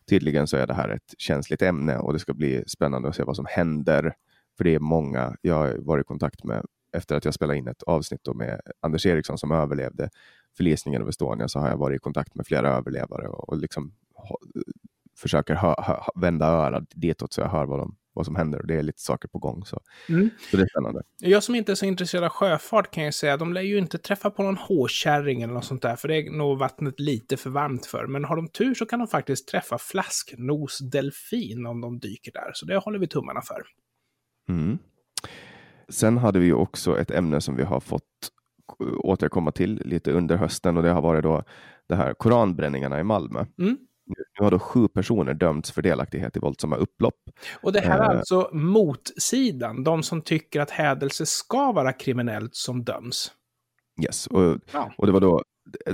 tydligen 0.09 0.47
så 0.47 0.57
är 0.57 0.67
det 0.67 0.73
här 0.73 0.89
ett 0.89 1.13
känsligt 1.17 1.61
ämne 1.61 1.97
och 1.97 2.13
det 2.13 2.19
ska 2.19 2.33
bli 2.33 2.63
spännande 2.67 3.09
att 3.09 3.15
se 3.15 3.23
vad 3.23 3.35
som 3.35 3.45
händer 3.49 4.13
för 4.57 4.63
det 4.63 4.75
är 4.75 4.79
många 4.79 5.35
jag 5.41 5.55
har 5.55 5.77
varit 5.77 6.03
i 6.03 6.07
kontakt 6.07 6.43
med 6.43 6.65
efter 6.97 7.15
att 7.15 7.25
jag 7.25 7.33
spelade 7.33 7.57
in 7.59 7.67
ett 7.67 7.83
avsnitt 7.83 8.27
med 8.35 8.61
Anders 8.79 9.05
Eriksson 9.05 9.37
som 9.37 9.51
överlevde 9.51 10.09
förlisningen 10.57 11.01
av 11.01 11.09
Estonia 11.09 11.47
så 11.47 11.59
har 11.59 11.69
jag 11.69 11.77
varit 11.77 11.95
i 11.95 11.99
kontakt 11.99 12.35
med 12.35 12.47
flera 12.47 12.69
överlevare 12.69 13.27
och, 13.27 13.49
och 13.49 13.57
liksom 13.57 13.93
försöker 15.17 15.55
hö, 15.55 15.75
hö, 15.77 15.95
vända 16.15 16.45
örat 16.45 16.83
ditåt 16.95 17.33
så 17.33 17.41
jag 17.41 17.49
hör 17.49 17.65
vad, 17.65 17.79
de, 17.79 17.95
vad 18.13 18.25
som 18.25 18.35
händer. 18.35 18.59
Och 18.59 18.67
det 18.67 18.75
är 18.75 18.83
lite 18.83 19.01
saker 19.01 19.27
på 19.27 19.37
gång. 19.37 19.65
Så, 19.65 19.79
mm. 20.09 20.29
så 20.51 20.57
det 20.57 20.63
är 20.63 20.67
spännande. 20.67 21.03
Jag 21.19 21.43
som 21.43 21.55
inte 21.55 21.71
är 21.71 21.75
så 21.75 21.85
intresserad 21.85 22.23
av 22.23 22.29
sjöfart 22.29 22.93
kan 22.93 23.03
jag 23.03 23.13
säga, 23.13 23.37
de 23.37 23.53
lär 23.53 23.61
ju 23.61 23.77
inte 23.77 23.97
träffa 23.97 24.29
på 24.29 24.43
någon 24.43 24.57
håkärring 24.57 25.41
eller 25.41 25.53
något 25.53 25.65
sånt 25.65 25.81
där, 25.81 25.95
för 25.95 26.07
det 26.07 26.15
är 26.15 26.31
nog 26.31 26.57
vattnet 26.59 26.99
lite 26.99 27.37
för 27.37 27.49
varmt 27.49 27.85
för. 27.85 28.07
Men 28.07 28.25
har 28.25 28.35
de 28.35 28.47
tur 28.47 28.73
så 28.73 28.85
kan 28.85 28.99
de 28.99 29.07
faktiskt 29.07 29.47
träffa 29.47 29.77
flasknosdelfin 29.77 31.65
om 31.65 31.81
de 31.81 31.99
dyker 31.99 32.31
där, 32.31 32.51
så 32.53 32.65
det 32.65 32.77
håller 32.77 32.99
vi 32.99 33.07
tummarna 33.07 33.41
för. 33.41 33.63
Mm. 34.49 34.77
Sen 35.89 36.17
hade 36.17 36.39
vi 36.39 36.53
också 36.53 36.99
ett 36.99 37.11
ämne 37.11 37.41
som 37.41 37.55
vi 37.55 37.63
har 37.63 37.79
fått 37.79 38.03
återkomma 38.97 39.51
till 39.51 39.81
lite 39.85 40.11
under 40.11 40.37
hösten 40.37 40.77
och 40.77 40.83
det 40.83 40.89
har 40.89 41.01
varit 41.01 41.23
då 41.23 41.43
det 41.87 41.95
här 41.95 42.13
koranbränningarna 42.13 42.99
i 42.99 43.03
Malmö. 43.03 43.45
Mm. 43.59 43.77
Nu 44.05 44.43
har 44.43 44.51
då 44.51 44.59
sju 44.59 44.87
personer 44.87 45.33
dömts 45.33 45.71
för 45.71 45.81
delaktighet 45.81 46.37
i 46.37 46.39
våldsamma 46.39 46.75
upplopp. 46.75 47.15
Och 47.61 47.73
det 47.73 47.79
här 47.79 47.99
är 47.99 48.13
eh. 48.13 48.17
alltså 48.17 48.49
motsidan, 48.53 49.83
de 49.83 50.03
som 50.03 50.21
tycker 50.21 50.59
att 50.59 50.71
hädelse 50.71 51.25
ska 51.25 51.71
vara 51.71 51.93
kriminellt 51.93 52.55
som 52.55 52.83
döms. 52.83 53.31
Yes, 54.05 54.27
och, 54.27 54.59
ja. 54.73 54.93
och 54.97 55.05
det 55.05 55.11
var 55.11 55.19
då 55.19 55.43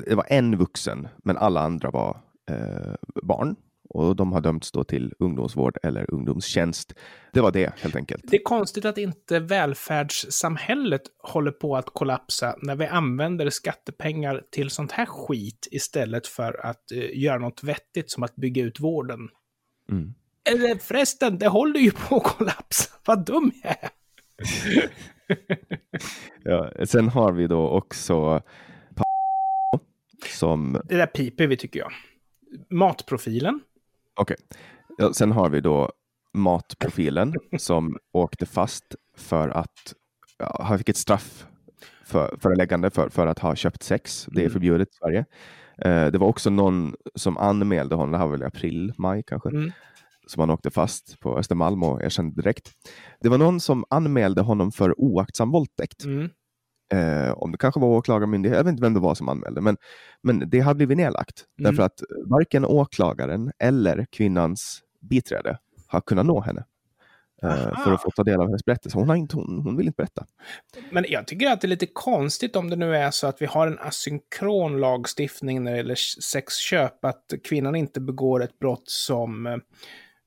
det 0.07 0.15
var 0.15 0.25
en 0.29 0.57
vuxen, 0.57 1.07
men 1.23 1.37
alla 1.37 1.61
andra 1.61 1.91
var 1.91 2.21
eh, 2.49 2.93
barn 3.23 3.55
och 3.89 4.15
de 4.15 4.31
har 4.31 4.41
dömts 4.41 4.71
då 4.71 4.83
till 4.83 5.13
ungdomsvård 5.19 5.77
eller 5.83 6.13
ungdomstjänst. 6.13 6.93
Det 7.33 7.41
var 7.41 7.51
det 7.51 7.79
helt 7.79 7.95
enkelt. 7.95 8.23
Det 8.27 8.37
är 8.37 8.43
konstigt 8.43 8.85
att 8.85 8.97
inte 8.97 9.39
välfärdssamhället 9.39 11.01
håller 11.23 11.51
på 11.51 11.75
att 11.75 11.85
kollapsa 11.85 12.55
när 12.61 12.75
vi 12.75 12.85
använder 12.85 13.49
skattepengar 13.49 14.43
till 14.51 14.69
sånt 14.69 14.91
här 14.91 15.05
skit 15.05 15.67
istället 15.71 16.27
för 16.27 16.65
att 16.65 16.83
uh, 16.93 17.19
göra 17.19 17.37
något 17.37 17.63
vettigt 17.63 18.11
som 18.11 18.23
att 18.23 18.35
bygga 18.35 18.63
ut 18.63 18.79
vården. 18.79 19.19
Mm. 19.91 20.13
Eller 20.51 20.75
förresten, 20.75 21.37
det 21.37 21.47
håller 21.47 21.79
ju 21.79 21.91
på 21.91 22.15
att 22.15 22.23
kollapsa. 22.23 22.95
Vad 23.05 23.25
dum 23.25 23.51
jag 23.63 23.71
är. 23.71 23.89
ja, 26.43 26.85
sen 26.85 27.07
har 27.07 27.31
vi 27.31 27.47
då 27.47 27.69
också 27.69 28.41
som... 30.25 30.81
Det 30.85 30.95
där 30.95 31.05
piper 31.05 31.47
vi 31.47 31.57
tycker 31.57 31.79
jag. 31.79 31.91
Matprofilen. 32.69 33.59
Okej. 34.19 34.37
Ja, 34.97 35.13
sen 35.13 35.31
har 35.31 35.49
vi 35.49 35.61
då 35.61 35.91
matprofilen 36.33 37.33
som 37.57 37.97
åkte 38.13 38.45
fast 38.45 38.95
för 39.17 39.49
att 39.49 39.93
ja, 40.37 40.63
han 40.63 40.77
fick 40.77 40.89
ett 40.89 40.97
straff 40.97 41.45
för 42.05 42.37
föreläggande 42.41 42.89
för, 42.89 43.09
för 43.09 43.27
att 43.27 43.39
ha 43.39 43.55
köpt 43.55 43.83
sex. 43.83 44.27
Det 44.31 44.39
är 44.39 44.43
mm. 44.43 44.53
förbjudet 44.53 44.87
i 44.87 44.97
Sverige. 45.01 45.25
Eh, 45.77 46.11
det 46.11 46.17
var 46.17 46.27
också 46.27 46.49
någon 46.49 46.95
som 47.15 47.37
anmälde 47.37 47.95
honom, 47.95 48.11
det 48.11 48.17
här 48.17 48.25
var 48.25 48.31
väl 48.31 48.41
i 48.41 48.45
april, 48.45 48.93
maj 48.97 49.23
kanske, 49.27 49.49
mm. 49.49 49.71
som 50.27 50.39
han 50.39 50.49
åkte 50.49 50.69
fast 50.69 51.19
på 51.19 51.37
Östermalm 51.37 51.83
och 51.83 52.03
erkände 52.03 52.41
direkt. 52.41 52.71
Det 53.21 53.29
var 53.29 53.37
någon 53.37 53.59
som 53.59 53.85
anmälde 53.89 54.41
honom 54.41 54.71
för 54.71 54.99
oaktsam 55.01 55.51
våldtäkt. 55.51 56.03
Mm. 56.05 56.29
Eh, 56.93 57.31
om 57.31 57.51
det 57.51 57.57
kanske 57.57 57.79
var 57.79 57.87
åklagarmyndighet, 57.87 58.57
jag 58.57 58.63
vet 58.63 58.71
inte 58.71 58.81
vem 58.81 58.93
det 58.93 58.99
var 58.99 59.15
som 59.15 59.29
anmälde, 59.29 59.61
men, 59.61 59.77
men 60.23 60.49
det 60.49 60.59
har 60.59 60.73
blivit 60.73 60.97
nedlagt. 60.97 61.45
Mm. 61.59 61.71
Därför 61.71 61.83
att 61.83 62.01
varken 62.25 62.65
åklagaren 62.65 63.51
eller 63.59 64.05
kvinnans 64.11 64.81
biträde 65.01 65.57
har 65.87 66.01
kunnat 66.01 66.25
nå 66.25 66.41
henne. 66.41 66.63
Eh, 67.43 67.83
för 67.83 67.93
att 67.93 68.01
få 68.01 68.11
ta 68.11 68.23
del 68.23 68.39
av 68.39 68.47
hennes 68.47 68.65
berättelse. 68.65 68.97
Hon, 68.97 69.09
har 69.09 69.15
inte, 69.15 69.35
hon, 69.35 69.61
hon 69.63 69.77
vill 69.77 69.87
inte 69.87 69.97
berätta. 69.97 70.25
Men 70.91 71.05
jag 71.07 71.27
tycker 71.27 71.47
att 71.47 71.61
det 71.61 71.67
är 71.67 71.69
lite 71.69 71.87
konstigt 71.93 72.55
om 72.55 72.69
det 72.69 72.75
nu 72.75 72.95
är 72.95 73.11
så 73.11 73.27
att 73.27 73.41
vi 73.41 73.45
har 73.45 73.67
en 73.67 73.79
asynkron 73.79 74.79
lagstiftning 74.79 75.63
när 75.63 75.71
det 75.71 75.77
gäller 75.77 75.95
sexköp, 76.21 77.05
att 77.05 77.33
kvinnan 77.43 77.75
inte 77.75 78.01
begår 78.01 78.43
ett 78.43 78.59
brott 78.59 78.83
som 78.85 79.47
eh, 79.47 79.57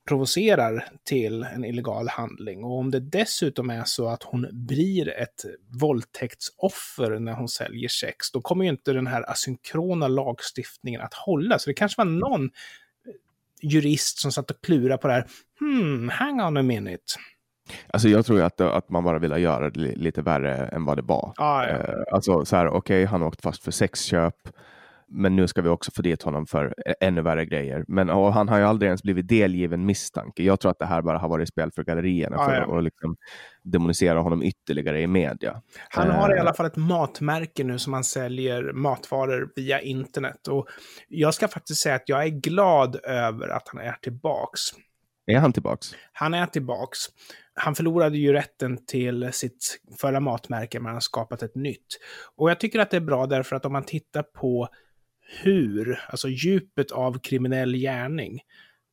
provocerar 0.09 0.89
till 1.05 1.43
en 1.43 1.65
illegal 1.65 2.09
handling. 2.09 2.65
Och 2.65 2.79
om 2.79 2.91
det 2.91 3.01
dessutom 3.01 3.71
är 3.71 3.85
så 3.85 4.09
att 4.09 4.23
hon 4.23 4.49
blir 4.53 5.09
ett 5.09 5.45
våldtäktsoffer 5.81 7.19
när 7.19 7.33
hon 7.33 7.49
säljer 7.49 7.89
sex, 7.89 8.31
då 8.33 8.41
kommer 8.41 8.65
ju 8.65 8.71
inte 8.71 8.93
den 8.93 9.07
här 9.07 9.31
asynkrona 9.31 10.09
lagstiftningen 10.09 11.01
att 11.01 11.15
hålla. 11.15 11.59
Så 11.59 11.71
det 11.71 11.75
kanske 11.75 12.01
var 12.01 12.11
någon 12.11 12.51
jurist 13.63 14.19
som 14.19 14.33
satt 14.33 14.51
och 14.51 14.61
klurade 14.61 14.99
på 14.99 15.09
det 15.09 15.15
här. 15.15 15.27
Hmm, 15.61 16.09
hang 16.09 16.41
on 16.41 16.57
a 16.57 16.63
minute. 16.63 17.05
Alltså 17.87 18.09
jag 18.09 18.27
tror 18.27 18.43
att, 18.43 18.61
att 18.61 18.91
man 18.91 19.05
bara 19.05 19.19
ville 19.19 19.39
göra 19.39 19.71
det 19.71 19.81
lite 19.81 20.23
värre 20.23 20.57
än 20.57 20.85
vad 20.85 20.99
det 20.99 21.03
var. 21.03 21.33
Ah, 21.37 21.65
ja. 21.65 21.69
Eh, 21.69 22.03
alltså 22.13 22.45
så 22.45 22.57
här, 22.57 22.67
okej, 22.67 22.79
okay, 22.79 23.05
han 23.05 23.21
har 23.21 23.29
åkt 23.29 23.43
fast 23.43 23.63
för 23.63 23.71
sexköp 23.71 24.49
men 25.13 25.37
nu 25.37 25.49
ska 25.49 25.63
vi 25.63 25.69
också 25.69 25.91
få 25.91 26.03
dit 26.03 26.23
honom 26.23 26.47
för 26.47 26.75
ännu 27.01 27.23
värre 27.23 27.47
grejer. 27.47 27.85
Men 27.89 28.09
han 28.09 28.49
har 28.49 28.59
ju 28.59 28.65
aldrig 28.65 28.87
ens 28.87 29.03
blivit 29.03 29.29
delgiven 29.29 29.87
misstanke. 29.87 30.43
Jag 30.43 30.61
tror 30.61 30.71
att 30.71 30.79
det 30.79 30.87
här 30.87 31.03
bara 31.03 31.19
har 31.19 31.29
varit 31.29 31.49
spel 31.49 31.71
för 31.75 31.85
gallerierna 31.85 32.37
Ja, 32.37 32.45
för 32.45 32.55
ja. 32.55 32.79
att 32.79 32.85
liksom 32.85 33.17
demonisera 33.63 34.21
honom 34.21 34.43
ytterligare 34.43 35.01
i 35.01 35.07
media. 35.07 35.63
Han 35.89 36.11
har 36.11 36.35
i 36.35 36.37
Eh, 36.37 36.41
alla 36.41 36.55
fall 36.55 36.67
ett 36.67 36.77
matmärke 36.77 37.65
nu 37.65 37.79
som 37.79 37.93
han 37.93 38.05
säljer 38.05 38.73
matvaror 38.73 39.53
via 39.57 39.81
internet. 39.81 40.49
Och 40.49 40.67
jag 41.09 41.35
ska 41.35 41.49
faktiskt 41.49 41.83
säga 41.83 41.95
att 41.95 42.09
jag 42.09 42.25
är 42.25 42.29
glad 42.29 42.97
över 43.05 43.49
att 43.49 43.69
han 43.73 43.81
är 43.81 43.93
tillbaks. 44.03 44.61
Är 45.27 45.39
han 45.39 45.53
tillbaks? 45.53 45.95
Han 46.13 46.35
är 46.35 46.47
tillbaks. 46.47 46.99
Han 47.55 47.75
förlorade 47.75 48.19
ju 48.19 48.33
rätten 48.33 48.87
till 48.87 49.33
sitt 49.33 49.81
förra 50.01 50.21
matmärke, 50.21 50.81
men 50.81 50.87
han 50.87 50.95
har 50.95 51.01
skapat 51.01 51.43
ett 51.43 51.55
nytt. 51.55 51.87
Och 52.37 52.51
jag 52.51 52.61
tycker 52.61 52.79
att 52.79 52.91
det 52.91 52.97
är 52.97 53.01
bra 53.01 53.27
därför 53.27 53.57
att 53.57 53.65
om 53.65 53.73
man 53.73 53.85
tittar 53.85 54.23
på 54.23 54.69
hur, 55.43 56.01
alltså 56.09 56.29
djupet 56.29 56.91
av 56.91 57.19
kriminell 57.19 57.77
gärning, 57.77 58.41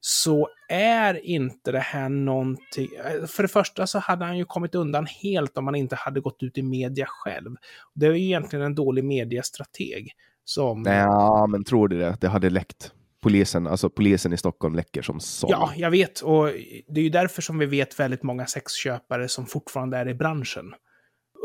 så 0.02 0.50
är 0.70 1.26
inte 1.26 1.72
det 1.72 1.80
här 1.80 2.10
någonting... 2.10 2.90
För 3.28 3.44
det 3.44 3.50
första 3.50 3.88
så 3.88 4.00
hade 4.00 4.26
han 4.26 4.38
ju 4.38 4.46
kommit 4.46 4.76
undan 4.76 5.06
helt 5.06 5.58
om 5.58 5.66
han 5.68 5.76
inte 5.76 5.96
hade 5.96 6.20
gått 6.20 6.44
ut 6.44 6.58
i 6.58 6.64
media 6.64 7.06
själv. 7.08 7.56
Det 7.94 8.06
är 8.06 8.12
ju 8.12 8.24
egentligen 8.24 8.66
en 8.66 8.76
dålig 8.76 9.04
mediastrateg. 9.04 10.12
Som... 10.44 10.84
Ja, 10.86 11.48
men 11.48 11.64
tror 11.64 11.88
du 11.88 12.00
det? 12.00 12.18
Det 12.22 12.28
hade 12.28 12.50
läckt. 12.50 12.94
Polisen, 13.22 13.68
alltså 13.68 13.90
polisen 13.90 14.34
i 14.34 14.38
Stockholm 14.38 14.76
läcker 14.76 15.02
som 15.02 15.20
såll. 15.20 15.52
Ja, 15.52 15.72
jag 15.76 15.92
vet. 15.92 16.22
Och 16.22 16.46
det 16.88 17.00
är 17.00 17.04
ju 17.04 17.10
därför 17.10 17.42
som 17.42 17.58
vi 17.58 17.66
vet 17.66 18.00
väldigt 18.00 18.24
många 18.24 18.46
sexköpare 18.46 19.28
som 19.28 19.46
fortfarande 19.46 19.98
är 19.98 20.08
i 20.08 20.14
branschen. 20.14 20.74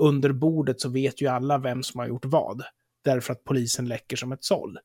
Under 0.00 0.32
bordet 0.32 0.80
så 0.80 0.88
vet 0.88 1.22
ju 1.22 1.26
alla 1.26 1.58
vem 1.58 1.82
som 1.82 1.98
har 2.00 2.06
gjort 2.06 2.24
vad. 2.24 2.62
Därför 3.04 3.32
att 3.32 3.44
polisen 3.44 3.88
läcker 3.88 4.16
som 4.16 4.32
ett 4.32 4.44
såll. 4.44 4.78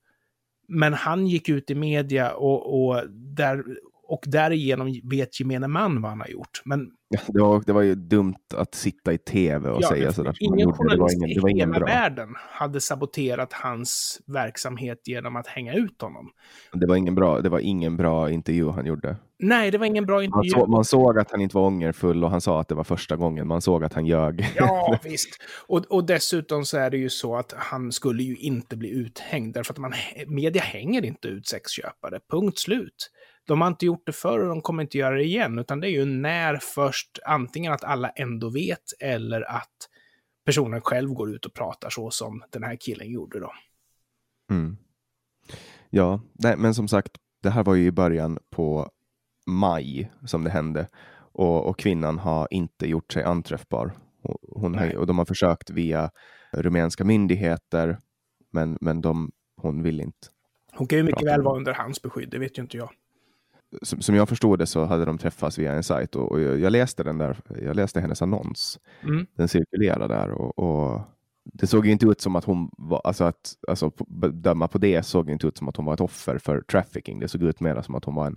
Men 0.68 0.94
han 0.94 1.28
gick 1.28 1.50
ut 1.50 1.70
i 1.70 1.76
media 1.76 2.32
och, 2.32 2.84
och, 2.86 3.10
där, 3.10 3.64
och 4.10 4.24
därigenom 4.28 5.00
vet 5.04 5.40
gemene 5.40 5.68
man 5.68 6.02
vad 6.02 6.12
han 6.12 6.20
har 6.20 6.28
gjort. 6.28 6.62
Men 6.66 6.92
Ja, 7.12 7.20
det, 7.28 7.42
var, 7.42 7.64
det 7.66 7.74
var 7.74 7.82
ju 7.82 7.96
dumt 7.96 8.36
att 8.56 8.76
sitta 8.76 9.14
i 9.14 9.18
tv 9.18 9.70
och 9.70 9.82
ja, 9.82 9.90
säga 9.90 10.12
sådär. 10.14 10.36
ingen 10.40 10.74
journalist 10.74 11.16
ingen, 11.16 11.30
i 11.30 11.52
ingen 11.52 11.74
hela 11.74 11.86
bra. 11.86 11.88
världen 11.88 12.30
hade 12.38 12.82
saboterat 12.82 13.54
hans 13.54 14.22
verksamhet 14.26 15.02
genom 15.08 15.36
att 15.36 15.48
hänga 15.48 15.74
ut 15.74 16.02
honom. 16.02 16.30
Det 16.74 16.86
var 16.88 16.96
ingen 16.96 17.16
bra, 17.16 17.42
det 17.42 17.50
var 17.50 17.60
ingen 17.60 17.98
bra 17.98 18.32
intervju 18.32 18.70
han 18.70 18.86
gjorde. 18.86 19.16
Nej, 19.40 19.72
det 19.72 19.78
var 19.78 19.86
ingen 19.86 20.06
bra 20.06 20.16
Man, 20.16 20.24
intervju. 20.24 20.50
så, 20.50 20.66
man 20.66 20.86
såg 20.86 21.20
att 21.20 21.32
han 21.32 21.42
inte 21.42 21.56
var 21.56 21.66
ångerfull 21.66 22.24
och 22.24 22.32
han 22.32 22.42
sa 22.42 22.62
att 22.62 22.68
det 22.68 22.76
var 22.76 22.84
första 22.84 23.16
gången. 23.16 23.48
Man 23.48 23.62
såg 23.62 23.84
att 23.84 23.94
han 23.94 24.06
ljög. 24.06 24.46
Ja, 24.56 25.00
visst. 25.04 25.30
Och, 25.68 25.86
och 25.90 26.06
dessutom 26.06 26.66
så 26.66 26.78
är 26.78 26.90
det 26.90 26.98
ju 26.98 27.10
så 27.10 27.36
att 27.36 27.54
han 27.58 27.92
skulle 27.92 28.24
ju 28.24 28.36
inte 28.36 28.78
bli 28.78 28.90
uthängd, 28.90 29.54
därför 29.54 29.74
att 29.74 29.78
man, 29.78 29.94
media 30.28 30.62
hänger 30.62 31.06
inte 31.06 31.28
ut 31.28 31.48
sexköpare. 31.48 32.20
Punkt 32.32 32.58
slut. 32.58 33.12
De 33.50 33.62
har 33.62 33.68
inte 33.68 33.86
gjort 33.86 34.06
det 34.06 34.12
förr 34.12 34.40
och 34.40 34.48
de 34.48 34.62
kommer 34.62 34.84
inte 34.84 34.98
göra 34.98 35.16
det 35.16 35.24
igen, 35.24 35.60
utan 35.60 35.80
det 35.80 35.88
är 35.88 35.92
ju 35.92 36.06
när 36.06 36.58
först 36.62 37.20
antingen 37.26 37.74
att 37.74 37.84
alla 37.84 38.10
ändå 38.10 38.50
vet 38.50 38.84
eller 39.00 39.42
att 39.42 39.90
personen 40.46 40.82
själv 40.82 41.10
går 41.10 41.36
ut 41.36 41.46
och 41.46 41.54
pratar 41.54 41.90
så 41.90 42.12
som 42.12 42.44
den 42.50 42.64
här 42.64 42.76
killen 42.80 43.12
gjorde 43.12 43.40
då. 43.40 43.52
Mm. 44.52 44.78
Ja, 45.90 46.22
nej, 46.34 46.58
men 46.58 46.74
som 46.74 46.88
sagt, 46.88 47.12
det 47.44 47.50
här 47.50 47.64
var 47.64 47.76
ju 47.76 47.86
i 47.86 47.92
början 47.92 48.40
på 48.50 48.90
maj 49.48 50.12
som 50.26 50.44
det 50.44 50.50
hände 50.50 50.88
och, 51.16 51.66
och 51.66 51.80
kvinnan 51.80 52.20
har 52.20 52.48
inte 52.52 52.88
gjort 52.88 53.14
sig 53.14 53.24
anträffbar. 53.24 53.92
Och, 54.22 54.62
hon 54.62 54.76
har, 54.76 54.96
och 54.96 55.08
de 55.08 55.18
har 55.18 55.26
försökt 55.26 55.70
via 55.70 56.12
rumänska 56.52 57.04
myndigheter, 57.04 57.98
men, 58.52 58.78
men 58.82 59.02
de, 59.02 59.32
hon 59.62 59.84
vill 59.84 60.02
inte. 60.02 60.28
Hon 60.72 60.88
kan 60.88 60.98
ju 60.98 61.04
mycket 61.04 61.28
väl 61.28 61.42
vara 61.42 61.58
under 61.58 61.74
hans 61.74 62.02
beskydd, 62.02 62.30
det 62.30 62.40
vet 62.40 62.58
ju 62.58 62.62
inte 62.62 62.78
jag. 62.78 62.90
Som, 63.82 64.02
som 64.02 64.16
jag 64.16 64.30
förstod 64.30 64.60
det 64.60 64.66
så 64.66 64.86
hade 64.86 65.06
de 65.06 65.18
träffats 65.18 65.58
via 65.58 65.74
en 65.74 65.84
sajt 65.84 66.16
och, 66.16 66.32
och 66.32 66.42
jag, 66.42 66.60
jag 66.60 66.72
läste 66.72 67.04
den 67.04 67.18
där. 67.18 67.38
Jag 67.62 67.76
läste 67.76 68.02
hennes 68.02 68.22
annons. 68.22 68.80
Mm. 69.04 69.26
Den 69.38 69.48
cirkulerade 69.48 70.08
där 70.08 70.32
och, 70.32 70.60
och 70.60 71.02
det 71.54 71.68
såg 71.68 71.88
inte 71.88 72.06
ut 72.06 72.22
som 72.22 72.36
att 72.36 72.46
hon 72.46 72.70
var, 72.78 73.02
alltså 73.04 73.24
att 73.24 73.54
alltså, 73.68 73.92
bedöma 74.08 74.68
på 74.68 74.78
det 74.78 75.04
såg 75.04 75.30
inte 75.30 75.48
ut 75.48 75.58
som 75.58 75.68
att 75.68 75.76
hon 75.76 75.86
var 75.86 75.94
ett 75.94 76.02
offer 76.02 76.38
för 76.38 76.62
trafficking. 76.62 77.20
Det 77.20 77.28
såg 77.28 77.44
ut 77.44 77.60
mer 77.60 77.82
som 77.82 77.96
att 77.96 78.06
hon 78.06 78.16
var 78.16 78.28
en 78.28 78.36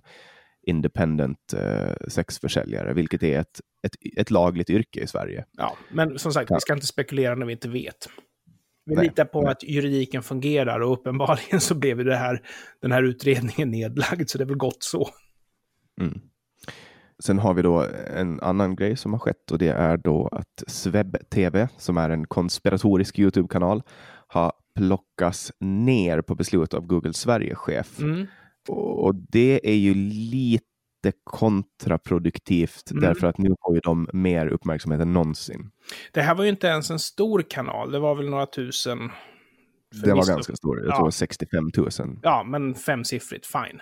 independent 0.66 1.54
eh, 1.56 2.08
sexförsäljare, 2.08 2.94
vilket 2.94 3.22
är 3.22 3.40
ett, 3.40 3.60
ett, 3.86 3.92
ett 4.16 4.30
lagligt 4.30 4.70
yrke 4.70 5.00
i 5.00 5.06
Sverige. 5.06 5.44
Ja, 5.52 5.76
men 5.90 6.18
som 6.18 6.32
sagt, 6.32 6.50
Ja. 6.50 6.56
vi 6.56 6.60
ska 6.60 6.72
inte 6.72 6.86
spekulera 6.86 7.34
när 7.34 7.46
vi 7.46 7.52
inte 7.52 7.68
vet. 7.68 8.08
Vi 8.84 8.94
Nej, 8.94 9.04
litar 9.04 9.24
på 9.24 9.42
nej. 9.42 9.50
att 9.50 9.62
juridiken 9.62 10.22
fungerar 10.22 10.80
och 10.80 10.92
uppenbarligen 10.92 11.60
så 11.60 11.74
blev 11.74 12.04
det 12.04 12.16
här, 12.16 12.42
den 12.80 12.92
här 12.92 13.02
utredningen 13.02 13.70
nedlagd, 13.70 14.28
så 14.28 14.38
det 14.38 14.44
är 14.44 14.48
väl 14.48 14.56
gott 14.56 14.82
så. 14.82 15.08
Mm. 16.00 16.20
Sen 17.22 17.38
har 17.38 17.54
vi 17.54 17.62
då 17.62 17.86
en 18.16 18.40
annan 18.40 18.76
grej 18.76 18.96
som 18.96 19.12
har 19.12 19.20
skett 19.20 19.50
och 19.50 19.58
det 19.58 19.68
är 19.68 19.96
då 19.96 20.28
att 20.32 20.62
Sveb 20.66 21.16
TV, 21.30 21.68
som 21.78 21.96
är 21.96 22.10
en 22.10 22.26
konspiratorisk 22.26 23.18
Youtube-kanal, 23.18 23.82
har 24.26 24.52
plockats 24.74 25.52
ner 25.60 26.20
på 26.20 26.34
beslut 26.34 26.74
av 26.74 26.86
Google 26.86 27.12
Sverige-chef. 27.12 28.00
Mm. 28.00 28.26
Och 28.68 29.14
det 29.14 29.60
är 29.70 29.76
ju 29.76 29.94
lite 29.94 30.71
kontraproduktivt 31.24 32.90
Mm. 32.90 33.02
därför 33.02 33.26
att 33.26 33.38
nu 33.38 33.54
får 33.64 33.74
ju 33.74 33.80
de 33.80 34.08
mer 34.12 34.46
uppmärksamhet 34.46 35.00
än 35.00 35.12
någonsin. 35.12 35.70
Det 36.12 36.22
här 36.22 36.34
var 36.34 36.44
ju 36.44 36.50
inte 36.50 36.66
ens 36.66 36.90
en 36.90 36.98
stor 36.98 37.42
kanal, 37.48 37.92
det 37.92 37.98
var 37.98 38.14
väl 38.14 38.28
några 38.30 38.46
tusen. 38.46 38.98
Det 40.04 40.12
var 40.14 40.26
ganska 40.26 40.56
stor, 40.56 40.80
jag 40.80 40.88
Ja. 40.88 40.96
tror 40.96 41.10
65 41.10 41.70
000. 41.76 41.88
Ja, 42.22 42.44
men 42.44 42.74
femsiffrigt, 42.74 43.46
fine. 43.46 43.80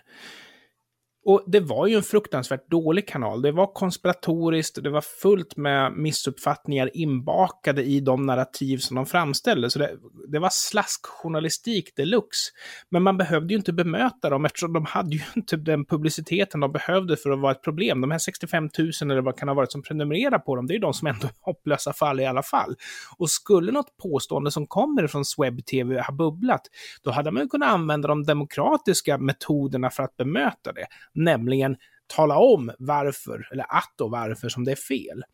Och 1.30 1.42
det 1.46 1.60
var 1.60 1.86
ju 1.86 1.96
en 1.96 2.02
fruktansvärt 2.02 2.70
dålig 2.70 3.08
kanal. 3.08 3.42
Det 3.42 3.52
var 3.52 3.66
konspiratoriskt, 3.66 4.82
det 4.82 4.90
var 4.90 5.00
fullt 5.00 5.56
med 5.56 5.92
missuppfattningar 5.92 6.90
inbakade 6.94 7.82
i 7.82 8.00
de 8.00 8.26
narrativ 8.26 8.78
som 8.78 8.96
de 8.96 9.06
framställde. 9.06 9.70
Så 9.70 9.78
det, 9.78 9.90
det 10.28 10.38
var 10.38 10.48
slaskjournalistik 10.52 11.96
deluxe. 11.96 12.50
Men 12.88 13.02
man 13.02 13.16
behövde 13.16 13.54
ju 13.54 13.58
inte 13.58 13.72
bemöta 13.72 14.30
dem 14.30 14.44
eftersom 14.44 14.72
de 14.72 14.84
hade 14.84 15.16
ju 15.16 15.20
inte 15.36 15.56
den 15.56 15.84
publiciteten 15.84 16.60
de 16.60 16.72
behövde 16.72 17.16
för 17.16 17.30
att 17.30 17.40
vara 17.40 17.52
ett 17.52 17.62
problem. 17.62 18.00
De 18.00 18.10
här 18.10 18.18
65 18.18 18.68
000 18.78 18.90
eller 19.02 19.20
vad 19.20 19.36
kan 19.36 19.48
ha 19.48 19.54
varit 19.54 19.72
som 19.72 19.82
prenumererar 19.82 20.38
på 20.38 20.56
dem, 20.56 20.66
det 20.66 20.72
är 20.72 20.76
ju 20.76 20.80
de 20.80 20.94
som 20.94 21.08
ändå 21.08 21.26
är 21.26 21.32
hopplösa 21.40 21.92
fall 21.92 22.20
i 22.20 22.26
alla 22.26 22.42
fall. 22.42 22.74
Och 23.18 23.30
skulle 23.30 23.72
något 23.72 23.96
påstående 24.02 24.50
som 24.50 24.66
kommer 24.66 25.06
från 25.06 25.24
Sweb 25.24 25.66
TV 25.66 26.00
ha 26.00 26.14
bubblat, 26.14 26.62
då 27.02 27.10
hade 27.10 27.30
man 27.30 27.42
ju 27.42 27.48
kunnat 27.48 27.68
använda 27.68 28.08
de 28.08 28.24
demokratiska 28.24 29.18
metoderna 29.18 29.90
för 29.90 30.02
att 30.02 30.16
bemöta 30.16 30.72
det. 30.72 30.86
Nämligen 31.24 31.76
tala 32.06 32.38
om 32.38 32.72
varför, 32.78 33.48
eller 33.52 33.66
att 33.68 34.00
och 34.00 34.10
varför 34.10 34.48
som 34.48 34.64
det 34.64 34.72
är 34.72 34.76
fel. 34.76 35.24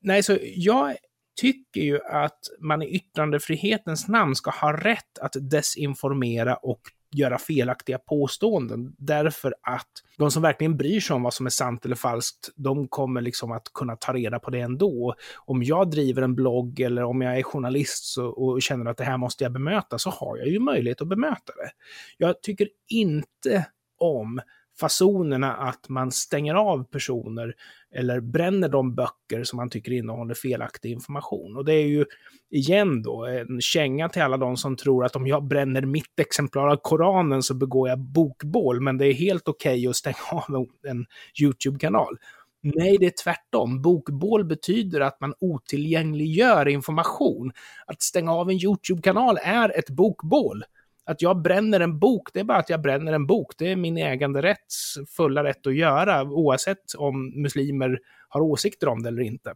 Nej, 0.00 0.22
så 0.22 0.38
jag 0.42 0.96
tycker 1.40 1.80
ju 1.80 2.00
att 2.04 2.38
man 2.60 2.82
i 2.82 2.86
yttrandefrihetens 2.86 4.08
namn 4.08 4.34
ska 4.34 4.50
ha 4.50 4.72
rätt 4.72 5.18
att 5.20 5.36
desinformera 5.40 6.54
och 6.54 6.80
göra 7.12 7.38
felaktiga 7.38 7.98
påståenden. 7.98 8.94
Därför 8.98 9.54
att 9.62 9.90
de 10.18 10.30
som 10.30 10.42
verkligen 10.42 10.76
bryr 10.76 11.00
sig 11.00 11.14
om 11.14 11.22
vad 11.22 11.34
som 11.34 11.46
är 11.46 11.50
sant 11.50 11.84
eller 11.84 11.96
falskt, 11.96 12.50
de 12.56 12.88
kommer 12.88 13.20
liksom 13.20 13.52
att 13.52 13.72
kunna 13.74 13.96
ta 13.96 14.12
reda 14.12 14.38
på 14.38 14.50
det 14.50 14.60
ändå. 14.60 15.14
Om 15.36 15.62
jag 15.62 15.90
driver 15.90 16.22
en 16.22 16.34
blogg 16.34 16.80
eller 16.80 17.04
om 17.04 17.22
jag 17.22 17.38
är 17.38 17.42
journalist 17.42 18.04
så, 18.04 18.26
och 18.26 18.62
känner 18.62 18.90
att 18.90 18.96
det 18.96 19.04
här 19.04 19.16
måste 19.16 19.44
jag 19.44 19.52
bemöta, 19.52 19.98
så 19.98 20.10
har 20.10 20.36
jag 20.36 20.48
ju 20.48 20.60
möjlighet 20.60 21.00
att 21.00 21.08
bemöta 21.08 21.52
det. 21.56 21.70
Jag 22.18 22.42
tycker 22.42 22.68
inte 22.88 23.66
om 23.98 24.40
fasonerna 24.80 25.52
att 25.52 25.88
man 25.88 26.10
stänger 26.10 26.54
av 26.54 26.84
personer 26.84 27.54
eller 27.94 28.20
bränner 28.20 28.68
de 28.68 28.94
böcker 28.94 29.44
som 29.44 29.56
man 29.56 29.70
tycker 29.70 29.92
innehåller 29.92 30.34
felaktig 30.34 30.90
information. 30.90 31.56
Och 31.56 31.64
det 31.64 31.72
är 31.72 31.86
ju 31.86 32.04
igen 32.50 33.02
då 33.02 33.26
en 33.26 33.60
känga 33.60 34.08
till 34.08 34.22
alla 34.22 34.36
de 34.36 34.56
som 34.56 34.76
tror 34.76 35.04
att 35.04 35.16
om 35.16 35.26
jag 35.26 35.44
bränner 35.44 35.82
mitt 35.82 36.20
exemplar 36.20 36.68
av 36.68 36.76
Koranen 36.76 37.42
så 37.42 37.54
begår 37.54 37.88
jag 37.88 37.98
bokbål, 37.98 38.80
men 38.80 38.98
det 38.98 39.06
är 39.06 39.12
helt 39.12 39.48
okej 39.48 39.86
att 39.86 39.96
stänga 39.96 40.16
av 40.30 40.44
en, 40.48 40.90
en 40.90 41.06
YouTube-kanal. 41.42 42.16
Nej, 42.62 42.96
det 43.00 43.06
är 43.06 43.22
tvärtom. 43.24 43.82
Bokbål 43.82 44.44
betyder 44.44 45.00
att 45.00 45.20
man 45.20 45.34
otillgängliggör 45.40 46.68
information. 46.68 47.52
Att 47.86 48.02
stänga 48.02 48.32
av 48.32 48.50
en 48.50 48.64
YouTube-kanal 48.64 49.38
är 49.42 49.78
ett 49.78 49.90
bokbål. 49.90 50.64
Att 51.04 51.22
jag 51.22 51.42
bränner 51.42 51.80
en 51.80 51.98
bok, 51.98 52.28
det 52.32 52.40
är 52.40 52.44
bara 52.44 52.58
att 52.58 52.70
jag 52.70 52.82
bränner 52.82 53.12
en 53.12 53.26
bok. 53.26 53.52
Det 53.58 53.72
är 53.72 53.76
min 53.76 53.96
äganderätts 53.96 54.94
fulla 55.16 55.44
rätt 55.44 55.66
att 55.66 55.74
göra, 55.74 56.22
oavsett 56.22 56.94
om 56.98 57.42
muslimer 57.42 57.98
har 58.28 58.40
åsikter 58.40 58.88
om 58.88 59.02
det 59.02 59.08
eller 59.08 59.22
inte. 59.22 59.54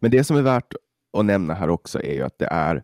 Men 0.00 0.10
det 0.10 0.24
som 0.24 0.36
är 0.36 0.42
värt 0.42 0.74
att 1.18 1.24
nämna 1.24 1.54
här 1.54 1.70
också 1.70 2.02
är 2.02 2.12
ju 2.14 2.22
att 2.22 2.38
det 2.38 2.46
är 2.50 2.82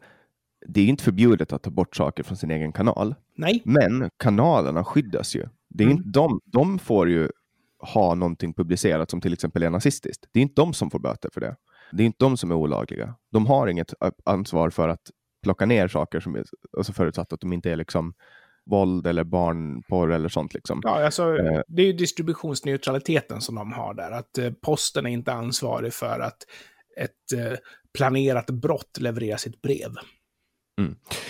det 0.67 0.81
är 0.81 0.87
inte 0.87 1.05
förbjudet 1.05 1.53
att 1.53 1.63
ta 1.63 1.71
bort 1.71 1.97
saker 1.97 2.23
från 2.23 2.37
sin 2.37 2.51
egen 2.51 2.73
kanal, 2.73 3.15
Nej, 3.37 3.63
men 3.65 4.11
kanalerna 4.17 4.85
skyddas 4.85 5.37
ju. 5.37 5.49
Det 5.69 5.85
är 5.85 5.87
Mm. 5.87 5.99
inte 5.99 6.09
de, 6.11 6.41
de 6.45 6.79
får 6.79 7.09
ju 7.09 7.29
ha 7.79 8.15
någonting 8.15 8.55
publicerat 8.55 9.11
som 9.11 9.21
till 9.21 9.33
exempel 9.33 9.63
är 9.63 9.71
nazistiskt. 9.71 10.27
Det 10.33 10.39
är 10.41 10.43
inte 10.43 10.61
de 10.63 10.73
som 10.75 10.91
får 10.91 10.99
böter 10.99 11.31
för 11.35 11.41
det. 11.41 11.57
Det 11.93 12.03
är 12.03 12.07
inte 12.07 12.25
de 12.25 12.37
som 12.37 12.51
är 12.51 12.55
olagliga. 12.55 13.15
De 13.33 13.47
har 13.47 13.67
inget 13.69 13.95
ansvar 14.25 14.71
för 14.71 14.89
att 14.89 15.11
plocka 15.43 15.67
ner 15.67 15.89
saker 15.89 16.21
som 16.21 16.35
är, 16.35 16.45
alltså 16.77 16.93
förutsatt 16.93 17.33
att 17.33 17.41
de 17.41 17.53
inte 17.53 17.71
är 17.71 17.77
liksom 17.77 18.15
våld 18.71 19.07
eller 19.07 19.25
barnporr 19.25 20.13
eller 20.13 20.29
sånt 20.29 20.55
liksom. 20.55 20.81
Ja, 20.85 21.05
alltså, 21.05 21.39
Eh. 21.39 21.61
det 21.69 21.83
är 21.83 21.87
ju 21.87 21.93
distributionsneutraliteten 21.93 23.41
som 23.41 23.55
de 23.55 23.73
har 23.73 23.95
där. 23.95 24.11
Att 24.11 24.39
eh, 24.39 24.53
posten 24.63 25.07
är 25.07 25.11
inte 25.11 25.33
ansvarig 25.33 25.93
för 25.95 26.21
att 26.21 26.39
ett 27.01 27.33
eh, 27.39 27.59
planerat 27.99 28.51
brott 28.51 28.99
levererar 29.01 29.37
sitt 29.37 29.63
brev. 29.63 29.91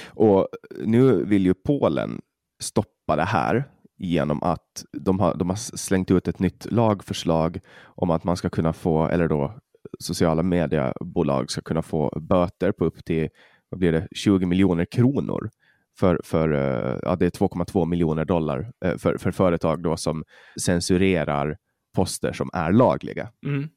Och 0.06 0.48
nu 0.84 1.24
vill 1.24 1.46
ju 1.46 1.54
Polen 1.54 2.20
stoppa 2.62 3.16
det 3.16 3.24
här 3.24 3.64
genom 3.98 4.42
att 4.42 4.84
de 4.92 5.20
har, 5.20 5.34
de 5.34 5.48
har 5.48 5.56
slängt 5.56 6.11
ut 6.11 6.28
ett 6.28 6.38
nytt 6.38 6.72
lagförslag 6.72 7.61
om 7.84 8.11
att 8.11 8.24
man 8.24 8.36
ska 8.36 8.48
kunna 8.50 8.72
få, 8.72 9.06
eller 9.09 9.28
då 9.28 9.59
sociala 9.98 10.42
mediebolag 10.42 11.50
ska 11.50 11.61
kunna 11.61 11.82
få 11.82 12.20
böter 12.20 12.72
på 12.72 12.84
upp 12.84 13.04
till 13.04 13.28
vad 13.68 13.78
blir 13.78 13.92
det, 13.92 14.08
20 14.12 14.46
miljoner 14.46 14.84
kronor 14.84 15.50
för, 15.98 16.20
för 16.24 16.52
eh, 16.52 16.98
ja, 17.02 17.16
det 17.16 17.26
är 17.26 17.30
2,2 17.30 17.86
miljoner 17.86 18.24
dollar 18.24 18.72
eh, 18.84 18.96
för, 18.96 19.18
för 19.18 19.30
företag 19.30 19.82
då 19.82 19.96
som 19.96 20.24
censurerar 20.60 21.56
poster 21.94 22.32
som 22.32 22.50
är 22.52 22.72
lagliga. 22.72 23.32
Mm. 23.46 23.68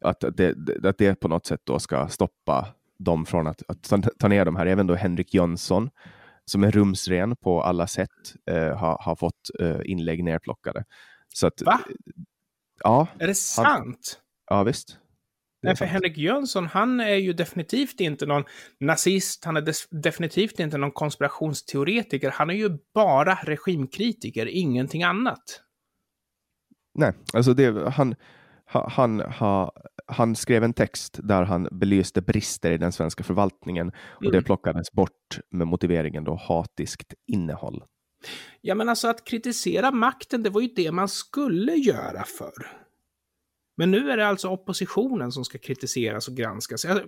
Att 0.00 0.24
det, 0.36 0.56
att 0.84 0.98
det 0.98 1.20
på 1.20 1.28
något 1.28 1.46
sätt 1.46 1.60
då 1.64 1.78
ska 1.78 2.08
stoppa 2.08 2.68
dem 2.98 3.26
från 3.26 3.46
att, 3.46 3.62
att 3.68 3.92
ta- 4.18 4.28
ner 4.28 4.44
de 4.44 4.56
här. 4.56 4.66
Även 4.66 4.86
då 4.86 4.94
Henrik 4.94 5.34
Jönsson 5.34 5.90
som 6.44 6.64
är 6.64 6.70
rumsren 6.70 7.36
på 7.36 7.62
alla 7.62 7.86
sätt 7.86 8.10
eh, 8.50 8.76
har, 8.76 8.98
har 9.00 9.16
fått 9.16 9.50
eh, 9.60 9.80
inlägg 9.84 10.24
nerplockade. 10.24 10.84
Så 11.34 11.46
att, 11.46 11.62
Va? 11.62 11.80
Ja, 12.82 13.06
Är 13.18 13.26
det 13.26 13.34
sant? 13.34 14.20
ja 14.50 14.62
visst. 14.62 14.98
Det 15.64 15.68
Nej, 15.70 15.76
för. 15.76 15.84
Henrik 15.84 16.18
Jönsson, 16.18 16.66
han 16.66 17.00
är 17.00 17.14
ju 17.16 17.32
definitivt 17.32 18.00
inte 18.00 18.26
någon 18.26 18.44
nazist, 18.80 19.44
han 19.44 19.56
är 19.56 19.64
definitivt 20.02 20.60
inte 20.60 20.78
någon 20.78 20.92
konspirationsteoretiker, 20.92 22.30
han 22.30 22.50
är 22.50 22.54
ju 22.54 22.70
bara 22.94 23.34
regimkritiker, 23.34 24.46
ingenting 24.46 25.02
annat. 25.02 25.42
Nej, 26.98 27.12
alltså 27.32 27.54
det, 27.54 27.90
han, 27.90 28.14
ha- 28.72 28.88
han, 28.90 29.20
ha, 29.20 29.72
han 30.06 30.36
skrev 30.36 30.64
en 30.64 30.72
text 30.72 31.18
där 31.22 31.42
han 31.42 31.68
belyste 31.72 32.22
brister 32.22 32.70
i 32.72 32.78
den 32.78 32.92
svenska 32.92 33.24
förvaltningen 33.24 33.88
och 33.98 34.22
det 34.22 34.28
Mm. 34.38 34.44
plockades 34.44 34.92
bort 34.92 35.38
med 35.50 35.66
motiveringen 35.66 36.24
då 36.24 36.34
hatiskt 36.48 37.14
innehåll. 37.32 37.84
Ja, 38.60 38.74
men 38.74 38.88
alltså 38.88 39.08
att 39.08 39.24
kritisera 39.24 39.90
makten, 39.90 40.42
det 40.42 40.50
var 40.50 40.60
ju 40.60 40.68
det 40.76 40.92
man 40.92 41.08
skulle 41.08 41.72
göra 41.72 42.24
förr. 42.38 42.66
Men 43.76 43.90
nu 43.90 44.10
är 44.10 44.16
det 44.16 44.26
alltså 44.26 44.48
oppositionen 44.48 45.32
som 45.32 45.44
ska 45.44 45.58
kritiseras 45.58 46.28
och 46.28 46.36
granskas. 46.36 46.84
Jag, 46.84 47.00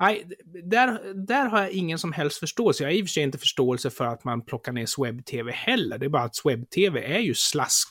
nej, 0.00 0.24
där, 0.64 1.14
där 1.26 1.46
har 1.46 1.60
jag 1.60 1.70
ingen 1.70 1.98
som 1.98 2.12
helst 2.12 2.38
förståelse. 2.38 2.84
Jag 2.84 2.90
har 2.90 2.94
i 2.94 3.02
och 3.02 3.06
för 3.06 3.12
sig 3.12 3.22
inte 3.22 3.38
förståelse 3.38 3.90
för 3.90 4.04
att 4.04 4.24
man 4.24 4.44
plockar 4.44 4.72
ner 4.72 4.86
Swebb-TV 4.86 5.52
heller. 5.52 5.98
Det 5.98 6.06
är 6.06 6.10
bara 6.10 6.22
att 6.22 6.36
Swebb-TV 6.36 7.00
är 7.00 7.20
ju 7.20 7.34
slask 7.34 7.88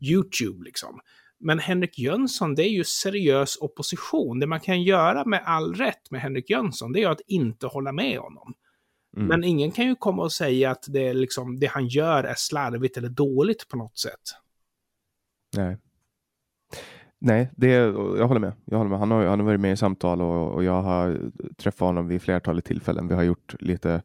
YouTube 0.00 0.64
liksom. 0.64 1.00
Men 1.40 1.58
Henrik 1.58 1.98
Jönsson, 1.98 2.54
det 2.54 2.62
är 2.62 2.70
ju 2.70 2.84
seriös 2.84 3.56
opposition. 3.60 4.40
Det 4.40 4.46
man 4.46 4.60
kan 4.60 4.82
göra 4.82 5.24
med 5.24 5.42
all 5.46 5.74
rätt 5.74 6.10
med 6.10 6.20
Henrik 6.20 6.50
Jönsson, 6.50 6.92
det 6.92 7.02
är 7.02 7.08
att 7.08 7.20
inte 7.26 7.66
hålla 7.66 7.92
med 7.92 8.18
honom. 8.18 8.54
Mm. 9.16 9.28
Men 9.28 9.44
ingen 9.44 9.70
kan 9.70 9.86
ju 9.86 9.94
komma 9.94 10.22
och 10.22 10.32
säga 10.32 10.70
att 10.70 10.84
det, 10.88 11.14
liksom, 11.14 11.60
det 11.60 11.66
han 11.66 11.88
gör 11.88 12.24
är 12.24 12.34
slarvigt 12.36 12.96
eller 12.96 13.08
dåligt 13.08 13.68
på 13.68 13.76
något 13.76 13.98
sätt. 13.98 14.20
Nej. 15.56 15.78
Nej, 17.26 17.50
det, 17.56 17.68
jag 18.18 18.28
håller 18.28 18.40
med. 18.40 18.52
Jag 18.64 18.78
håller 18.78 18.90
med. 18.90 18.98
Han, 18.98 19.10
har, 19.10 19.24
han 19.26 19.38
har 19.40 19.46
varit 19.46 19.60
med 19.60 19.72
i 19.72 19.76
samtal 19.76 20.22
och, 20.22 20.52
och 20.54 20.64
jag 20.64 20.82
har 20.82 21.18
träffat 21.56 21.80
honom 21.86 22.08
vid 22.08 22.22
flertalet 22.22 22.64
tillfällen. 22.64 23.08
Vi 23.08 23.14
har 23.14 23.22
gjort 23.22 23.54
lite 23.60 24.02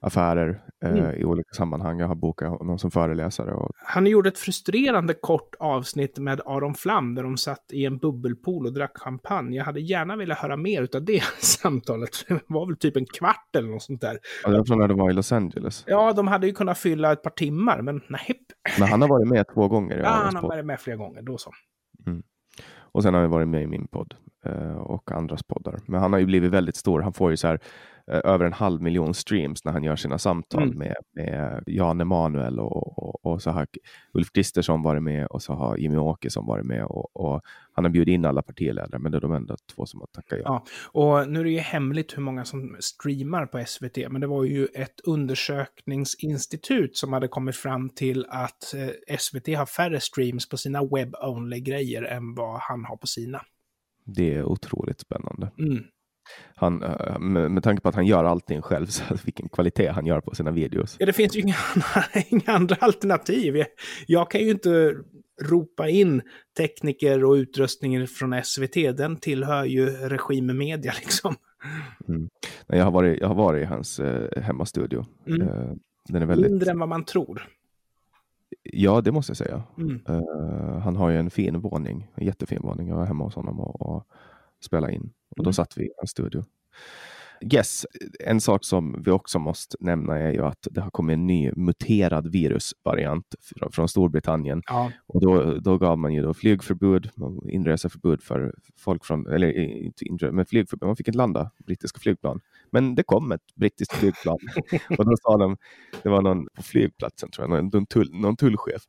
affärer 0.00 0.62
eh, 0.84 0.90
Mm. 0.90 1.14
i 1.20 1.24
olika 1.24 1.48
sammanhang. 1.56 1.98
Jag 1.98 2.08
har 2.08 2.14
bokat 2.14 2.48
honom 2.58 2.78
som 2.78 2.90
föreläsare. 2.90 3.52
Och, 3.54 3.70
Han 3.76 4.06
gjorde 4.06 4.28
ett 4.28 4.38
frustrerande 4.38 5.14
kort 5.14 5.54
avsnitt 5.58 6.18
med 6.18 6.40
Aron 6.46 6.74
Flam 6.74 7.14
där 7.14 7.22
de 7.22 7.36
satt 7.36 7.64
i 7.72 7.84
en 7.84 7.98
bubbelpool 7.98 8.66
och 8.66 8.72
drack 8.72 8.98
champagne. 8.98 9.56
Jag 9.56 9.64
hade 9.64 9.80
gärna 9.80 10.16
velat 10.16 10.38
höra 10.38 10.56
mer 10.56 10.88
av 10.96 11.04
det 11.04 11.22
samtalet. 11.40 12.10
Det 12.28 12.40
var 12.46 12.66
väl 12.66 12.76
typ 12.76 12.96
en 12.96 13.06
kvart 13.06 13.56
eller 13.56 13.68
något 13.68 13.82
sånt 13.82 14.00
där. 14.00 14.18
och 14.44 14.50
det 14.52 14.58
var 14.58 14.64
från 14.64 14.78
när 14.78 14.88
det 14.88 14.94
var 14.94 15.10
i 15.10 15.12
Los 15.12 15.32
Angeles. 15.32 15.84
Ja, 15.86 16.12
de 16.12 16.28
hade 16.28 16.46
ju 16.46 16.52
kunnat 16.52 16.78
fylla 16.78 17.12
ett 17.12 17.22
par 17.22 17.30
timmar, 17.30 17.82
men 17.82 18.00
nej. 18.08 18.40
Men 18.78 18.88
han 18.88 19.00
har 19.02 19.08
varit 19.08 19.28
med 19.28 19.44
två 19.54 19.68
gånger 19.68 19.98
Ja, 19.98 20.08
han 20.08 20.36
har 20.36 20.42
varit 20.42 20.66
med 20.66 20.80
flera 20.80 20.96
gånger, 20.96 21.22
då 21.22 21.38
så. 21.38 21.50
Och 22.92 23.02
sen 23.02 23.14
har 23.14 23.20
han 23.20 23.30
varit 23.30 23.48
med 23.48 23.62
i 23.62 23.66
min 23.66 23.86
podd 23.86 24.14
eh, 24.44 24.76
och 24.76 25.12
andras 25.12 25.42
poddar. 25.42 25.80
Men 25.86 26.00
han 26.00 26.12
har 26.12 26.20
ju 26.20 26.26
blivit 26.26 26.50
väldigt 26.50 26.76
stor. 26.76 27.00
Han 27.00 27.12
får 27.12 27.30
ju 27.30 27.36
så 27.36 27.48
här 27.48 27.60
över 28.06 28.44
en 28.44 28.52
halv 28.52 28.82
miljon 28.82 29.14
streams 29.14 29.64
när 29.64 29.72
han 29.72 29.84
gör 29.84 29.96
sina 29.96 30.18
samtal 30.18 30.62
Mm. 30.62 30.78
med, 30.78 30.94
med 31.12 31.62
Jan 31.66 32.00
Emanuel 32.00 32.60
och, 32.60 32.98
och, 32.98 33.26
och 33.26 33.42
så 33.42 33.50
har 33.50 33.66
Ulf 34.12 34.32
Kristersson 34.32 34.82
varit 34.82 35.02
med 35.02 35.26
och 35.26 35.42
så 35.42 35.52
har 35.52 35.76
Jimmy 35.76 35.96
Åkesson 35.96 36.46
varit 36.46 36.66
med 36.66 36.84
och, 36.84 37.16
och 37.16 37.42
han 37.72 37.84
har 37.84 37.90
bjudit 37.90 38.12
in 38.12 38.24
alla 38.24 38.42
partiledare, 38.42 38.98
men 38.98 39.12
det 39.12 39.18
är 39.18 39.20
de 39.20 39.32
enda 39.32 39.56
två 39.74 39.86
som 39.86 40.00
har 40.00 40.06
tackat 40.06 40.38
ja. 40.44 40.44
Ja, 40.44 40.64
och 41.00 41.28
nu 41.28 41.40
är 41.40 41.44
det 41.44 41.50
ju 41.50 41.58
hemligt 41.58 42.16
hur 42.16 42.22
många 42.22 42.44
som 42.44 42.76
streamar 42.80 43.46
på 43.46 43.64
SVT, 43.66 43.96
men 44.10 44.20
det 44.20 44.26
var 44.26 44.44
ju 44.44 44.66
ett 44.74 45.00
undersökningsinstitut 45.06 46.96
som 46.96 47.12
hade 47.12 47.28
kommit 47.28 47.56
fram 47.56 47.88
till 47.90 48.26
att 48.28 48.74
eh, 48.74 49.16
SVT 49.18 49.46
har 49.56 49.66
färre 49.66 50.00
streams 50.00 50.48
på 50.48 50.56
sina 50.56 50.82
web-only-grejer 50.84 52.02
än 52.02 52.34
vad 52.34 52.60
han 52.60 52.84
har 52.84 52.96
på 52.96 53.06
sina. 53.06 53.40
Det 54.04 54.34
är 54.34 54.44
otroligt 54.44 55.00
spännande. 55.00 55.50
Mm. 55.58 55.84
Han, 56.54 56.82
eh, 56.82 57.18
med, 57.18 57.62
tanke 57.62 57.82
på 57.82 57.88
att 57.88 57.94
han 57.94 58.06
gör 58.06 58.24
allting 58.24 58.62
själv, 58.62 58.86
så 58.86 59.04
vilken 59.24 59.48
kvalitet 59.48 59.88
han 59.88 60.06
gör 60.06 60.20
på 60.20 60.34
sina 60.34 60.50
videos. 60.50 60.96
Ja, 60.98 61.06
det 61.06 61.12
finns 61.12 61.36
ju 61.36 61.40
inga 61.40 61.56
andra, 61.74 62.22
inga 62.28 62.52
andra 62.52 62.76
alternativ. 62.80 63.56
Jag, 63.56 63.66
jag 64.06 64.30
kan 64.30 64.40
ju 64.40 64.50
inte 64.50 64.94
ropa 65.42 65.88
in 65.88 66.22
tekniker 66.56 67.24
och 67.24 67.32
utrustningen 67.32 68.06
från 68.06 68.44
SVT. 68.44 68.74
Den 68.74 69.16
tillhör 69.16 69.64
ju 69.64 69.86
regimmedia 69.86 70.92
liksom. 71.00 71.34
Nej, 72.06 72.78
Jag 72.78 72.84
har 72.84 72.90
varit, 72.90 73.20
jag 73.20 73.28
har 73.28 73.34
varit 73.34 73.62
i 73.62 73.64
hans 73.64 73.98
eh, 73.98 74.42
hemmastudio. 74.42 75.06
Mm. 75.26 75.42
Eh, 75.42 75.72
den 76.08 76.22
är 76.22 76.26
väldigt, 76.26 76.50
Mindre 76.50 76.70
än 76.70 76.78
vad 76.78 76.88
man 76.88 77.04
tror. 77.04 77.48
ja 78.62 79.00
det 79.00 79.12
måste 79.12 79.30
jag 79.30 79.36
säga. 79.36 79.62
Mm. 79.78 80.00
Eh, 80.08 80.78
han 80.78 80.96
har 80.96 81.10
ju 81.10 81.18
en 81.18 81.30
fin 81.30 81.60
våning, 81.60 82.08
en 82.14 82.26
jättefin 82.26 82.62
våning. 82.62 82.88
Jag 82.88 82.96
var 82.96 83.04
hemma 83.04 83.24
hos 83.24 83.34
honom 83.34 83.60
och, 83.60 83.80
och 83.80 84.06
spelade 84.64 84.92
in. 84.94 85.12
Och 85.30 85.36
då 85.36 85.48
Mm. 85.48 85.52
satt 85.52 85.78
vi 85.78 85.84
i 85.84 85.90
en 86.02 86.06
studio. 86.08 86.44
Yes, 87.54 87.86
en 88.20 88.40
sak 88.40 88.64
som 88.64 89.02
vi 89.02 89.10
också 89.10 89.38
måste 89.38 89.76
nämna 89.80 90.18
är 90.18 90.32
ju 90.32 90.44
att 90.44 90.68
det 90.70 90.80
har 90.80 90.90
kommit 90.90 91.14
en 91.14 91.26
ny 91.26 91.52
muterad 91.56 92.32
virusvariant 92.32 93.34
från, 93.72 93.88
Storbritannien. 93.88 94.62
Ja, 94.66 94.92
Och 95.06 95.20
då, 95.20 95.54
då 95.58 95.78
gav 95.78 95.98
man 95.98 96.14
ju 96.14 96.22
då 96.22 96.34
flygförbud, 96.34 97.10
inreseförbud 97.48 98.22
för 98.22 98.54
folk 98.78 99.04
från, 99.04 99.26
eller 99.26 99.58
inte 99.58 100.04
inre, 100.04 100.32
men 100.32 100.46
flygförbud, 100.46 100.86
man 100.86 100.96
fick 100.96 101.08
inte 101.08 101.18
landa 101.18 101.50
brittiska 101.66 102.00
flygplan. 102.00 102.40
Men 102.70 102.94
det 102.94 103.02
kom 103.02 103.32
ett 103.32 103.54
brittiskt 103.54 103.94
flygplan 103.94 104.38
och 104.98 105.04
då 105.04 105.12
sa 105.22 105.36
de, 105.36 105.56
det 106.02 106.08
var 106.08 106.22
någon 106.22 106.46
på 106.54 106.62
flygplatsen 106.62 107.30
tror 107.30 107.50
jag, 107.54 107.64
någon, 107.74 107.86
tull, 107.86 108.10
någon 108.12 108.36
tullchef 108.36 108.82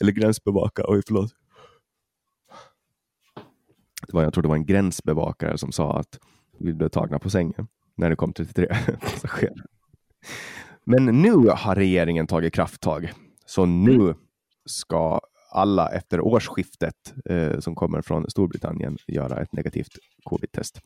eller 0.00 0.12
gränsbevakare, 0.12 0.86
oj 0.88 1.02
förlåt. 1.06 1.30
Det 4.06 4.12
var, 4.12 4.22
jag 4.22 4.32
tror 4.32 4.42
det 4.42 4.48
var 4.48 4.56
en 4.56 4.66
gränsbevakare 4.66 5.58
som 5.58 5.72
sa 5.72 5.98
att 5.98 6.18
vi 6.58 6.74
blev 6.74 6.88
tagna 6.88 7.18
på 7.18 7.30
sängen 7.30 7.66
när 7.94 8.10
det 8.10 8.16
kom 8.16 8.32
33 8.32 8.66
passagerare. 9.00 9.64
Men 10.84 11.04
nu 11.06 11.32
har 11.32 11.74
regeringen 11.74 12.26
tagit 12.26 12.54
krafttag. 12.54 13.12
Så 13.46 13.66
nu 13.66 14.14
ska 14.64 15.20
alla 15.52 15.88
efter 15.88 16.20
årsskiftet 16.20 17.14
eh, 17.24 17.58
som 17.58 17.74
kommer 17.74 18.02
från 18.02 18.30
Storbritannien 18.30 18.98
göra 19.06 19.42
ett 19.42 19.52
negativt 19.52 19.92
covid-test. 20.24 20.80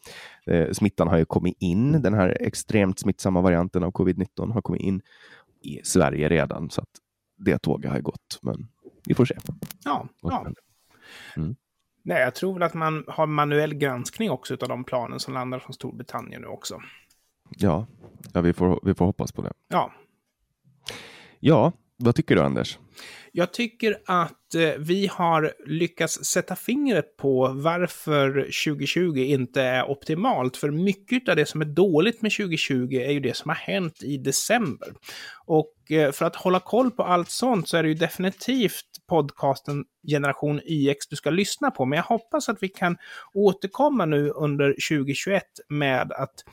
Eh, 0.46 0.70
smittan 0.72 1.08
har 1.08 1.18
ju 1.18 1.24
kommit 1.24 1.56
in, 1.60 2.02
den 2.02 2.14
här 2.14 2.36
extremt 2.40 2.98
smittsamma 2.98 3.40
varianten 3.40 3.84
av 3.84 3.92
covid-19 3.92 4.52
har 4.52 4.62
kommit 4.62 4.82
in 4.82 5.02
i 5.60 5.80
Sverige 5.84 6.28
redan, 6.28 6.70
så 6.70 6.80
att 6.80 6.88
det 7.36 7.58
tåget 7.58 7.90
har 7.90 8.00
gått. 8.00 8.38
Men 8.42 8.68
vi 9.06 9.14
får 9.14 9.24
se. 9.24 9.34
ja, 9.84 10.08
ja. 10.22 10.46
Mm. 11.36 11.56
Nej, 12.06 12.22
jag 12.22 12.34
tror 12.34 12.54
väl 12.54 12.62
att 12.62 12.74
man 12.74 13.04
har 13.08 13.26
manuell 13.26 13.74
granskning 13.74 14.30
också 14.30 14.54
av 14.54 14.68
de 14.68 14.84
planen 14.84 15.20
som 15.20 15.34
landar 15.34 15.58
från 15.58 15.74
Storbritannien 15.74 16.40
nu 16.40 16.46
också. 16.46 16.80
Ja, 17.50 17.86
ja 18.32 18.40
vi, 18.40 18.52
får, 18.52 18.80
vi 18.82 18.94
får 18.94 19.04
hoppas 19.04 19.32
på 19.32 19.42
det. 19.42 19.52
Ja, 19.68 19.92
Ja, 21.46 21.72
vad 21.96 22.14
tycker 22.14 22.36
du 22.36 22.42
Anders? 22.42 22.78
Jag 23.32 23.52
tycker 23.52 23.98
att 24.06 24.54
eh, 24.54 24.72
vi 24.78 25.06
har 25.06 25.52
lyckats 25.66 26.24
sätta 26.24 26.56
fingret 26.56 27.16
på 27.16 27.48
varför 27.54 28.30
2020 28.64 29.16
inte 29.16 29.62
är 29.62 29.90
optimalt. 29.90 30.56
För 30.56 30.70
mycket 30.70 31.28
av 31.28 31.36
det 31.36 31.46
som 31.46 31.60
är 31.60 31.64
dåligt 31.64 32.22
med 32.22 32.32
2020 32.32 32.94
är 32.94 33.10
ju 33.10 33.20
det 33.20 33.36
som 33.36 33.48
har 33.48 33.56
hänt 33.56 34.02
i 34.02 34.16
december. 34.16 34.88
Och 35.46 35.74
eh, 35.90 36.12
för 36.12 36.24
att 36.24 36.36
hålla 36.36 36.60
koll 36.60 36.90
på 36.90 37.02
allt 37.02 37.30
sånt 37.30 37.68
så 37.68 37.76
är 37.76 37.82
det 37.82 37.88
ju 37.88 37.94
definitivt 37.94 38.86
podcasten 39.08 39.84
Generation 40.08 40.60
YX 40.64 41.08
du 41.08 41.16
ska 41.16 41.30
lyssna 41.30 41.70
på. 41.70 41.84
Men 41.84 41.96
jag 41.96 42.04
hoppas 42.04 42.48
att 42.48 42.58
vi 42.60 42.68
kan 42.68 42.96
återkomma 43.34 44.04
nu 44.04 44.30
under 44.30 44.68
2021 44.90 45.42
med 45.68 46.12
att 46.12 46.44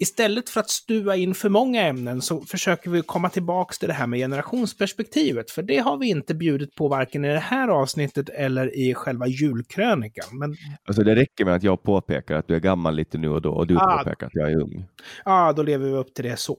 istället 0.00 0.48
för 0.48 0.60
att 0.60 0.70
stua 0.70 1.16
in 1.16 1.34
för 1.34 1.48
många 1.48 1.82
ämnen 1.82 2.22
så 2.22 2.40
försöker 2.40 2.90
vi 2.90 3.02
komma 3.02 3.30
tillbaka 3.30 3.74
till 3.78 3.88
det 3.88 3.94
här 3.94 4.06
med 4.06 4.18
generationsperspektivet. 4.18 5.50
För 5.50 5.62
det 5.62 5.78
har 5.78 5.96
vi 5.96 6.08
inte 6.08 6.34
bjudit 6.34 6.74
på 6.74 6.88
varken 6.88 7.24
i 7.24 7.28
det 7.28 7.38
här 7.38 7.68
avsnittet 7.68 8.28
eller 8.28 8.76
i 8.76 8.94
själva 8.94 9.26
julkrönikan. 9.26 10.38
Men... 10.38 10.56
Alltså 10.84 11.02
det 11.02 11.14
räcker 11.14 11.44
med 11.44 11.54
att 11.54 11.62
jag 11.62 11.82
påpekar 11.82 12.34
att 12.34 12.48
du 12.48 12.54
är 12.54 12.60
gammal 12.60 12.94
lite 12.94 13.18
nu 13.18 13.28
och 13.28 13.42
då 13.42 13.50
och 13.50 13.66
du 13.66 13.76
ah, 13.76 13.98
påpekar 13.98 14.26
att 14.26 14.34
jag 14.34 14.52
är 14.52 14.60
ung. 14.60 14.84
Ja, 15.24 15.52
då 15.52 15.62
lever 15.62 15.86
vi 15.86 15.96
upp 15.96 16.14
till 16.14 16.24
det 16.24 16.36
så. 16.36 16.56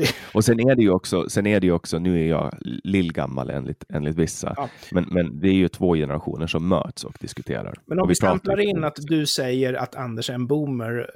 Och 0.34 0.44
sen 0.44 0.60
är 0.60 0.74
det 0.74 0.82
ju 0.82 0.90
också, 0.90 1.28
sen 1.28 1.46
är 1.46 1.60
det 1.60 1.66
ju 1.66 1.72
också, 1.72 1.98
nu 1.98 2.24
är 2.24 2.28
jag 2.28 2.54
lillgammal 2.84 3.50
enligt, 3.50 3.84
enligt 3.88 4.16
vissa, 4.16 4.54
ja. 4.56 4.68
men, 4.92 5.04
men 5.10 5.40
det 5.40 5.48
är 5.48 5.54
ju 5.54 5.68
två 5.68 5.94
generationer 5.94 6.46
som 6.46 6.68
möts 6.68 7.04
och 7.04 7.16
diskuterar. 7.20 7.74
Men 7.86 7.98
om 7.98 8.02
och 8.02 8.08
vi, 8.08 8.10
vi 8.10 8.14
stämplar 8.14 8.60
in 8.60 8.84
att 8.84 8.96
du 8.96 9.26
säger 9.26 9.74
att 9.74 9.94
Anders 9.94 10.30
är 10.30 10.34
en 10.34 10.46
boomer 10.46 11.10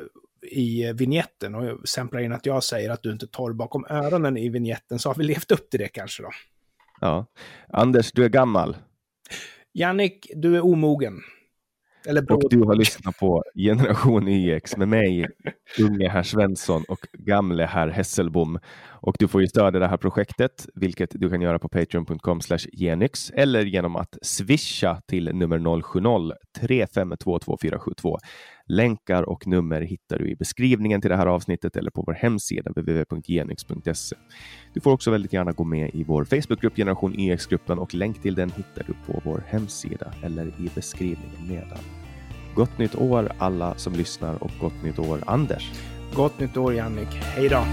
i 0.47 0.93
vignetten 0.93 1.55
och 1.55 1.89
stämplar 1.89 2.21
in 2.21 2.33
att 2.33 2.47
jag 2.47 2.65
säger 2.65 2.91
att 2.91 3.03
du 3.03 3.13
inte 3.13 3.27
torr 3.27 3.53
bakom 3.53 3.85
öronen 3.91 4.37
i 4.37 4.49
vignetten 4.49 4.99
så 4.99 5.09
har 5.09 5.15
vi 5.15 5.25
levt 5.25 5.53
upp 5.53 5.71
till 5.71 5.81
det 5.81 5.89
kanske 5.89 6.23
då. 6.23 6.31
Ja. 7.01 7.27
Anders, 7.69 8.13
du 8.13 8.25
är 8.25 8.29
gammal. 8.29 8.77
Jannik, 9.73 10.31
du 10.35 10.57
är 10.57 10.65
omogen. 10.65 11.21
Eller 12.09 12.33
och 12.33 12.51
du 12.51 12.63
har 12.63 12.75
lyssnat 12.75 13.19
på 13.19 13.45
Generation 13.55 14.29
YX 14.29 14.77
med 14.77 14.89
mig, 14.89 15.27
unge 15.81 16.09
herr 16.09 16.23
Svensson 16.23 16.85
och 16.89 17.07
gamle 17.13 17.65
herr 17.65 17.89
Hesselbom. 17.89 18.59
Och 19.07 19.17
du 19.19 19.29
får 19.29 19.41
ju 19.41 19.47
stödja 19.47 19.81
det 19.81 19.89
här 19.89 19.97
projektet, 19.97 20.67
vilket 20.75 21.11
du 21.15 21.31
kan 21.31 21.41
göra 21.41 21.59
på 21.59 21.69
patreon.com 21.69 22.41
genyx 22.73 23.31
eller 23.31 23.65
genom 23.65 23.97
att 23.97 24.19
swisha 24.23 25.01
till 25.09 25.35
nummer 25.35 25.59
070-3522472. 25.59 28.19
Länkar 28.69 29.23
och 29.23 29.47
nummer 29.47 29.81
hittar 29.81 30.19
du 30.19 30.31
i 30.31 30.37
beskrivningen 30.37 31.01
till 31.01 31.11
det 31.11 31.17
här 31.17 31.27
avsnittet 31.27 31.77
eller 31.77 31.91
på 31.91 32.03
vår 32.07 32.13
hemsida 32.13 32.71
www.genyx.se. 32.71 34.17
Du 34.75 34.81
får 34.81 34.93
också 34.93 35.11
väldigt 35.11 35.33
gärna 35.33 35.53
gå 35.53 35.65
med 35.65 35.91
i 35.95 36.05
vår 36.05 36.25
Facebookgrupp 36.25 36.77
Generation 36.77 37.21
e 37.21 37.33
YX-gruppen 37.33 37.79
och 37.79 37.95
länk 37.95 38.23
till 38.23 38.35
den 38.35 38.51
hittar 38.51 38.85
du 38.87 38.95
på 39.13 39.21
vår 39.25 39.43
hemsida 39.47 40.13
eller 40.23 40.47
i 40.47 40.71
beskrivningen 40.75 41.47
nedan. 41.49 41.79
Gott 42.55 42.79
nytt 42.79 42.95
år 42.95 43.33
alla 43.39 43.75
som 43.75 43.93
lyssnar 43.93 44.43
och 44.43 44.51
gott 44.61 44.83
nytt 44.85 44.99
år 44.99 45.21
Anders. 45.27 45.73
Gott 46.15 46.41
nytt 46.41 46.57
år 46.57 46.75
Jannik. 46.75 47.09
Hej 47.09 47.49
då! 47.49 47.65